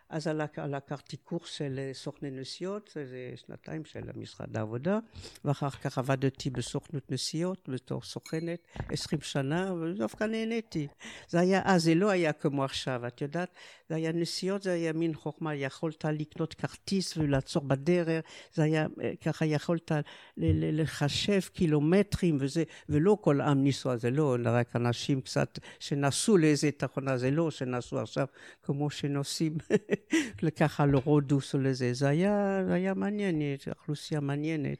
אז 0.09 0.29
לקחתי 0.67 1.17
קורס 1.17 1.49
של 1.49 1.79
אה, 1.79 1.93
סוכני 1.93 2.31
נסיעות, 2.31 2.89
זה 2.93 3.33
שנתיים 3.35 3.85
של 3.85 4.01
משרד 4.15 4.57
העבודה, 4.57 4.99
ואחר 5.45 5.69
כך 5.69 5.97
עבדתי 5.97 6.49
בסוכנות 6.49 7.11
נסיעות 7.11 7.69
בתור 7.69 8.01
סוכנת 8.01 8.59
עשרים 8.89 9.21
שנה, 9.21 9.73
ודווקא 9.73 10.23
נהניתי. 10.23 10.87
זה 11.29 11.39
היה 11.39 11.61
אז, 11.65 11.83
זה 11.83 11.95
לא 11.95 12.09
היה 12.09 12.33
כמו 12.33 12.63
עכשיו, 12.63 13.07
את 13.07 13.21
יודעת, 13.21 13.49
זה 13.89 13.95
היה 13.95 14.11
נסיעות, 14.11 14.63
זה 14.63 14.73
היה 14.73 14.93
מין 14.93 15.13
חוכמה, 15.13 15.55
יכולת 15.55 16.05
לקנות 16.05 16.53
כרטיס 16.53 17.17
ולעצור 17.17 17.63
בדרך, 17.63 18.25
זה 18.53 18.63
היה, 18.63 18.87
אה, 19.03 19.13
ככה 19.21 19.45
יכולת 19.45 19.91
לחשב 20.37 21.39
קילומטרים 21.53 22.37
וזה, 22.39 22.63
ולא 22.89 23.17
כל 23.21 23.41
עם 23.41 23.63
ניסוע, 23.63 23.97
זה 23.97 24.11
לא 24.11 24.37
רק 24.45 24.75
אנשים 24.75 25.21
קצת 25.21 25.59
שנסעו 25.79 26.37
לאיזה 26.37 26.71
תחונה, 26.71 27.17
זה 27.17 27.31
לא 27.31 27.51
שנסעו 27.51 27.99
עכשיו 27.99 28.27
כמו 28.63 28.89
שנוסעים 28.89 29.57
ככה 30.59 30.85
לרודוס 30.85 31.55
או 31.55 31.59
לזה, 31.59 31.93
זה 31.93 32.07
היה, 32.07 32.61
זה 32.67 32.73
היה 32.73 32.93
מעניין, 32.93 33.41
אוכלוסייה 33.69 34.21
מעניינת. 34.21 34.77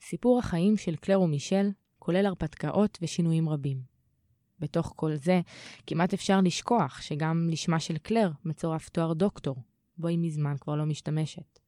סיפור 0.00 0.38
החיים 0.38 0.76
של 0.76 0.96
קלר 0.96 1.20
ומישל 1.20 1.70
כולל 1.98 2.26
הרפתקאות 2.26 2.98
ושינויים 3.02 3.48
רבים. 3.48 3.94
בתוך 4.58 4.92
כל 4.96 5.16
זה, 5.16 5.40
כמעט 5.86 6.14
אפשר 6.14 6.40
לשכוח 6.40 7.00
שגם 7.00 7.48
לשמה 7.50 7.80
של 7.80 7.98
קלר 7.98 8.30
מצורף 8.44 8.88
תואר 8.88 9.12
דוקטור, 9.12 9.56
בו 9.98 10.08
היא 10.08 10.18
מזמן 10.18 10.56
כבר 10.60 10.76
לא 10.76 10.84
משתמשת. 10.84 11.58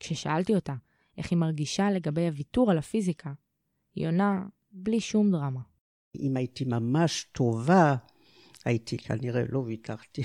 כששאלתי 0.00 0.54
אותה 0.54 0.74
איך 1.18 1.30
היא 1.30 1.38
מרגישה 1.38 1.90
לגבי 1.90 2.26
הוויתור 2.26 2.70
על 2.70 2.78
הפיזיקה, 2.78 3.32
היא 3.94 4.06
עונה 4.06 4.46
בלי 4.72 5.00
שום 5.00 5.30
דרמה. 5.30 5.60
אם 6.14 6.36
הייתי 6.36 6.64
ממש 6.64 7.26
טובה, 7.32 7.96
הייתי 8.64 8.98
כנראה 8.98 9.42
לא 9.48 9.58
ויתרתי. 9.58 10.22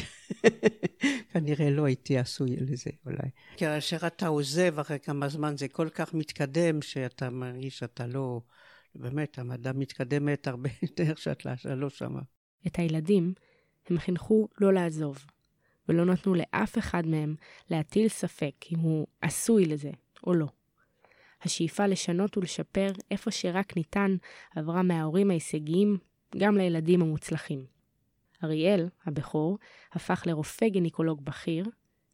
כנראה 1.33 1.69
לא 1.69 1.85
הייתי 1.85 2.17
עשוי 2.17 2.55
לזה 2.55 2.91
אולי. 3.05 3.29
כאשר 3.57 4.07
אתה 4.07 4.27
עוזב 4.27 4.79
אחרי 4.79 4.99
כמה 4.99 5.29
זמן 5.29 5.57
זה 5.57 5.67
כל 5.67 5.89
כך 5.89 6.13
מתקדם 6.13 6.81
שאתה 6.81 7.29
מרגיש 7.29 7.79
שאתה 7.79 8.07
לא... 8.07 8.41
באמת, 8.95 9.39
המדע 9.39 9.71
מתקדמת 9.73 10.47
הרבה 10.47 10.69
יותר 10.81 11.15
שאתה 11.15 11.75
לא 11.75 11.89
שמה. 11.89 12.21
את 12.67 12.79
הילדים 12.79 13.33
הם 13.89 13.99
חינכו 13.99 14.47
לא 14.57 14.73
לעזוב, 14.73 15.25
ולא 15.89 16.05
נתנו 16.05 16.35
לאף 16.35 16.77
אחד 16.77 17.07
מהם 17.07 17.35
להטיל 17.69 18.07
ספק 18.07 18.55
אם 18.71 18.79
הוא 18.79 19.07
עשוי 19.21 19.65
לזה 19.65 19.91
או 20.27 20.33
לא. 20.33 20.47
השאיפה 21.41 21.87
לשנות 21.87 22.37
ולשפר 22.37 22.91
איפה 23.11 23.31
שרק 23.31 23.77
ניתן 23.77 24.15
עברה 24.55 24.83
מההורים 24.83 25.31
ההישגיים 25.31 25.97
גם 26.37 26.57
לילדים 26.57 27.01
המוצלחים. 27.01 27.72
אריאל, 28.43 28.89
הבכור, 29.05 29.57
הפך 29.91 30.23
לרופא 30.25 30.67
גינקולוג 30.67 31.25
בכיר, 31.25 31.65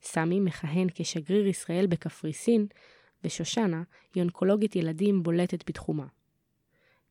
סמי 0.02 0.40
מכהן 0.40 0.88
כשגריר 0.96 1.48
ישראל 1.48 1.88
בקפריסין, 1.88 2.68
ושושנה 3.24 3.84
היא 4.16 4.24
אונקולוגית 4.24 4.76
ילדים 4.76 5.24
בולטת 5.24 5.70
בתחומה. 5.70 6.06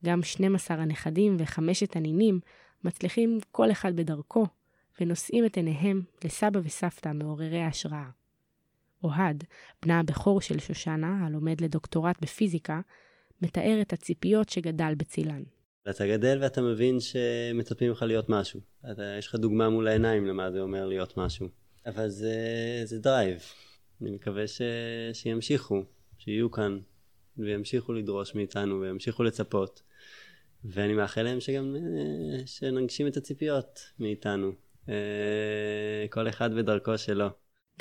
גם 0.05 0.23
12 0.23 0.77
הנכדים 0.77 1.35
וחמשת 1.39 1.95
הנינים 1.95 2.39
מצליחים 2.83 3.39
כל 3.51 3.71
אחד 3.71 3.95
בדרכו, 3.95 4.45
ונושאים 5.01 5.45
את 5.45 5.57
עיניהם 5.57 6.01
לסבא 6.23 6.59
וסבתא 6.63 7.09
מעוררי 7.09 7.61
ההשראה. 7.61 8.09
אוהד, 9.03 9.43
בנה 9.81 9.99
הבכור 9.99 10.41
של 10.41 10.59
שושנה, 10.59 11.25
הלומד 11.25 11.61
לדוקטורט 11.61 12.21
בפיזיקה, 12.21 12.81
מתאר 13.41 13.77
את 13.81 13.93
הציפיות 13.93 14.49
שגדל 14.49 14.93
בצילן. 14.97 15.43
אתה 15.89 16.07
גדל 16.07 16.37
ואתה 16.41 16.61
מבין 16.61 16.99
שמצפים 16.99 17.91
לך 17.91 18.01
להיות 18.01 18.29
משהו. 18.29 18.59
אתה, 18.91 19.15
יש 19.19 19.27
לך 19.27 19.35
דוגמה 19.35 19.69
מול 19.69 19.87
העיניים 19.87 20.25
למה 20.25 20.51
זה 20.51 20.61
אומר 20.61 20.85
להיות 20.85 21.17
משהו. 21.17 21.47
אבל 21.85 22.09
זה, 22.09 22.35
זה 22.83 22.99
drive. 22.99 23.41
אני 24.01 24.11
מקווה 24.11 24.47
ש, 24.47 24.61
שימשיכו, 25.13 25.83
שיהיו 26.17 26.51
כאן, 26.51 26.79
וימשיכו 27.37 27.93
לדרוש 27.93 28.35
מאיתנו, 28.35 28.81
וימשיכו 28.81 29.23
לצפות. 29.23 29.81
ואני 30.63 30.93
מאחל 30.93 31.21
להם 31.21 31.39
שגם, 31.39 31.75
אה, 31.75 32.47
שנגשים 32.47 33.07
את 33.07 33.17
הציפיות 33.17 33.79
מאיתנו. 33.99 34.51
אה, 34.89 36.05
כל 36.09 36.29
אחד 36.29 36.53
בדרכו 36.53 36.97
שלו. 36.97 37.27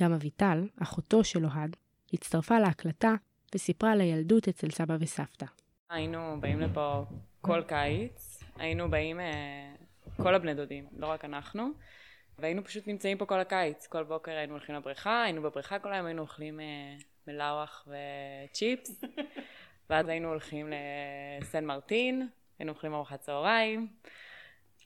גם 0.01 0.13
אביטל, 0.13 0.67
אחותו 0.83 1.25
של 1.25 1.45
אוהד, 1.45 1.77
הצטרפה 2.13 2.59
להקלטה 2.59 3.15
וסיפרה 3.55 3.93
על 3.93 4.01
הילדות 4.01 4.49
אצל 4.49 4.71
סבא 4.71 4.97
וסבתא. 5.01 5.47
היינו 5.91 6.37
באים 6.41 6.61
לפה 6.61 7.05
כל 7.49 7.63
קיץ, 7.63 8.43
היינו 8.57 8.91
באים 8.91 9.21
אה, 9.21 9.75
כל 10.23 10.35
הבני 10.35 10.55
דודים, 10.55 10.87
לא 10.97 11.07
רק 11.07 11.25
אנחנו, 11.25 11.69
והיינו 12.39 12.65
פשוט 12.65 12.87
נמצאים 12.87 13.19
פה 13.19 13.27
כל 13.27 13.41
הקיץ. 13.41 13.87
כל 13.87 14.03
בוקר 14.03 14.33
היינו 14.33 14.53
הולכים 14.53 14.75
לבריכה, 14.75 15.23
היינו 15.23 15.43
בבריכה 15.43 15.79
כל 15.79 15.93
היום, 15.93 16.07
היינו 16.07 16.23
אוכלים 16.23 16.61
מלאווח 17.27 17.89
וצ'יפס, 17.89 19.05
ואז 19.91 20.09
היינו 20.09 20.29
הולכים 20.29 20.73
לסן 21.41 21.65
מרטין, 21.65 22.29
היינו 22.59 22.73
אוכלים 22.73 22.95
ארוחת 22.95 23.21
צהריים, 23.21 23.89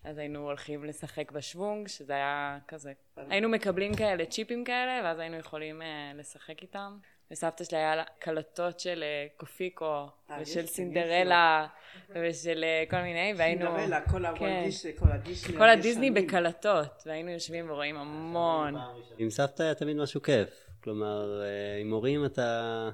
אז 0.04 0.18
היינו 0.18 0.38
הולכים 0.38 0.84
לשחק 0.84 1.32
בשוונג, 1.32 1.88
שזה 1.88 2.12
היה 2.12 2.58
כזה, 2.68 2.92
היינו 3.16 3.48
מקבלים 3.48 3.94
כאלה 3.94 4.26
צ'יפים 4.26 4.64
כאלה, 4.64 5.00
ואז 5.04 5.18
היינו 5.18 5.36
יכולים 5.36 5.82
uh, 5.82 5.84
לשחק 6.18 6.62
איתם. 6.62 6.98
וסבתא 7.32 7.64
שלי 7.64 7.78
היה 7.78 7.96
לה 7.96 8.04
קלטות 8.18 8.80
של 8.80 9.04
uh, 9.04 9.40
קופיקו, 9.40 10.06
אה, 10.30 10.38
ושל 10.40 10.66
סינדרלה, 10.66 11.66
ושל 12.10 12.64
uh, 12.64 12.90
כל 12.90 13.02
מיני, 13.02 13.34
והיינו... 13.36 13.66
סינדרלה, 13.66 14.00
כל 14.00 14.36
כן. 14.38 14.62
הדיסני, 14.62 14.92
כל 14.98 15.12
הדיסני. 15.12 15.56
כל 15.56 15.68
הדיסני 15.68 16.10
בקלטות, 16.10 17.02
והיינו 17.06 17.30
יושבים 17.30 17.70
ורואים 17.70 17.96
המון. 17.96 18.74
עם 19.18 19.30
סבתא 19.30 19.62
היה 19.62 19.74
תמיד 19.74 19.96
משהו 19.96 20.22
כיף. 20.22 20.48
כלומר, 20.82 21.42
עם 21.80 21.90
הורים 21.90 22.24
אתה... 22.24 22.90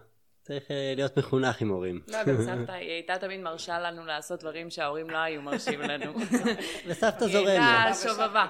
צריך 0.48 0.70
אה, 0.70 0.92
להיות 0.96 1.18
מחונך 1.18 1.62
עם 1.62 1.68
הורים. 1.68 2.00
לא, 2.08 2.24
גם 2.24 2.42
סבתא, 2.42 2.72
היא 2.72 2.90
הייתה 2.90 3.18
תמיד 3.18 3.40
מרשה 3.40 3.78
לנו 3.78 4.06
לעשות 4.06 4.40
דברים 4.40 4.70
שההורים 4.70 5.10
לא 5.10 5.16
היו 5.16 5.42
מרשים 5.42 5.80
לנו. 5.80 6.12
וסבתא 6.86 7.26
זורמת. 7.26 7.48
היא 7.48 7.58
הייתה 7.58 7.94
שובבה. 7.94 8.46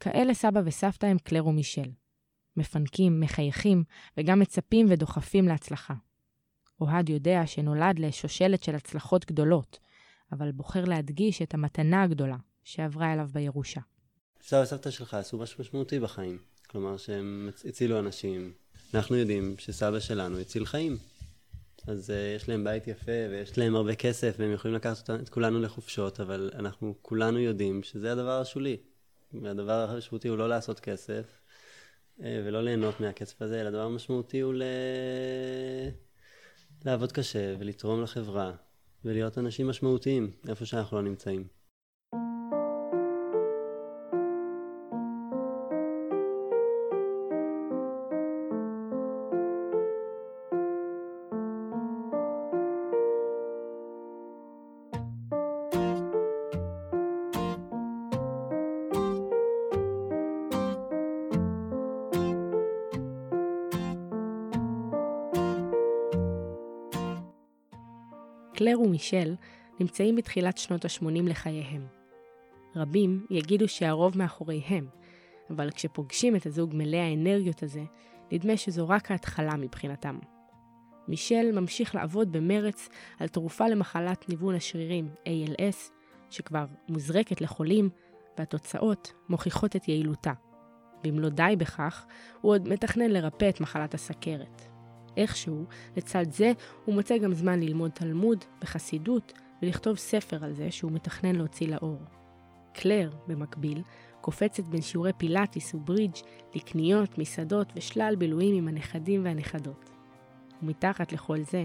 כאלה 0.00 0.34
סבא 0.34 0.60
וסבתא 0.64 1.06
הם 1.06 1.18
קלר 1.18 1.46
ומישל. 1.46 1.90
מפנקים, 2.58 3.20
מחייכים, 3.20 3.84
וגם 4.18 4.40
מצפים 4.40 4.86
ודוחפים 4.90 5.48
להצלחה. 5.48 5.94
אוהד 6.80 7.08
יודע 7.08 7.46
שנולד 7.46 7.98
לשושלת 7.98 8.62
של 8.62 8.74
הצלחות 8.74 9.26
גדולות, 9.26 9.78
אבל 10.32 10.52
בוחר 10.52 10.84
להדגיש 10.84 11.42
את 11.42 11.54
המתנה 11.54 12.02
הגדולה 12.02 12.36
שעברה 12.64 13.12
אליו 13.12 13.28
בירושה. 13.32 13.80
סבא 14.42 14.62
וסבתא 14.62 14.90
שלך 14.90 15.14
עשו 15.14 15.38
משהו 15.38 15.60
משמעותי 15.60 16.00
בחיים. 16.00 16.38
כלומר 16.66 16.96
שהם 16.96 17.50
הצילו 17.68 17.98
אנשים. 17.98 18.52
אנחנו 18.94 19.16
יודעים 19.16 19.54
שסבא 19.58 20.00
שלנו 20.00 20.38
הציל 20.38 20.64
חיים. 20.64 20.98
אז 21.86 22.10
uh, 22.10 22.36
יש 22.36 22.48
להם 22.48 22.64
בית 22.64 22.86
יפה 22.88 23.12
ויש 23.30 23.58
להם 23.58 23.76
הרבה 23.76 23.94
כסף 23.94 24.34
והם 24.38 24.52
יכולים 24.52 24.74
לקחת 24.74 25.10
את 25.10 25.28
כולנו 25.28 25.60
לחופשות, 25.60 26.20
אבל 26.20 26.50
אנחנו 26.54 26.94
כולנו 27.02 27.38
יודעים 27.38 27.82
שזה 27.82 28.12
הדבר 28.12 28.40
השולי. 28.40 28.76
והדבר 29.42 29.90
המשמעותי 29.90 30.28
הוא 30.28 30.38
לא 30.38 30.48
לעשות 30.48 30.80
כסף 30.80 31.37
ולא 32.18 32.62
ליהנות 32.62 33.00
מהכסף 33.00 33.42
הזה, 33.42 33.60
אלא 33.60 33.68
הדבר 33.68 33.82
המשמעותי 33.82 34.40
הוא 34.40 34.54
ל... 34.54 34.62
לעבוד 36.84 37.12
קשה 37.12 37.54
ולתרום 37.58 38.02
לחברה 38.02 38.52
ולהיות 39.04 39.38
אנשים 39.38 39.68
משמעותיים 39.68 40.30
איפה 40.48 40.66
שאנחנו 40.66 40.96
לא 40.96 41.02
נמצאים. 41.02 41.57
ומישל 68.88 69.34
נמצאים 69.80 70.16
בתחילת 70.16 70.58
שנות 70.58 70.84
ה-80 70.84 71.22
לחייהם. 71.22 71.86
רבים 72.76 73.26
יגידו 73.30 73.68
שהרוב 73.68 74.18
מאחוריהם, 74.18 74.86
אבל 75.50 75.70
כשפוגשים 75.70 76.36
את 76.36 76.46
הזוג 76.46 76.70
מלא 76.74 76.96
האנרגיות 76.96 77.62
הזה, 77.62 77.82
נדמה 78.32 78.56
שזו 78.56 78.88
רק 78.88 79.10
ההתחלה 79.10 79.56
מבחינתם. 79.56 80.18
מישל 81.08 81.60
ממשיך 81.60 81.94
לעבוד 81.94 82.32
במרץ 82.32 82.88
על 83.18 83.28
תרופה 83.28 83.68
למחלת 83.68 84.28
ניוון 84.28 84.54
השרירים 84.54 85.08
ALS, 85.24 85.92
שכבר 86.30 86.64
מוזרקת 86.88 87.40
לחולים, 87.40 87.90
והתוצאות 88.38 89.12
מוכיחות 89.28 89.76
את 89.76 89.88
יעילותה. 89.88 90.32
ואם 91.04 91.18
לא 91.18 91.28
די 91.28 91.54
בכך, 91.58 92.06
הוא 92.40 92.52
עוד 92.52 92.68
מתכנן 92.68 93.10
לרפא 93.10 93.48
את 93.48 93.60
מחלת 93.60 93.94
הסכרת. 93.94 94.77
איכשהו, 95.18 95.64
לצד 95.96 96.24
זה, 96.30 96.52
הוא 96.84 96.94
מוצא 96.94 97.18
גם 97.18 97.34
זמן 97.34 97.60
ללמוד 97.60 97.90
תלמוד 97.90 98.44
וחסידות 98.62 99.32
ולכתוב 99.62 99.96
ספר 99.96 100.44
על 100.44 100.54
זה 100.54 100.70
שהוא 100.70 100.92
מתכנן 100.92 101.36
להוציא 101.36 101.68
לאור. 101.68 101.98
קלר, 102.72 103.10
במקביל, 103.26 103.82
קופצת 104.20 104.64
בין 104.64 104.82
שיעורי 104.82 105.12
פילאטיס 105.16 105.74
וברידג' 105.74 106.16
לקניות, 106.54 107.18
מסעדות 107.18 107.72
ושלל 107.76 108.14
בילויים 108.18 108.54
עם 108.54 108.68
הנכדים 108.68 109.24
והנכדות. 109.24 109.90
ומתחת 110.62 111.12
לכל 111.12 111.42
זה, 111.42 111.64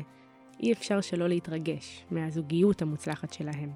אי 0.59 0.73
אפשר 0.73 1.01
שלא 1.01 1.29
להתרגש 1.29 2.05
מהזוגיות 2.11 2.81
המוצלחת 2.81 3.33
שלהם, 3.33 3.71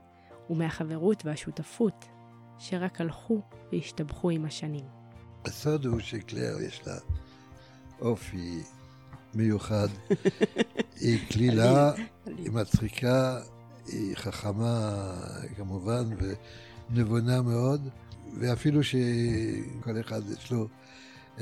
ומהחברות 0.50 1.26
והשותפות 1.26 2.06
שרק 2.58 3.02
הלכו 3.02 3.42
והשתבחו 3.72 4.30
עם 4.30 4.46
השנים. 4.46 4.86
הסוד 5.46 5.86
הוא 5.86 6.00
שקלר 6.00 6.62
יש 6.68 6.88
לה 6.88 6.98
אופי 8.02 8.64
מיוחד. 9.38 9.88
היא 11.02 11.20
קלילה, 11.30 11.92
היא 12.26 12.52
מצחיקה, 12.52 13.40
היא 13.88 14.16
חכמה 14.16 15.14
כמובן 15.58 16.04
ונבונה 16.90 17.42
מאוד, 17.42 17.90
ואפילו 18.40 18.84
שכל 18.84 20.00
אחד 20.00 20.22
יש 20.30 20.52
לו 20.52 20.68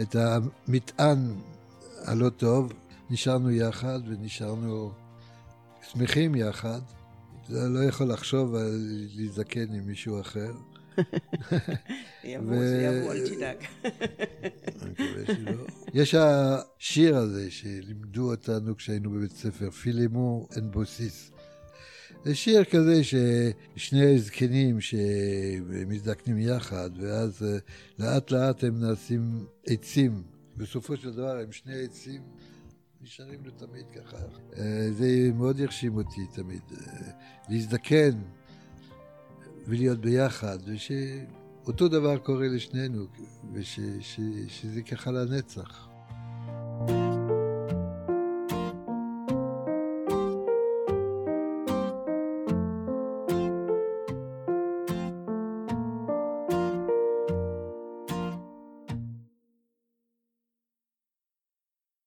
את 0.02 0.16
המטען 0.16 1.36
הלא 2.04 2.30
טוב, 2.30 2.74
נשארנו 3.10 3.52
יחד 3.52 4.00
ונשארנו 4.08 4.92
שמחים 5.92 6.36
יחד. 6.36 6.80
לא 7.50 7.84
יכול 7.84 8.08
לחשוב 8.08 8.56
על 8.56 9.08
להזדקן 9.16 9.74
עם 9.74 9.88
מישהו 9.88 10.22
אחר. 10.22 10.52
יבוא, 12.24 12.58
זה 12.58 12.82
יבוא, 12.82 13.14
אל 13.14 13.30
תדאג. 13.30 13.58
יש 15.94 16.16
השיר 16.16 17.18
הזה 17.18 17.52
שלימדו 17.52 18.32
אותנו 18.32 18.78
כשהיינו 18.78 19.12
בבית 19.12 19.32
ספר, 19.32 19.72
פילימו 19.72 20.48
אנד 20.58 20.72
בוסיס. 20.72 21.32
זה 22.26 22.36
שיר 22.36 22.64
כזה 22.64 23.02
ששני 23.04 24.20
זקנים 24.20 24.82
שמזדקנים 24.82 26.38
יחד, 26.40 26.90
ואז 27.00 27.44
אה, 27.44 27.58
לאט 28.00 28.32
לאט 28.32 28.64
הם 28.64 28.80
נעשים 28.80 29.46
עצים. 29.66 30.24
בסופו 30.58 30.98
של 30.98 31.14
דבר 31.14 31.40
הם 31.40 31.52
שני 31.52 31.84
עצים 31.84 32.22
נשארים 33.02 33.40
לתמיד 33.46 33.86
ככה. 33.96 34.18
אה, 34.58 34.92
זה 34.92 35.30
מאוד 35.34 35.62
הרשים 35.62 35.98
אותי 35.98 36.22
תמיד. 36.34 36.62
אה, 36.72 37.12
להזדקן 37.50 38.22
ולהיות 39.68 40.00
ביחד, 40.00 40.58
ושאותו 40.66 41.88
דבר 41.88 42.18
קורה 42.18 42.48
לשנינו, 42.48 43.06
ושזה 43.54 44.82
ככה 44.92 45.12
לנצח. 45.12 45.88
thank 46.88 46.90
you 46.90 47.15